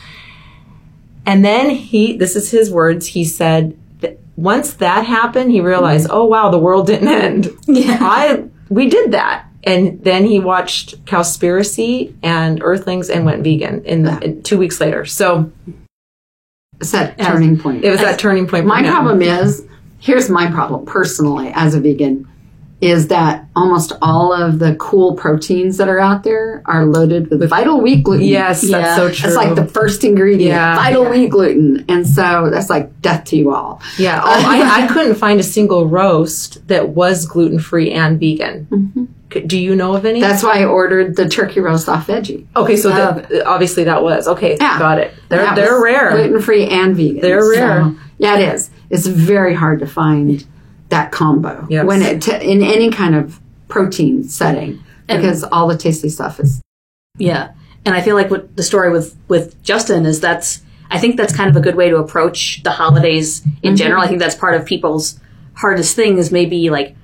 And 1.25 1.43
then 1.43 1.71
he, 1.71 2.15
this 2.15 2.37
is 2.37 2.51
his 2.51 2.71
words. 2.71 3.07
He 3.07 3.25
said, 3.25 3.77
that 3.99 4.19
once 4.37 4.75
that 4.75 5.05
happened, 5.05 5.51
he 5.51 5.59
realized, 5.59 6.07
mm-hmm. 6.07 6.15
oh 6.15 6.25
wow, 6.25 6.49
the 6.49 6.59
world 6.59 6.87
didn't 6.87 7.09
end. 7.09 7.49
Yeah. 7.67 7.97
I, 7.99 8.45
we 8.69 8.87
did 8.87 9.11
that. 9.11 9.47
And 9.65 10.03
then 10.03 10.25
he 10.25 10.39
watched 10.39 11.03
Cowspiracy 11.05 12.13
and 12.21 12.61
Earthlings 12.61 13.09
and 13.09 13.25
went 13.25 13.43
vegan 13.43 13.83
in, 13.85 14.03
the, 14.03 14.19
in 14.23 14.43
two 14.43 14.57
weeks 14.59 14.79
later. 14.79 15.05
So 15.05 15.51
It's 16.79 16.91
that 16.91 17.17
turning 17.17 17.57
point. 17.57 17.83
it 17.83 17.89
was 17.89 18.01
that 18.01 18.19
turning 18.19 18.47
point. 18.47 18.65
my 18.65 18.83
problem 18.83 19.21
is 19.21 19.65
here's 19.99 20.29
my 20.29 20.51
problem 20.51 20.85
personally 20.85 21.51
as 21.55 21.73
a 21.73 21.79
vegan 21.79 22.27
is 22.81 23.07
that 23.07 23.45
almost 23.55 23.93
all 24.01 24.33
of 24.33 24.59
the 24.59 24.75
cool 24.75 25.15
proteins 25.15 25.77
that 25.77 25.87
are 25.87 25.97
out 25.99 26.23
there 26.23 26.61
are 26.65 26.85
loaded 26.85 27.31
with 27.31 27.49
vital 27.49 27.79
wheat 27.79 28.03
gluten. 28.03 28.25
Yes, 28.27 28.63
Yeah. 28.63 28.81
that's 28.81 28.97
so 28.97 29.09
true. 29.09 29.33
That's 29.33 29.35
like 29.35 29.55
the 29.55 29.65
first 29.65 30.03
ingredient, 30.03 30.49
Yeah. 30.51 30.75
vital 30.75 31.09
wheat 31.09 31.29
gluten. 31.29 31.85
And 31.87 32.05
so 32.05 32.49
that's 32.51 32.69
like 32.69 33.01
death 33.01 33.23
to 33.25 33.37
you 33.37 33.55
all. 33.55 33.81
Yeah, 33.97 34.21
oh, 34.23 34.43
I, 34.45 34.83
I 34.83 34.87
couldn't 34.87 35.15
find 35.15 35.39
a 35.39 35.43
single 35.43 35.87
roast 35.87 36.67
that 36.67 36.89
was 36.89 37.25
gluten 37.25 37.59
free 37.59 37.91
and 37.91 38.19
vegan. 38.19 38.67
C- 38.93 39.07
Do 39.41 39.57
you 39.57 39.75
know 39.75 39.95
of 39.95 40.05
any? 40.05 40.21
That's 40.21 40.43
why 40.43 40.61
I 40.61 40.65
ordered 40.65 41.15
the 41.15 41.27
turkey 41.27 41.59
roast 41.59 41.89
off 41.89 42.07
veggie. 42.07 42.45
okay, 42.55 42.77
so 42.77 42.89
that, 42.89 43.45
obviously 43.45 43.83
that 43.85 44.01
was 44.01 44.27
okay. 44.27 44.57
Yeah. 44.59 44.79
Got 44.79 44.99
it. 44.99 45.13
They're 45.29 45.55
they're 45.55 45.81
rare. 45.81 46.11
Gluten 46.11 46.41
free 46.41 46.67
and 46.67 46.95
vegan. 46.95 47.21
They're 47.21 47.47
rare. 47.47 47.83
So, 47.83 47.95
yeah, 48.17 48.37
it 48.37 48.53
is. 48.53 48.69
It's 48.89 49.07
very 49.07 49.53
hard 49.53 49.79
to 49.79 49.87
find 49.87 50.45
that 50.89 51.11
combo 51.11 51.65
Yes. 51.69 51.85
when 51.85 52.01
it 52.01 52.21
t- 52.21 52.51
in 52.51 52.61
any 52.61 52.91
kind 52.91 53.15
of 53.15 53.39
protein 53.67 54.23
setting 54.23 54.83
because 55.07 55.43
all 55.43 55.67
the 55.67 55.77
tasty 55.77 56.09
stuff 56.09 56.39
is 56.39 56.61
Yeah. 57.17 57.51
And 57.85 57.93
I 57.93 58.01
feel 58.01 58.15
like 58.15 58.31
what 58.31 58.55
the 58.55 58.63
story 58.63 58.91
with 58.91 59.15
with 59.27 59.61
Justin 59.63 60.05
is 60.05 60.19
that's 60.19 60.61
I 60.89 60.99
think 60.99 61.17
that's 61.17 61.35
kind 61.35 61.49
of 61.49 61.55
a 61.55 61.61
good 61.61 61.75
way 61.75 61.89
to 61.89 61.97
approach 61.97 62.61
the 62.63 62.71
holidays 62.71 63.41
in 63.41 63.51
mm-hmm. 63.51 63.75
general. 63.75 64.01
I 64.01 64.07
think 64.07 64.19
that's 64.19 64.35
part 64.35 64.55
of 64.55 64.65
people's 64.65 65.19
hardest 65.55 65.95
thing 65.95 66.17
is 66.17 66.31
maybe 66.31 66.69
like 66.69 66.95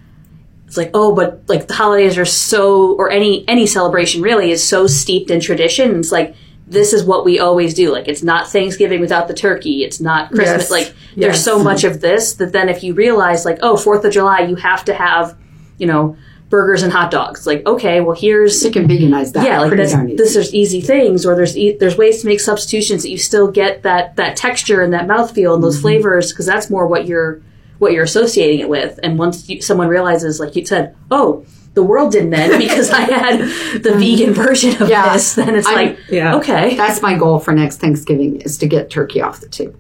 it's 0.72 0.78
like 0.78 0.92
oh 0.94 1.14
but 1.14 1.42
like 1.50 1.68
the 1.68 1.74
holidays 1.74 2.18
are 2.18 2.24
so 2.24 2.94
or 2.96 3.12
any 3.12 3.44
any 3.50 3.68
celebration 3.68 4.22
really 4.22 4.52
is 4.52 4.64
so 4.66 4.88
steeped 4.88 5.30
in 5.30 5.42
tradition. 5.42 6.00
It's 6.00 6.14
like 6.14 6.34
this 6.66 6.94
is 6.94 7.04
what 7.04 7.26
we 7.26 7.40
always 7.42 7.74
do. 7.74 7.92
Like 7.92 8.08
it's 8.08 8.24
not 8.24 8.48
Thanksgiving 8.48 9.02
without 9.02 9.28
the 9.28 9.34
turkey. 9.34 9.84
It's 9.84 10.00
not 10.00 10.30
Christmas. 10.32 10.62
Yes. 10.64 10.72
Like 10.72 10.88
Yes. 10.88 10.94
there's 11.18 11.44
so 11.44 11.62
much 11.62 11.84
of 11.84 12.00
this 12.00 12.36
that 12.36 12.54
then 12.54 12.70
if 12.70 12.84
you 12.86 12.94
realize 12.94 13.44
like 13.44 13.60
oh 13.62 13.76
4th 13.76 14.06
of 14.06 14.14
July 14.14 14.40
you 14.44 14.56
have 14.56 14.86
to 14.86 14.94
have, 14.94 15.38
you 15.78 15.88
know, 15.88 16.16
burgers 16.50 16.84
and 16.84 16.94
hot 16.94 17.12
dogs. 17.12 17.46
Like 17.46 17.66
okay, 17.68 18.00
well 18.00 18.16
here's 18.16 18.64
you 18.64 18.72
can 18.72 18.88
veganize 18.88 19.34
that 19.34 19.46
yeah, 19.46 19.60
like 19.60 19.72
this, 19.76 19.92
this 19.94 20.34
there's 20.36 20.54
easy 20.54 20.80
things, 20.80 21.26
or 21.26 21.36
there's 21.36 21.58
e- 21.58 21.76
there's 21.78 21.98
ways 21.98 22.22
to 22.22 22.28
make 22.28 22.40
substitutions 22.40 23.04
that 23.04 23.10
you 23.10 23.18
still 23.18 23.52
get 23.52 23.84
that 23.84 24.16
that 24.16 24.38
texture 24.38 24.82
and 24.82 24.94
that 24.94 25.06
mouthfeel 25.06 25.54
and 25.54 25.62
those 25.62 25.76
Mm-hmm. 25.76 25.82
flavors 25.82 26.32
because 26.32 26.46
that's 26.46 26.70
more 26.70 26.88
what 26.88 27.06
you're 27.08 27.42
what 27.82 27.94
you're 27.94 28.04
associating 28.04 28.60
it 28.60 28.70
with. 28.70 29.00
And 29.02 29.18
once 29.18 29.50
you, 29.50 29.60
someone 29.60 29.88
realizes, 29.88 30.40
like 30.40 30.56
you 30.56 30.64
said, 30.64 30.96
oh, 31.10 31.44
the 31.74 31.82
world 31.82 32.12
didn't 32.12 32.34
end 32.34 32.60
because 32.66 32.92
I 32.92 33.02
had 33.02 33.40
the 33.82 33.96
vegan 33.98 34.34
version 34.34 34.70
of 34.72 34.78
Mm-hmm. 34.82 34.90
Yeah. 34.92 35.14
this, 35.14 35.34
then 35.34 35.56
it's 35.56 35.68
I'm- 35.68 35.76
like 35.76 36.00
Yeah. 36.10 36.36
okay, 36.36 36.76
That's 36.76 37.02
my 37.02 37.18
goal 37.18 37.40
for 37.40 37.54
next 37.54 37.78
Thanksgiving 37.78 38.40
is 38.42 38.58
to 38.60 38.68
get 38.68 38.92
turkey 38.92 39.20
off 39.22 39.42
the 39.42 39.50
table. 39.50 39.80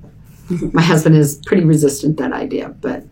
My 0.73 0.81
husband 0.81 1.15
is 1.15 1.35
pretty 1.45 1.63
resistant 1.63 2.17
to 2.17 2.23
that 2.23 2.33
idea, 2.33 2.69
but 2.81 3.05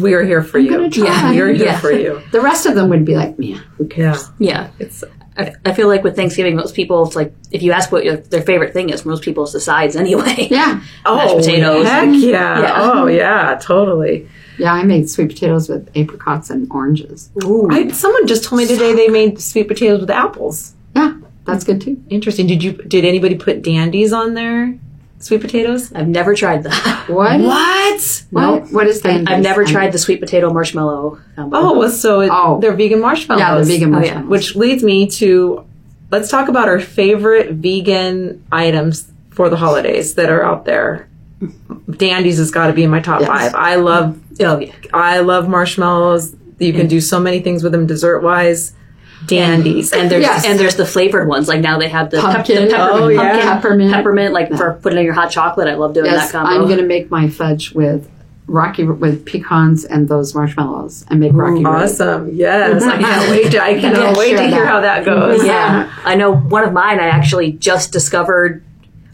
we 0.00 0.14
are 0.14 0.22
here 0.22 0.42
for 0.42 0.58
you. 0.58 0.70
gonna 0.70 0.88
try. 0.88 1.06
Yeah, 1.06 1.30
we're 1.32 1.52
here 1.52 1.66
Yeah. 1.66 1.80
for 1.80 1.90
you. 1.90 2.22
the 2.30 2.40
rest 2.40 2.64
of 2.66 2.74
them 2.76 2.88
would 2.90 3.04
be 3.04 3.16
like, 3.16 3.34
yeah, 3.38 3.58
who 3.76 3.86
cares? 3.88 4.30
Yeah, 4.38 4.50
yeah. 4.50 4.70
it's 4.78 5.02
I, 5.38 5.54
I 5.64 5.72
feel 5.72 5.86
like 5.86 6.02
with 6.02 6.16
Thanksgiving, 6.16 6.56
most 6.56 6.74
people, 6.74 7.06
it's 7.06 7.14
like 7.14 7.32
if 7.52 7.62
you 7.62 7.72
ask 7.72 7.92
what 7.92 8.04
your, 8.04 8.16
their 8.16 8.42
favorite 8.42 8.72
thing 8.72 8.90
is, 8.90 9.04
most 9.06 9.22
people 9.22 9.44
it's 9.44 9.52
the 9.52 9.60
sides 9.60 9.96
anyway. 9.96 10.48
Yeah. 10.58 10.82
oh 11.06 11.16
Mashed 11.16 11.36
potatoes. 11.36 11.86
Heck 11.86 12.08
yeah. 12.12 12.60
Yeah. 12.60 12.74
Oh 12.76 13.06
yeah, 13.06 13.58
totally. 13.60 14.28
Yeah, 14.58 14.72
I 14.72 14.82
made 14.82 15.08
sweet 15.08 15.28
potatoes 15.28 15.68
with 15.68 15.88
apricots 15.94 16.50
and 16.50 16.70
oranges. 16.72 17.30
Ooh. 17.44 17.68
I, 17.70 17.88
someone 17.88 18.26
just 18.26 18.44
told 18.44 18.60
me 18.60 18.66
today 18.66 18.94
they 18.94 19.08
made 19.08 19.40
sweet 19.40 19.68
potatoes 19.68 20.00
with 20.00 20.10
apples. 20.10 20.74
Yeah, 20.96 21.16
that's 21.44 21.62
good 21.64 21.80
too. 21.80 22.02
Interesting. 22.08 22.46
Did 22.46 22.62
you? 22.64 22.72
Did 22.72 23.04
anybody 23.04 23.36
put 23.36 23.62
dandies 23.62 24.12
on 24.12 24.34
their 24.34 24.76
sweet 25.20 25.40
potatoes? 25.40 25.92
I've 25.92 26.08
never 26.08 26.34
tried 26.34 26.62
that. 26.64 27.04
What? 27.08 27.40
What? 27.40 28.24
What? 28.30 28.70
What 28.72 28.86
is 28.86 29.00
that? 29.02 29.28
I've 29.30 29.42
never 29.42 29.64
tried 29.64 29.92
the 29.92 29.98
sweet 29.98 30.20
potato 30.20 30.52
marshmallow 30.52 31.18
combo. 31.36 31.56
Oh, 31.56 31.78
well, 31.78 31.90
so 31.90 32.20
it, 32.20 32.30
Oh. 32.32 32.60
they're 32.60 32.74
vegan 32.76 33.00
marshmallows. 33.00 33.40
Yeah, 33.40 33.54
the 33.58 33.64
vegan 33.64 33.94
Oh, 33.94 33.98
yeah. 33.98 34.04
marshmallows. 34.14 34.30
Which 34.30 34.56
leads 34.56 34.82
me 34.84 35.06
to 35.08 35.64
let's 36.10 36.28
talk 36.30 36.48
about 36.48 36.68
our 36.68 36.80
favorite 36.80 37.52
vegan 37.54 38.44
items 38.52 39.10
for 39.30 39.48
the 39.48 39.56
holidays 39.56 40.14
that 40.14 40.30
are 40.30 40.44
out 40.44 40.64
there. 40.66 41.08
Dandies 41.90 42.38
has 42.38 42.50
got 42.50 42.66
to 42.66 42.72
be 42.72 42.82
in 42.84 42.90
my 42.90 43.00
top 43.00 43.20
Yes. 43.20 43.28
five. 43.28 43.54
I 43.54 43.76
love, 43.76 44.18
Oh, 44.40 44.58
yeah. 44.58 44.72
I 44.92 45.20
love 45.20 45.48
marshmallows. 45.48 46.34
You 46.58 46.72
can 46.72 46.88
do 46.88 47.00
so 47.00 47.20
many 47.20 47.40
things 47.40 47.62
with 47.62 47.72
them 47.72 47.86
dessert 47.86 48.20
wise. 48.22 48.72
Dandies. 49.26 49.92
And 49.92 50.10
there's 50.10 50.22
Yes. 50.22 50.44
and 50.46 50.58
there's 50.58 50.76
the 50.76 50.86
flavored 50.86 51.28
ones. 51.28 51.48
Like 51.48 51.60
now 51.60 51.78
they 51.78 51.88
have 51.88 52.10
the, 52.10 52.20
pep- 52.20 52.36
Pumpkin. 52.36 52.64
the 52.68 52.70
peppermint, 52.70 53.02
Oh, 53.02 53.08
yeah. 53.08 53.20
pumpkin, 53.22 53.48
Peppermint. 53.48 53.92
peppermint, 53.92 54.34
like 54.34 54.56
for 54.56 54.74
putting 54.82 54.98
in 55.00 55.04
your 55.04 55.14
hot 55.14 55.30
chocolate. 55.30 55.68
I 55.68 55.74
love 55.74 55.94
doing 55.94 56.06
Yes, 56.06 56.32
that 56.32 56.38
combo. 56.38 56.54
I'm 56.54 56.66
going 56.66 56.78
to 56.78 56.86
make 56.86 57.10
my 57.10 57.28
fudge 57.28 57.72
with 57.72 58.08
rocky 58.46 58.82
with 58.84 59.26
pecans 59.26 59.84
and 59.84 60.08
those 60.08 60.34
marshmallows 60.34 61.04
and 61.10 61.20
make 61.20 61.32
rocky 61.34 61.62
road. 61.64 61.82
awesome. 61.82 62.30
Yes. 62.34 62.82
I 62.82 62.96
can't 62.98 63.30
wait 63.30 63.50
to, 63.52 63.62
I 63.62 63.78
cannot 63.78 64.00
Yeah, 64.00 64.18
wait 64.18 64.36
to 64.36 64.42
hear 64.48 64.50
that. 64.64 64.66
how 64.68 64.80
that 64.80 65.04
goes. 65.04 65.44
Yeah, 65.44 65.92
I 66.04 66.14
know 66.14 66.34
one 66.34 66.64
of 66.64 66.72
mine. 66.72 66.98
I 67.00 67.08
actually 67.08 67.52
just 67.52 67.92
discovered 67.92 68.64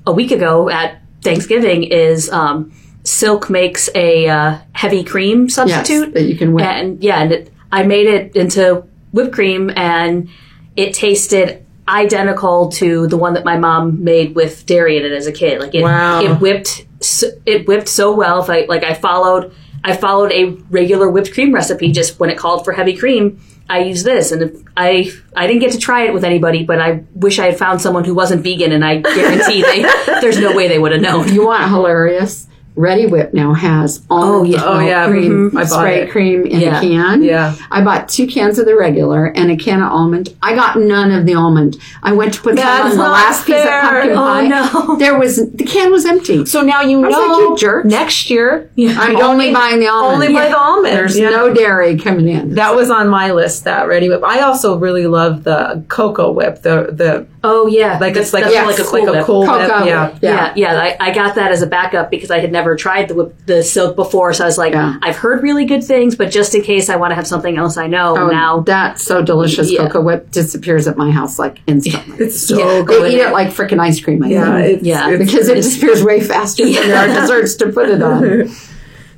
a 0.07 0.12
week 0.12 0.31
ago 0.31 0.69
at 0.71 1.01
Thanksgiving 1.23 1.83
is 1.85 2.31
um, 2.31 2.73
Silk 3.03 3.51
makes 3.51 3.88
a 3.95 4.29
uh, 4.29 4.59
heavy 4.73 5.03
cream 5.03 5.45
Yes, 5.47 5.55
substitute, 5.55 6.14
that 6.14 6.25
you 6.25 6.37
can 6.37 6.53
whip. 6.53 6.67
and 6.67 7.03
yeah, 7.03 7.21
and 7.23 7.33
it, 7.33 7.53
I 7.73 7.83
made 7.83 8.07
it 8.07 8.37
into 8.37 8.85
whipped 9.14 9.33
cream, 9.33 9.70
and 9.74 10.29
it 10.77 10.92
tasted 10.92 11.64
identical 11.88 12.70
to 12.72 13.07
the 13.07 13.16
one 13.16 13.35
that 13.35 13.44
my 13.44 13.57
mom 13.59 14.03
made 14.05 14.35
with 14.35 14.66
dairy 14.66 14.96
in 14.96 15.05
it 15.05 15.12
as 15.12 15.27
a 15.27 15.33
kid. 15.33 15.61
Like 15.61 15.74
it, 15.74 15.83
Wow. 15.83 16.22
it 16.22 16.40
whipped, 16.40 16.87
so, 17.00 17.27
it 17.46 17.66
whipped 17.66 17.88
so 17.88 18.14
well. 18.14 18.42
If 18.42 18.50
I 18.50 18.64
like, 18.66 18.83
I 18.85 18.94
followed, 18.94 19.53
I 19.85 19.94
followed 19.96 20.33
a 20.33 20.44
regular 20.70 21.09
whipped 21.11 21.33
cream 21.33 21.53
recipe. 21.55 21.92
Just 21.92 22.18
when 22.18 22.31
it 22.31 22.38
called 22.38 22.64
for 22.64 22.72
heavy 22.72 22.96
cream, 22.96 23.40
I 23.68 23.81
used 23.81 24.05
this, 24.05 24.31
and 24.33 24.42
if 24.42 24.62
I, 24.77 25.11
I 25.35 25.46
didn't 25.46 25.61
get 25.61 25.72
to 25.72 25.79
try 25.79 26.05
it 26.05 26.12
with 26.12 26.24
anybody, 26.24 26.64
but 26.64 26.81
I 26.81 27.05
wish 27.14 27.38
I 27.38 27.46
had 27.46 27.59
found 27.59 27.81
someone 27.81 28.05
who 28.05 28.14
wasn't 28.14 28.42
vegan, 28.42 28.72
and 28.72 28.85
I 28.85 28.96
guarantee 28.98 29.62
they, 29.62 29.83
there's 30.20 30.38
no 30.38 30.55
way 30.55 30.68
they 30.68 30.79
would 30.79 30.92
have 30.92 31.00
known. 31.00 31.33
You 31.33 31.46
want 31.46 31.66
hilarious? 31.70 32.46
Reddi-wip 32.77 33.33
now 33.33 33.55
has 33.55 34.03
almond 34.11 34.53
yeah. 34.53 34.63
Oh, 34.65 34.81
yeah. 34.81 35.07
cream, 35.07 35.51
Mhm. 35.53 35.67
Spray 35.69 36.01
it. 36.03 36.11
cream 36.11 36.45
in 36.45 36.61
Yeah. 36.61 36.79
a 36.79 36.81
can. 36.81 37.23
Yeah. 37.23 37.55
I 37.71 37.83
bought 37.83 38.09
two 38.09 38.27
cans 38.27 38.59
of 38.59 38.67
the 38.67 38.75
regular 38.77 39.27
and 39.27 39.51
a 39.51 39.57
can 39.57 39.81
of 39.81 39.93
almond. 39.93 40.35
I 40.43 40.55
got 40.57 40.77
none 40.79 41.13
of 41.13 41.25
the 41.25 41.35
almond. 41.35 41.77
I 42.03 42.13
went 42.13 42.35
to 42.35 42.41
put 42.43 42.57
some 42.59 42.67
That's 42.67 42.85
on 42.85 42.91
the 42.91 42.97
not 42.97 43.13
last 43.13 43.47
piece 43.47 43.63
of 43.63 43.69
pumpkin 43.71 44.11
Oh, 44.13 44.17
pie. 44.17 44.47
no. 44.49 44.97
There 44.99 45.17
was 45.19 45.37
the 45.37 45.65
can 45.65 45.93
was 45.93 46.05
empty. 46.05 46.47
So 46.47 46.63
now 46.63 46.81
you 46.83 47.01
know 47.01 47.09
was 47.09 47.61
like, 47.61 47.61
you 47.85 47.91
next 47.91 48.29
year 48.29 48.69
yeah. 48.75 48.97
I'm 48.99 49.17
only 49.23 49.53
buying 49.53 49.79
the 49.79 49.89
almond. 49.89 50.15
only 50.15 50.33
buy 50.35 50.49
the 50.49 50.59
almond. 50.59 50.97
There's 50.97 51.17
Yeah. 51.19 51.31
no 51.31 51.55
dairy 51.55 51.97
coming 51.97 52.29
in. 52.29 52.55
That 52.57 52.75
was 52.75 52.91
on 52.91 53.09
my 53.09 53.31
list. 53.31 53.65
That 53.65 53.87
Reddi-wip. 53.87 54.23
I 54.25 54.41
also 54.41 54.79
really 54.79 55.07
love 55.07 55.45
the 55.45 55.85
CocoWhip. 55.89 56.63
The 56.63 56.89
the 56.91 57.27
Oh 57.47 57.67
yeah, 57.67 57.99
like 58.01 58.17
it's 58.17 58.33
like 58.33 58.45
That's 58.45 58.55
Yes. 58.55 58.67
like 58.67 58.79
a 58.79 58.81
it's 58.81 58.91
cool 58.91 59.01
like 59.01 59.09
a 59.09 59.13
whip. 59.19 59.25
cool 59.27 59.45
Cocoa 59.47 59.59
whip. 59.81 59.87
Yeah. 59.87 60.05
whip. 60.09 60.15
Yeah, 60.23 60.53
yeah. 60.57 60.81
I, 60.81 60.97
I 60.99 61.11
got 61.15 61.35
that 61.35 61.53
as 61.53 61.61
a 61.61 61.67
backup 61.67 62.11
because 62.11 62.31
I 62.31 62.39
had 62.41 62.51
never 62.51 62.63
tried 62.74 63.09
the 63.09 63.14
whip, 63.14 63.37
the 63.46 63.62
silk 63.62 63.94
before. 63.96 64.33
So 64.33 64.44
I 64.44 64.46
was 64.46 64.57
like, 64.57 64.72
Yeah. 64.72 64.96
I've 65.03 65.16
heard 65.16 65.42
really 65.42 65.64
good 65.66 65.85
things, 65.85 66.16
but 66.16 66.31
just 66.31 66.55
in 66.55 66.62
case 66.62 66.88
I 66.88 66.96
want 66.96 67.11
to 67.11 67.14
have 67.14 67.27
something 67.27 67.57
else 67.59 67.77
I 67.77 67.87
know 67.87 68.16
Oh, 68.16 68.29
now. 68.29 68.61
that's 68.61 69.03
so 69.03 69.22
delicious. 69.22 69.70
Yeah. 69.70 69.88
CocoWhip 69.88 70.31
disappears 70.31 70.88
at 70.88 70.96
my 70.96 71.11
house 71.11 71.38
like 71.38 71.59
instantly. 71.66 72.16
It's 72.27 72.46
so 72.46 72.57
Yeah. 72.59 72.83
good. 72.83 73.03
they 73.05 73.16
eat 73.16 73.20
it 73.20 73.33
like 73.33 73.48
freaking 73.48 73.81
ice 73.81 74.00
cream. 74.00 74.22
I 74.24 74.29
yeah, 74.29 74.57
think. 74.62 74.77
it's, 74.79 74.87
Yeah. 74.87 75.11
it's- 75.11 75.31
because 75.31 75.48
it 75.48 75.55
disappears 75.57 76.03
way 76.03 76.20
faster 76.20 76.64
than 76.64 76.72
there 76.88 76.96
are 77.11 77.20
desserts 77.20 77.55
to 77.57 77.68
put 77.70 77.88
it 77.90 78.00
on. 78.03 78.48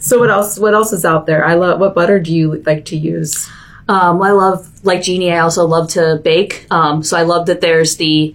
so 0.01 0.19
what 0.19 0.31
else? 0.31 0.59
What 0.59 0.75
else 0.75 0.93
is 0.93 1.05
out 1.05 1.27
there? 1.27 1.45
I 1.45 1.55
love. 1.55 1.79
What 1.81 1.95
butter 1.95 2.19
do 2.19 2.35
you 2.35 2.63
like 2.67 2.85
to 2.87 2.97
use? 2.97 3.49
Um, 3.89 4.21
I 4.21 4.33
love 4.33 4.69
like 4.85 5.03
Jeannie. 5.03 5.33
I 5.33 5.39
also 5.39 5.65
love 5.67 5.91
to 5.91 6.21
bake. 6.25 6.67
Um, 6.73 7.03
so 7.05 7.17
I 7.17 7.23
love 7.23 7.47
that 7.47 7.61
there's 7.61 7.97
the 7.97 8.35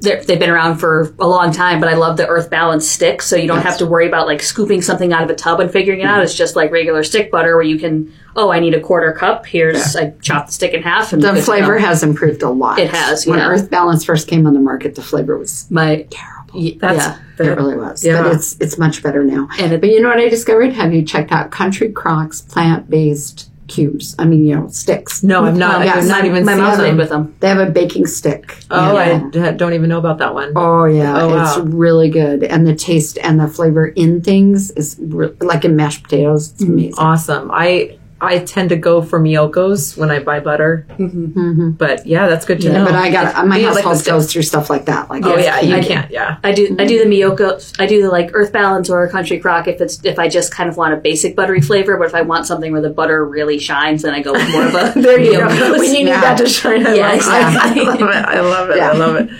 they've 0.00 0.26
been 0.26 0.50
around 0.50 0.76
for 0.78 1.14
a 1.18 1.26
long 1.26 1.50
time, 1.52 1.80
but 1.80 1.88
I 1.88 1.94
love 1.94 2.16
the 2.16 2.26
Earth 2.26 2.50
Balance 2.50 2.88
stick. 2.88 3.22
So 3.22 3.36
you 3.36 3.48
don't 3.48 3.62
have 3.62 3.78
to 3.78 3.86
worry 3.86 4.06
about 4.06 4.26
like 4.26 4.42
scooping 4.42 4.82
something 4.82 5.12
out 5.12 5.22
of 5.22 5.30
a 5.30 5.34
tub 5.34 5.60
and 5.60 5.70
figuring 5.70 6.00
it 6.00 6.04
out. 6.04 6.14
Mm-hmm. 6.16 6.24
It's 6.24 6.34
just 6.34 6.56
like 6.56 6.70
regular 6.70 7.02
stick 7.02 7.30
butter 7.30 7.56
where 7.56 7.64
you 7.64 7.78
can. 7.78 8.12
Oh, 8.36 8.50
I 8.50 8.60
need 8.60 8.74
a 8.74 8.80
quarter 8.80 9.12
cup. 9.12 9.46
Here's 9.46 9.94
I 9.96 10.10
chop 10.22 10.46
the 10.46 10.52
stick 10.52 10.74
in 10.74 10.82
half 10.82 11.12
and 11.12 11.22
The 11.22 11.40
flavor 11.40 11.78
has 11.78 12.02
improved 12.02 12.42
a 12.42 12.50
lot. 12.50 12.78
It 12.78 12.90
has, 12.90 13.26
When 13.26 13.38
yeah. 13.38 13.48
Earth 13.48 13.70
Balance 13.70 14.04
first 14.04 14.28
came 14.28 14.46
on 14.46 14.54
the 14.54 14.60
market, 14.60 14.94
the 14.96 15.02
flavor 15.02 15.38
was 15.38 15.70
my 15.70 16.06
terrible. 16.10 16.54
y- 16.60 16.76
yeah. 16.82 17.18
It 17.38 17.42
really 17.56 17.76
was. 17.76 18.04
Yeah. 18.04 18.22
But 18.22 18.32
it's 18.34 18.56
it's 18.60 18.76
much 18.78 19.02
better 19.02 19.24
now. 19.24 19.48
And 19.58 19.72
it- 19.72 19.80
but 19.80 19.90
you 19.90 20.00
know 20.02 20.08
what 20.08 20.18
I 20.18 20.28
discovered? 20.28 20.72
Have 20.74 20.92
you 20.92 21.02
checked 21.02 21.32
out 21.32 21.50
Country 21.50 21.90
Crock's 21.90 22.40
plant 22.42 22.90
based 22.90 23.50
cubes? 23.68 24.14
I 24.18 24.24
mean, 24.24 24.46
you 24.46 24.54
know, 24.56 24.68
sticks. 24.68 25.22
No, 25.22 25.44
I'm 25.44 25.58
not. 25.58 25.82
Um, 25.86 25.88
I've 25.98 26.06
not 26.06 26.24
even 26.24 26.44
my 26.44 26.54
mom's 26.54 26.78
made 26.78 26.96
with 26.96 27.08
them. 27.08 27.34
They 27.40 27.48
have 27.48 27.58
a 27.58 27.70
baking 27.70 28.06
stick. 28.06 28.56
Oh, 28.70 28.96
Yeah. 28.98 29.48
I 29.48 29.52
don't 29.52 29.72
even 29.74 29.88
know 29.88 29.98
about 29.98 30.18
that 30.18 30.34
one. 30.34 30.52
Oh 30.56 30.84
yeah, 30.84 31.20
Oh, 31.22 31.42
it's 31.42 31.58
really 31.68 32.10
good, 32.10 32.44
and 32.44 32.66
the 32.66 32.74
taste 32.74 33.18
and 33.22 33.38
the 33.40 33.48
flavor 33.48 33.86
in 33.88 34.20
things 34.22 34.70
is 34.72 34.96
re- 35.00 35.32
like 35.40 35.64
in 35.64 35.76
mashed 35.76 36.02
potatoes. 36.04 36.52
It's 36.52 36.62
amazing. 36.62 36.94
Awesome. 36.98 37.50
I 37.52 37.98
I 38.24 38.38
tend 38.38 38.68
to 38.70 38.76
go 38.76 39.02
for 39.02 39.20
Miyoko's 39.20 39.96
when 39.96 40.10
I 40.10 40.18
buy 40.20 40.40
butter. 40.40 40.86
Mm-hmm. 40.90 41.70
But 41.72 42.06
yeah, 42.06 42.28
that's 42.28 42.44
good 42.44 42.60
to 42.62 42.72
know. 42.72 42.84
But 42.84 42.94
I 42.94 43.10
got 43.10 43.46
my 43.46 43.58
Yeah, 43.58 43.70
like 43.70 43.84
household 43.84 43.98
the 44.04 44.10
goes 44.10 44.32
through 44.32 44.42
stuff 44.42 44.70
like 44.70 44.86
that. 44.86 45.08
Like 45.10 45.24
Oh 45.24 45.36
yeah, 45.36 45.60
key. 45.60 45.74
you 45.74 45.82
can't. 45.82 46.10
Yeah. 46.10 46.38
I 46.42 46.52
do 46.52 46.74
I 46.78 46.84
do 46.86 46.98
the 46.98 47.04
Miyoko 47.10 47.74
I 47.80 47.86
do 47.86 48.02
the 48.02 48.08
like 48.10 48.30
Earth 48.34 48.52
Balance 48.52 48.90
or 48.90 49.08
Country 49.08 49.38
Crock 49.38 49.68
if 49.68 49.80
it's 49.80 50.04
if 50.04 50.18
I 50.18 50.28
just 50.28 50.52
kind 50.52 50.68
of 50.68 50.76
want 50.76 50.94
a 50.94 50.96
basic 50.96 51.36
buttery 51.36 51.60
flavor, 51.60 51.96
but 51.96 52.06
if 52.06 52.14
I 52.14 52.22
want 52.22 52.46
something 52.46 52.72
where 52.72 52.80
the 52.82 52.90
butter 52.90 53.24
really 53.24 53.58
shines, 53.58 54.02
then 54.02 54.14
I 54.14 54.20
go 54.22 54.32
with 54.32 54.50
more 54.50 54.66
of 54.66 54.74
a 54.74 55.00
There 55.00 55.20
you 55.20 55.32
go. 55.32 55.46
Miyoko's. 55.48 55.78
When 55.78 55.84
you 55.94 56.04
need 56.04 56.06
Yeah. 56.08 56.20
that 56.20 56.38
to 56.38 56.48
shine, 56.48 56.86
I 56.86 56.94
Yeah, 56.94 57.06
love 57.08 57.14
exactly. 57.16 57.82
it. 57.82 57.88
I 57.88 57.90
love 57.92 58.00
it. 58.00 58.14
I 58.26 58.40
love 58.40 58.70
it. 58.70 58.76
Yeah. 58.76 58.90
I 58.90 58.92
love 58.94 59.16
it. 59.16 59.30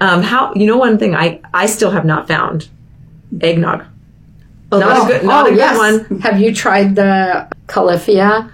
Um, 0.00 0.22
how 0.22 0.54
you 0.54 0.66
know 0.66 0.76
one 0.78 0.96
thing 0.98 1.14
I 1.16 1.40
I 1.52 1.66
still 1.66 1.90
have 1.90 2.04
not 2.04 2.28
found 2.28 2.68
eggnog. 3.40 3.84
Oh, 4.70 4.78
Not 4.78 5.08
a 5.08 5.12
good, 5.12 5.24
not 5.24 5.46
oh 5.46 5.48
a 5.48 5.50
good 5.52 5.58
yes. 5.58 5.76
one. 5.78 6.20
Have 6.20 6.40
you 6.40 6.54
tried 6.54 6.94
the 6.94 7.48
Califia? 7.66 8.50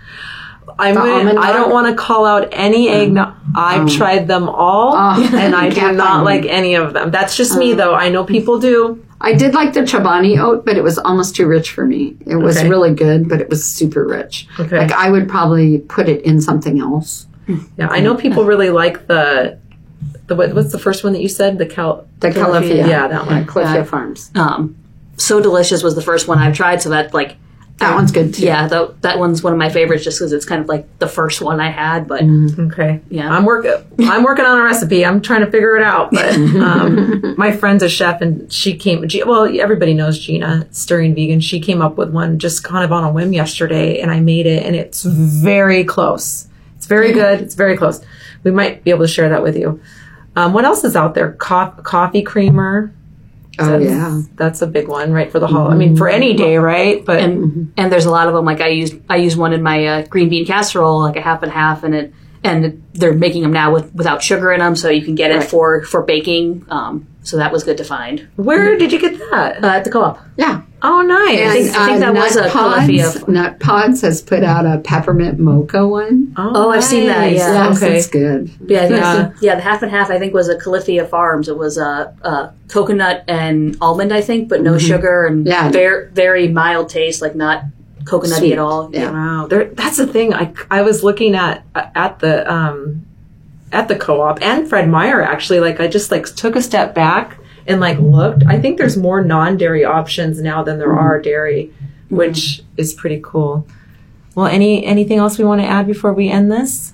I'm 0.79 0.95
The 0.95 1.01
gonna, 1.01 1.41
I 1.41 1.53
don't 1.53 1.71
want 1.71 1.87
to 1.89 1.95
call 1.95 2.25
out 2.27 2.49
any 2.53 2.89
mm. 2.89 2.95
eggnog. 2.95 3.35
I've 3.57 3.89
mm. 3.89 3.97
tried 3.97 4.27
them 4.27 4.49
all, 4.49 4.93
Oh, 4.97 5.31
and 5.37 5.55
I 5.55 5.69
do 5.69 5.77
can't 5.77 5.97
like 5.97 6.45
any 6.47 6.75
of 6.75 6.93
them. 6.93 7.11
That's 7.11 7.37
just 7.37 7.57
me, 7.57 7.73
mm. 7.73 7.77
though. 7.77 7.95
I 7.95 8.09
know 8.09 8.25
people 8.25 8.59
do. 8.59 9.05
I 9.21 9.35
did 9.35 9.55
like 9.55 9.73
the 9.73 9.81
Chobani 9.81 10.39
oat, 10.39 10.65
but 10.67 10.77
it 10.77 10.83
was 10.83 10.99
almost 10.99 11.35
too 11.37 11.47
rich 11.47 11.71
for 11.71 11.87
me. 11.87 12.17
It 12.27 12.37
was 12.37 12.59
Okay. 12.59 12.69
really 12.69 12.93
good, 12.95 13.29
but 13.29 13.41
it 13.41 13.49
was 13.49 13.65
super 13.65 14.07
rich. 14.07 14.47
Okay. 14.59 14.79
Like 14.79 14.93
I 14.93 15.11
would 15.11 15.29
probably 15.29 15.79
put 15.79 16.09
it 16.09 16.23
in 16.23 16.41
something 16.41 16.81
else. 16.81 17.27
Yeah, 17.77 17.89
I 17.91 18.01
know 18.01 18.15
people 18.15 18.45
really 18.45 18.71
like 18.71 19.07
the 19.07 19.59
the 20.27 20.35
what, 20.35 20.55
what's 20.55 20.73
the 20.73 20.79
first 20.79 21.05
one 21.05 21.13
that 21.13 21.23
you 21.23 21.29
said? 21.29 21.59
The 21.59 21.67
cal 21.67 22.07
The 22.21 22.31
Califia. 22.31 22.87
Yeah, 22.87 23.09
that 23.09 23.27
one. 23.27 23.47
Califia 23.47 23.75
Yeah. 23.77 23.85
Farms. 23.85 24.31
um 24.35 24.77
so 25.17 25.41
delicious 25.41 25.83
was 25.83 25.95
the 25.95 26.03
first 26.03 26.29
one 26.29 26.39
I've 26.39 26.55
tried, 26.57 26.83
so 26.83 26.91
that 26.91 27.13
like 27.15 27.37
That 27.79 27.95
one's 27.95 28.13
good 28.13 28.35
too. 28.35 28.45
yeah, 28.45 28.69
that 28.69 29.03
that 29.03 29.19
one's 29.19 29.43
one 29.43 29.53
of 29.53 29.59
my 29.59 29.69
favorites 29.69 30.05
just 30.05 30.19
because 30.19 30.33
it's 30.33 30.45
kind 30.45 30.61
of 30.61 30.69
like 30.69 30.87
the 31.01 31.09
first 31.09 31.41
one 31.43 31.61
I 31.61 31.71
had, 31.71 32.07
but 32.07 32.23
Okay. 32.23 33.01
Yeah. 33.11 33.31
I'm 33.35 33.45
working. 33.45 33.73
I'm 34.01 34.23
working 34.23 34.45
on 34.45 34.61
a 34.61 34.63
recipe. 34.63 35.05
I'm 35.05 35.21
trying 35.21 35.41
to 35.45 35.51
figure 35.51 35.77
it 35.77 35.83
out. 35.83 36.11
But 36.13 36.35
um, 36.35 37.35
my 37.39 37.51
friend's 37.53 37.83
a 37.83 37.89
chef, 37.89 38.21
and 38.21 38.53
she 38.53 38.77
came. 38.77 39.07
G- 39.09 39.25
Well, 39.25 39.45
everybody 39.61 39.93
knows 39.95 40.19
Gina 40.19 40.67
Stirring 40.71 41.15
Vegan. 41.15 41.41
She 41.41 41.59
came 41.61 41.83
up 41.83 41.97
with 41.97 42.11
one 42.11 42.39
just 42.39 42.63
kind 42.65 42.85
of 42.85 42.93
on 42.93 43.03
a 43.05 43.11
whim 43.13 43.33
yesterday, 43.33 44.01
and 44.01 44.11
I 44.11 44.21
made 44.21 44.47
it, 44.47 44.65
and 44.65 44.77
it's 44.77 45.03
very 45.03 45.85
close. 45.85 46.47
It's 46.77 46.87
very 46.87 47.13
good. 47.13 47.41
It's 47.41 47.55
very 47.55 47.77
close. 47.77 48.01
We 48.45 48.51
might 48.51 48.85
be 48.85 48.91
able 48.91 49.05
to 49.05 49.09
share 49.09 49.29
that 49.31 49.43
with 49.43 49.57
you. 49.57 49.81
Um, 50.37 50.53
what 50.53 50.65
else 50.65 50.85
is 50.85 50.97
out 50.97 51.15
there? 51.15 51.33
Co- 51.33 51.71
coffee 51.83 52.23
creamer. 52.23 52.93
Oh 53.59 53.67
That's- 53.67 53.89
yeah. 53.89 54.21
that's 54.35 54.63
a 54.63 54.67
big 54.67 54.89
one, 54.89 55.13
right? 55.13 55.31
For 55.31 55.39
the 55.39 55.47
hall. 55.47 55.71
I 55.71 55.75
mean, 55.77 55.97
for 55.97 56.09
any 56.09 56.35
day, 56.35 56.57
right? 56.57 57.05
But 57.05 57.21
and 57.21 57.73
and 57.77 57.93
there's 57.93 58.07
a 58.07 58.11
lot 58.11 58.27
of 58.29 58.35
them. 58.35 58.45
Like 58.45 58.61
I 58.61 58.69
used 58.69 58.95
I 59.09 59.17
used 59.17 59.37
one 59.39 59.53
in 59.53 59.63
my 59.63 59.87
uh, 59.87 60.03
green 60.07 60.29
bean 60.29 60.45
casserole, 60.47 61.01
like 61.01 61.17
a 61.17 61.21
half 61.21 61.43
and 61.43 61.53
half, 61.53 61.85
and 61.85 61.95
it 61.95 62.13
and 62.45 62.83
they're 62.93 63.15
making 63.15 63.43
them 63.43 63.53
now 63.53 63.73
with 63.73 63.93
without 63.95 64.23
sugar 64.23 64.53
in 64.53 64.61
them, 64.61 64.77
so 64.77 64.89
you 64.91 65.03
can 65.03 65.15
get 65.15 65.31
it 65.31 65.37
Right. 65.39 65.49
for 65.49 65.83
for 65.83 66.03
baking. 66.03 66.65
Um, 66.69 67.07
so 67.23 67.39
that 67.39 67.51
was 67.53 67.65
good 67.65 67.79
to 67.79 67.85
find 67.85 68.27
where 68.37 68.77
did 68.77 68.93
you 68.93 69.01
get 69.01 69.19
that? 69.19 69.65
uh, 69.65 69.67
at 69.69 69.85
the 69.85 69.91
co-op. 69.91 70.21
Yeah. 70.37 70.61
Oh, 70.83 71.01
nice. 71.01 71.41
I 71.41 71.53
think- 71.63 71.77
I 71.79 71.87
think 71.87 72.01
that 72.01 72.15
was 72.15 72.37
a 72.37 72.49
Pods. 72.51 73.27
Nut 73.27 73.59
Pods 73.59 74.03
has 74.03 74.21
put 74.21 74.45
out 74.45 74.67
a 74.67 74.77
peppermint 74.81 75.39
mocha 75.39 75.89
one. 75.89 76.35
Oh, 76.37 76.69
I've 76.71 76.85
seen 76.85 77.07
that, 77.07 77.33
yeah. 77.33 77.69
Yes, 77.69 77.83
Okay. 77.83 77.97
it's 77.97 78.07
good. 78.09 78.51
Yeah, 78.67 78.83
Yeah. 78.91 79.15
the- 79.17 79.33
yeah. 79.41 79.55
The 79.55 79.63
half 79.63 79.81
and 79.83 79.91
half 79.91 80.11
I 80.11 80.19
think 80.19 80.35
was 80.35 80.51
a 80.51 80.57
Califia 80.59 81.09
Farms. 81.09 81.49
It 81.49 81.57
was 81.57 81.79
a 81.79 82.13
uh, 82.23 82.29
uh, 82.29 82.51
coconut 82.69 83.25
and 83.27 83.79
almond, 83.81 84.13
I 84.13 84.21
think, 84.21 84.51
but 84.51 84.61
no 84.63 84.77
sugar 84.77 85.25
and 85.25 85.47
Yeah. 85.47 85.71
very 85.71 86.09
very 86.13 86.49
mild 86.49 86.91
taste, 86.91 87.23
like 87.23 87.35
not 87.35 87.63
coconutty 88.05 88.39
Sweet. 88.39 88.53
at 88.53 88.59
all. 88.59 88.91
Yeah. 88.93 89.11
Wow, 89.11 89.47
there, 89.47 89.67
that's 89.67 89.97
the 89.97 90.07
thing. 90.07 90.35
I, 90.35 90.53
I 90.71 90.83
was 90.83 91.03
looking 91.03 91.35
at 91.35 91.65
at 91.75 92.21
the 92.21 92.51
um, 92.51 93.07
at 93.73 93.89
the 93.89 93.97
co-op 93.97 94.41
and 94.43 94.69
Fred 94.69 94.89
Meyer 94.89 95.23
actually. 95.23 95.61
Like 95.61 95.81
I 95.81 95.89
just 95.89 96.11
like 96.11 96.27
took 96.37 96.57
a 96.57 96.63
step 96.63 96.95
back 96.95 97.39
and 97.67 97.81
like 97.81 97.99
looked. 97.99 98.45
I 98.47 98.61
think 98.61 98.79
there's 98.79 98.97
more 98.97 99.23
non-dairy 99.23 99.85
options 99.85 100.41
now 100.41 100.63
than 100.63 100.79
there 100.79 100.95
are 100.95 101.21
dairy, 101.21 101.73
which 102.09 102.63
is 102.77 102.93
pretty 102.93 103.21
cool. 103.23 103.67
Well, 104.35 104.47
any 104.47 104.85
anything 104.85 105.19
else 105.19 105.39
we 105.39 105.45
want 105.45 105.61
to 105.61 105.67
add 105.67 105.87
before 105.87 106.13
we 106.13 106.29
end 106.29 106.51
this? 106.51 106.93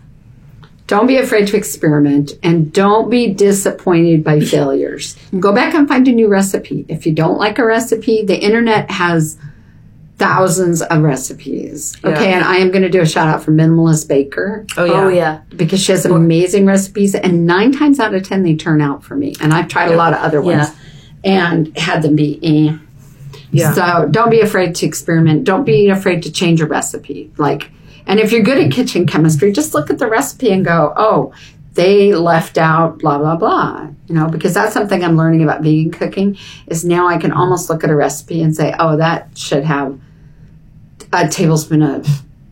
Don't 0.87 1.07
be 1.07 1.19
afraid 1.19 1.47
to 1.49 1.57
experiment 1.57 2.33
and 2.43 2.73
don't 2.73 3.11
be 3.11 3.33
disappointed 3.33 4.25
by 4.25 4.41
failures. 4.41 5.17
Go 5.39 5.53
back 5.53 5.73
and 5.73 5.87
find 5.87 6.09
a 6.09 6.13
new 6.13 6.27
recipe. 6.27 6.85
If 6.89 7.07
you 7.07 7.13
don't 7.13 7.39
like 7.39 7.61
a 7.61 7.65
recipe, 7.65 8.25
the 8.25 8.37
internet 8.37 8.91
has 8.91 9.39
thousands 10.21 10.83
of 10.83 11.03
recipes. 11.03 11.97
Okay, 12.05 12.29
Yeah. 12.31 12.37
and 12.37 12.45
I 12.45 12.57
am 12.59 12.71
going 12.71 12.83
to 12.83 12.91
do 12.91 13.01
a 13.01 13.07
shout 13.07 13.27
out 13.27 13.43
for 13.43 13.53
Minimalist 13.53 14.07
Baker 14.07 14.67
Oh 14.77 14.85
yeah. 14.85 14.93
Oh 15.05 15.09
yeah. 15.09 15.41
because 15.57 15.83
she 15.83 15.93
has 15.93 16.05
amazing 16.05 16.67
recipes 16.67 17.15
and 17.15 17.47
9 17.47 17.73
times 17.73 17.99
out 17.99 18.15
of 18.15 18.23
10 18.23 18.43
they 18.43 18.55
turn 18.55 18.81
out 18.83 19.03
for 19.03 19.17
me. 19.17 19.35
And 19.41 19.53
I've 19.53 19.67
tried 19.69 19.91
a 19.91 19.97
lot 19.97 20.13
of 20.13 20.21
other 20.21 20.41
ones 20.43 20.69
and 21.25 21.77
had 21.77 22.03
them 22.03 22.15
be 22.17 22.39
eh. 22.43 22.77
Yeah. 23.51 23.73
So 23.73 24.09
don't 24.11 24.31
be 24.31 24.41
afraid 24.43 24.75
to 24.77 24.87
experiment. 24.87 25.45
Don't 25.45 25.65
be 25.65 25.89
afraid 25.89 26.23
to 26.25 26.31
change 26.31 26.61
a 26.61 26.67
recipe. 26.67 27.33
Like, 27.39 27.71
and 28.07 28.21
if 28.21 28.31
you're 28.31 28.43
good 28.43 28.59
at 28.59 28.71
kitchen 28.71 29.07
chemistry, 29.07 29.51
just 29.53 29.73
look 29.75 29.89
at 29.91 29.99
the 29.99 30.07
recipe 30.07 30.51
and 30.51 30.65
go, 30.65 30.93
oh, 30.97 31.33
they 31.75 32.13
left 32.15 32.59
out 32.59 32.99
blah 32.99 33.19
blah 33.19 33.37
blah. 33.37 33.89
You 34.07 34.15
know, 34.17 34.29
because 34.29 34.53
that's 34.55 34.75
something 34.75 35.03
I'm 35.03 35.17
learning 35.17 35.43
about 35.43 35.63
vegan 35.63 35.91
cooking 35.93 36.37
is 36.67 36.85
now 36.85 37.07
I 37.09 37.17
can 37.17 37.33
almost 37.33 37.71
look 37.71 37.83
at 37.85 37.91
a 37.91 37.97
recipe 37.97 38.43
and 38.43 38.55
say, 38.55 38.75
oh, 38.79 38.97
that 38.99 39.37
should 39.39 39.65
have 39.65 39.99
a 41.13 41.29
tablespoon 41.29 41.83
of 41.83 42.07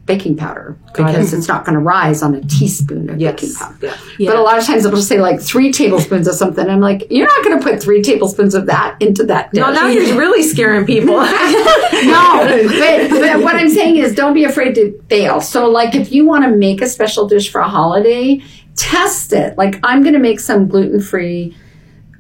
baking 0.09 0.35
powder 0.37 0.75
because 0.95 1.35
it's 1.35 1.47
not 1.47 1.67
going 1.67 1.75
to 1.75 1.81
rise 1.81 2.23
on 2.23 2.35
a 2.35 2.41
teaspoon 2.41 3.11
of 3.11 3.19
baking 3.19 3.51
Yes. 3.51 3.59
powder. 3.59 3.77
Yeah. 3.83 3.97
Yeah. 4.19 4.31
But 4.31 4.39
a 4.39 4.43
lot 4.43 4.59
of 4.59 4.65
times 4.65 4.87
it'll 4.87 5.03
say 5.03 5.21
like 5.21 5.39
three 5.39 5.71
tablespoons 5.71 6.27
of 6.27 6.35
something. 6.35 6.67
I'm 6.67 6.81
like, 6.81 7.07
you're 7.11 7.27
not 7.27 7.45
going 7.45 7.59
to 7.59 7.63
put 7.63 7.83
three 7.83 8.01
tablespoons 8.01 8.55
of 8.55 8.65
that 8.67 8.97
into 9.01 9.23
that 9.25 9.53
dish. 9.53 9.61
No, 9.61 9.71
now 9.71 9.87
you're 9.87 10.17
really 10.19 10.43
scaring 10.43 10.87
people. 10.87 11.15
no, 11.17 12.65
but, 12.69 13.11
but 13.11 13.43
what 13.43 13.55
I'm 13.57 13.69
saying 13.69 13.97
is 13.97 14.15
don't 14.15 14.33
be 14.33 14.45
afraid 14.45 14.75
to 14.77 14.99
fail. 15.11 15.43
So, 15.43 15.69
like, 15.69 15.95
if 15.95 16.11
you 16.11 16.25
want 16.27 16.45
to 16.45 16.51
make 16.51 16.81
a 16.81 16.89
special 16.89 17.29
dish 17.29 17.51
for 17.53 17.61
a 17.61 17.69
holiday, 17.69 18.41
test 18.77 19.35
it. 19.35 19.59
Like, 19.59 19.79
I'm 19.83 20.03
going 20.03 20.15
to 20.15 20.21
make 20.21 20.41
some 20.41 20.69
gluten 20.69 21.03
free, 21.03 21.55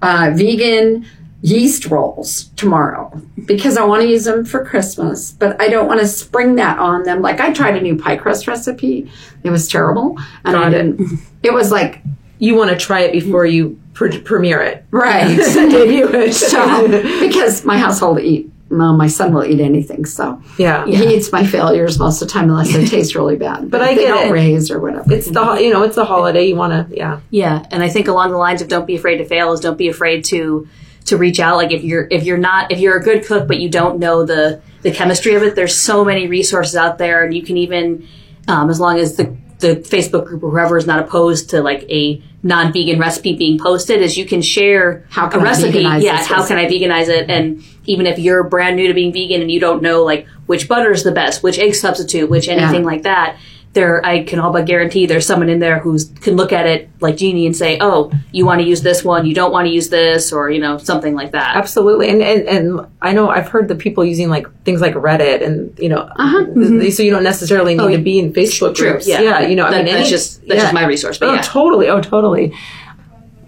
uh, 0.03 0.33
vegan 0.35 1.07
yeast 1.41 1.87
rolls 1.87 2.45
tomorrow 2.57 3.11
because 3.47 3.77
I 3.77 3.85
want 3.85 4.03
to 4.03 4.09
use 4.09 4.25
them 4.25 4.45
for 4.45 4.65
Christmas, 4.65 5.31
but 5.33 5.61
I 5.61 5.69
don't 5.69 5.87
want 5.87 6.01
to 6.01 6.07
spring 6.07 6.57
that 6.57 6.79
on 6.79 7.05
them. 7.05 7.23
Like, 7.23 7.41
I 7.41 7.53
tried 7.53 7.77
a 7.77 7.81
new 7.81 7.97
pie 7.97 8.17
crust 8.17 8.47
recipe, 8.49 9.11
it 9.45 9.51
was 9.51 9.69
terrible. 9.69 10.19
And 10.45 10.57
I 10.57 10.63
Got 10.65 10.75
it. 10.75 10.97
didn't, 10.97 11.21
it 11.43 11.53
was 11.53 11.71
like, 11.71 12.03
you 12.41 12.55
want 12.57 12.71
to 12.71 12.77
try 12.77 13.01
it 13.01 13.13
before 13.13 13.47
you 13.47 13.81
pre- 13.95 14.21
premiere 14.21 14.63
it. 14.63 14.85
right. 14.91 15.37
Debut 15.71 16.09
it. 16.13 16.33
so, 16.33 16.89
because 17.21 17.65
my 17.65 17.79
household 17.79 18.19
eat, 18.21 18.51
well, 18.71 18.97
my 18.97 19.07
son 19.07 19.33
will 19.33 19.45
eat 19.45 19.61
anything. 19.61 20.05
So, 20.05 20.43
yeah. 20.59 20.85
He 20.87 21.15
eats 21.17 21.33
my 21.33 21.47
failures 21.47 21.99
most 21.99 22.21
of 22.21 22.29
the 22.29 22.33
time 22.35 22.51
unless 22.51 22.73
they 22.73 22.85
taste 22.85 23.15
really 23.15 23.37
bad. 23.37 23.71
But 23.71 23.81
I 23.83 23.95
they 23.95 24.03
get 24.03 24.09
don't 24.09 24.29
it. 24.29 24.33
raise 24.33 24.71
or 24.71 24.79
whatever. 24.81 25.13
It's 25.13 25.31
the 25.31 25.55
you 25.55 25.71
know 25.73 25.83
it's 25.85 25.95
the 25.97 26.05
holiday. 26.05 26.47
You 26.49 26.57
want 26.57 26.91
to 26.91 26.97
yeah. 26.97 27.21
Yeah, 27.31 27.65
and 27.71 27.83
I 27.83 27.89
think 27.89 28.09
along 28.09 28.31
the 28.33 28.37
lines 28.37 28.61
of 28.61 28.69
don't 28.69 28.87
be 28.87 28.95
afraid 28.97 29.17
to 29.19 29.25
fail 29.25 29.53
is 29.53 29.61
don't 29.61 29.79
be 29.79 29.89
afraid 29.89 30.23
to 30.27 30.69
to 31.09 31.17
reach 31.17 31.41
out. 31.41 31.57
Like 31.57 31.73
if 31.73 31.83
you're 31.83 32.07
if 32.11 32.25
you're 32.25 32.39
not 32.39 32.73
if 32.73 32.79
you're 32.79 32.97
a 32.97 33.03
good 33.03 33.25
cook 33.25 33.47
but 33.49 33.59
you 33.61 33.69
don't 33.69 33.99
know 33.99 34.25
the 34.25 34.61
the 34.83 34.91
chemistry 34.93 35.35
of 35.35 35.43
it, 35.43 35.55
there's 35.57 35.77
so 35.77 36.05
many 36.05 36.27
resources 36.29 36.77
out 36.77 36.99
there, 36.99 37.25
and 37.25 37.35
you 37.35 37.43
can 37.43 37.57
even 37.57 38.07
um, 38.47 38.71
as 38.71 38.79
long 38.81 38.99
as 38.99 39.17
the 39.17 39.37
the 39.59 39.75
Facebook 39.77 40.27
group 40.27 40.45
or 40.45 40.51
whoever 40.51 40.77
is 40.79 40.87
not 40.87 41.01
opposed 41.01 41.51
to 41.51 41.61
like 41.61 41.83
a 41.91 42.23
non-vegan 42.45 43.01
recipe 43.01 43.35
being 43.35 43.59
posted, 43.59 44.01
is 44.01 44.17
you 44.17 44.25
can 44.25 44.41
share 44.41 45.05
How 45.11 45.29
can 45.29 45.41
a 45.41 45.43
I 45.43 45.47
recipe. 45.47 45.81
yeah, 45.81 46.25
how 46.25 46.47
can 46.47 46.57
I 46.59 46.67
veganize 46.67 47.09
it? 47.09 47.29
And 47.29 47.65
even 47.85 48.07
if 48.07 48.21
you're 48.21 48.45
brand 48.45 48.77
new 48.77 48.87
to 48.87 48.95
being 48.95 49.13
vegan 49.13 49.41
and 49.41 49.51
you 49.51 49.59
don't 49.59 49.83
know 49.83 50.05
like 50.05 50.29
which 50.47 50.69
butter 50.69 50.93
is 50.93 51.03
the 51.03 51.11
best, 51.11 51.43
which 51.43 51.59
egg 51.59 51.75
substitute, 51.75 52.31
which 52.31 52.47
anything 52.49 52.85
like 52.85 53.03
that, 53.03 53.37
there 53.79 54.05
I 54.05 54.25
can 54.25 54.39
all 54.39 54.53
but 54.53 54.67
guarantee 54.67 55.07
there's 55.07 55.27
someone 55.27 55.49
in 55.49 55.59
there 55.59 55.79
who 55.79 55.99
can 56.21 56.37
look 56.37 56.53
at 56.53 56.67
it 56.67 56.91
like 57.01 57.17
Jeannie 57.17 57.47
and 57.47 57.57
say, 57.57 57.79
oh, 57.81 58.11
you 58.33 58.45
want 58.45 58.61
to 58.61 58.67
use 58.67 58.83
this 58.83 59.05
one, 59.05 59.25
you 59.27 59.35
don't 59.35 59.53
want 59.53 59.67
to 59.67 59.73
use 59.73 59.89
this, 59.89 60.33
or 60.33 60.51
you 60.51 60.61
know 60.61 60.79
something 60.79 61.15
like 61.15 61.33
that. 61.33 61.57
Absolutely, 61.57 62.09
and, 62.09 62.23
and 62.23 62.49
and 62.49 62.87
I 63.01 63.13
know 63.13 63.31
I've 63.31 63.49
heard 63.49 63.69
the 63.69 63.75
people 63.75 64.05
using 64.05 64.29
like 64.29 64.47
things 64.65 64.81
like 64.81 64.95
Reddit, 64.95 65.45
and 65.45 65.79
you 65.79 65.89
know, 65.89 66.01
uh-huh, 66.01 66.45
th- 66.45 66.57
mm-hmm. 66.57 66.89
so 66.91 67.03
you 67.03 67.11
don't 67.11 67.25
necessarily 67.25 67.75
need 67.75 67.83
oh, 67.83 67.89
to 67.89 67.99
be 67.99 68.19
in 68.19 68.33
Facebook 68.33 68.75
True. 68.75 68.93
groups. 68.93 69.07
Yeah. 69.07 69.21
yeah 69.21 69.41
you 69.41 69.57
know, 69.57 69.67
I 69.67 69.71
That- 69.71 69.77
mean, 69.79 69.87
that's 69.87 70.01
any- 70.01 70.11
just 70.11 70.41
that's 70.47 70.59
yeah. 70.59 70.63
just 70.63 70.75
my 70.75 70.85
resource. 70.87 71.19
But 71.19 71.29
Oh, 71.29 71.35
yeah, 71.35 71.43
totally. 71.43 71.89
Oh, 71.89 72.01
totally. 72.01 72.55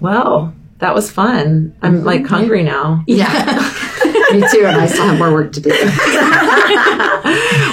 Well, 0.00 0.54
that 0.78 0.94
was 0.94 1.10
fun. 1.10 1.74
I'm 1.82 2.04
like 2.04 2.26
hungry 2.26 2.62
now. 2.62 3.04
yeah. 3.06 3.76
Me 4.32 4.44
too, 4.52 4.64
and 4.66 4.76
I 4.76 4.86
still 4.86 5.06
have 5.06 5.18
more 5.18 5.32
work 5.32 5.52
to 5.52 5.60
do. 5.60 5.70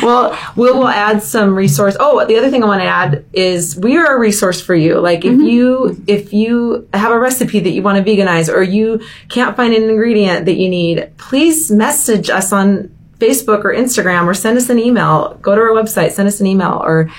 well, 0.05 0.38
we 0.55 0.72
will 0.72 0.88
add 0.88 1.22
some 1.22 1.55
resource. 1.55 1.95
Oh, 1.99 2.26
the 2.26 2.38
other 2.38 2.49
thing 2.49 2.64
I 2.64 2.68
want 2.68 2.82
to 2.82 2.88
add 2.88 3.26
is 3.34 3.78
we 3.78 3.97
are 3.97 4.16
a 4.16 4.20
resource 4.20 4.62
for 4.62 4.76
you. 4.76 4.99
Like 4.99 5.26
if 5.26 5.34
mm-hmm. 5.34 5.43
you 5.43 6.03
if 6.08 6.34
you 6.34 6.88
have 6.93 7.12
a 7.12 7.20
recipe 7.20 7.60
that 7.60 7.72
you 7.72 7.82
want 7.82 8.03
to 8.03 8.12
veganize 8.12 8.51
or 8.51 8.64
you 8.64 9.01
can't 9.30 9.55
find 9.55 9.74
an 9.74 9.89
ingredient 9.89 10.45
that 10.45 10.55
you 10.55 10.70
need, 10.70 11.12
please 11.18 11.70
message 11.70 12.30
us 12.30 12.51
on 12.51 12.95
Facebook 13.20 13.64
or 13.66 13.74
Instagram 13.74 14.26
or 14.26 14.34
send 14.34 14.58
us 14.58 14.70
an 14.70 14.80
email. 14.80 15.36
Go 15.41 15.55
to 15.55 15.62
our 15.62 15.70
website, 15.70 16.12
send 16.12 16.28
us 16.28 16.39
an 16.39 16.47
email 16.47 16.82
or 16.84 17.10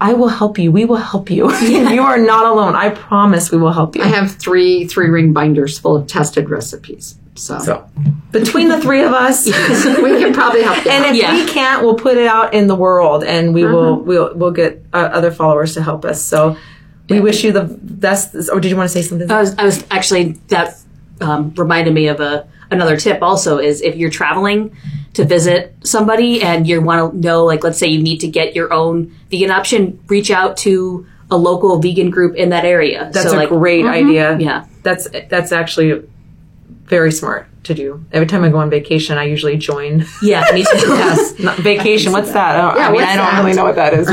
I 0.00 0.12
will 0.12 0.28
help 0.28 0.58
you. 0.58 0.70
We 0.70 0.84
will 0.84 0.96
help 0.96 1.30
you. 1.30 1.52
you 1.60 2.02
are 2.02 2.18
not 2.18 2.46
alone. 2.46 2.76
I 2.76 2.90
promise 2.90 3.50
we 3.50 3.58
will 3.58 3.72
help 3.72 3.96
you. 3.96 4.02
I 4.02 4.06
have 4.06 4.32
three 4.32 4.86
three 4.86 5.08
ring 5.08 5.32
binders 5.32 5.78
full 5.78 5.96
of 5.96 6.06
tested 6.06 6.50
recipes. 6.50 7.18
So, 7.38 7.58
so 7.58 7.88
between 8.32 8.68
the 8.68 8.80
three 8.80 9.02
of 9.02 9.12
us, 9.12 9.46
we 9.46 9.52
can 9.52 10.32
probably 10.32 10.62
help 10.62 10.84
you. 10.84 10.90
And 10.90 11.04
out. 11.04 11.10
if 11.14 11.16
Yeah. 11.16 11.32
we 11.32 11.46
can't, 11.46 11.82
we'll 11.82 11.94
put 11.96 12.16
it 12.16 12.26
out 12.26 12.52
in 12.54 12.66
the 12.66 12.74
world, 12.74 13.24
and 13.24 13.54
we 13.54 13.64
will 13.64 14.00
we'll 14.00 14.34
we'll 14.34 14.50
get 14.50 14.84
uh, 14.92 14.96
other 15.12 15.30
followers 15.30 15.74
to 15.74 15.82
help 15.82 16.04
us. 16.04 16.22
So 16.22 16.56
we 17.08 17.20
wish 17.20 17.44
you 17.44 17.52
the 17.52 17.64
best. 17.64 18.34
Or 18.52 18.60
did 18.60 18.70
you 18.70 18.76
want 18.76 18.90
to 18.90 18.92
say 18.92 19.02
something? 19.02 19.30
I 19.30 19.40
was, 19.40 19.54
I 19.56 19.64
was 19.64 19.84
actually 19.90 20.32
that 20.48 20.78
um, 21.20 21.54
reminded 21.56 21.94
me 21.94 22.08
of 22.08 22.20
a 22.20 22.46
another 22.70 22.96
tip. 22.96 23.22
Also, 23.22 23.58
is 23.58 23.80
if 23.80 23.96
you're 23.96 24.10
traveling 24.10 24.76
to 25.14 25.24
visit 25.24 25.74
somebody 25.82 26.42
and 26.42 26.66
you 26.68 26.80
want 26.80 27.12
to 27.12 27.18
know, 27.18 27.44
like, 27.44 27.64
let's 27.64 27.78
say 27.78 27.86
you 27.86 28.02
need 28.02 28.18
to 28.20 28.28
get 28.28 28.54
your 28.54 28.72
own 28.72 29.14
vegan 29.30 29.50
option, 29.50 29.98
reach 30.06 30.30
out 30.30 30.56
to 30.58 31.06
a 31.30 31.36
local 31.36 31.78
vegan 31.80 32.10
group 32.10 32.36
in 32.36 32.50
that 32.50 32.64
area. 32.64 33.10
That's 33.12 33.30
so, 33.30 33.36
a 33.36 33.38
like, 33.38 33.48
great 33.48 33.84
idea. 33.84 34.38
Yeah. 34.38 34.66
that's 34.82 35.08
that's 35.28 35.52
actually 35.52 36.08
very 36.88 37.12
smart 37.12 37.46
to 37.64 37.74
do. 37.74 38.04
Every 38.12 38.26
time 38.26 38.44
I 38.44 38.48
go 38.48 38.58
on 38.58 38.70
vacation, 38.70 39.18
I 39.18 39.24
usually 39.24 39.56
join. 39.56 40.04
Yeah, 40.22 40.44
me 40.52 40.64
too. 40.64 40.68
yes, 40.88 41.38
not 41.38 41.58
vacation. 41.58 42.12
What's 42.12 42.32
that? 42.32 42.56
I, 42.56 42.60
don't, 42.60 42.76
Yeah, 42.76 42.88
I 42.88 42.92
mean, 42.92 43.02
I 43.02 43.16
don't 43.16 43.26
that? 43.26 43.44
really 43.44 43.56
know 43.56 43.64
what 43.64 43.76
that 43.76 43.94
is. 43.94 44.06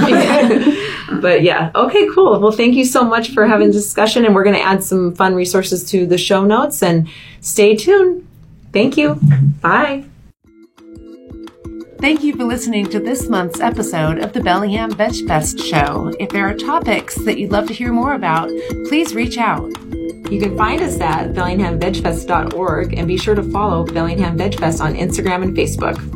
but 1.21 1.41
yeah, 1.41 1.71
okay, 1.75 2.07
cool. 2.13 2.39
Well, 2.39 2.51
thank 2.51 2.75
you 2.75 2.85
so 2.85 3.03
much 3.03 3.31
for 3.31 3.45
having 3.47 3.67
this 3.67 3.83
discussion, 3.83 4.25
and 4.25 4.35
we're 4.35 4.43
going 4.43 4.55
to 4.55 4.61
add 4.61 4.83
some 4.83 5.15
fun 5.15 5.35
resources 5.35 5.83
to 5.91 6.05
the 6.05 6.17
show 6.17 6.45
notes. 6.45 6.83
And 6.83 7.07
stay 7.41 7.75
tuned. 7.75 8.27
Thank 8.73 8.97
you. 8.97 9.19
Bye. 9.61 10.05
Thank 11.99 12.23
you 12.23 12.35
for 12.35 12.43
listening 12.43 12.87
to 12.87 12.99
this 12.99 13.29
month's 13.29 13.59
episode 13.59 14.19
of 14.19 14.33
the 14.33 14.41
Bellingham 14.41 14.91
Veg 14.91 15.25
Fest 15.27 15.59
show. 15.59 16.13
If 16.19 16.29
there 16.29 16.47
are 16.47 16.53
topics 16.53 17.15
that 17.23 17.39
you'd 17.39 17.51
love 17.51 17.67
to 17.67 17.73
hear 17.73 17.91
more 17.91 18.13
about, 18.13 18.49
please 18.87 19.15
reach 19.15 19.37
out. 19.37 19.69
You 20.29 20.39
can 20.39 20.57
find 20.57 20.81
us 20.81 20.99
at 20.99 21.33
bellinghamvegfest.org 21.33 22.97
and 22.97 23.07
be 23.07 23.17
sure 23.17 23.35
to 23.35 23.43
follow 23.43 23.85
Bellingham 23.85 24.37
Veg 24.37 24.59
Fest 24.59 24.81
on 24.81 24.93
Instagram 24.93 25.43
and 25.43 25.55
Facebook. 25.55 26.14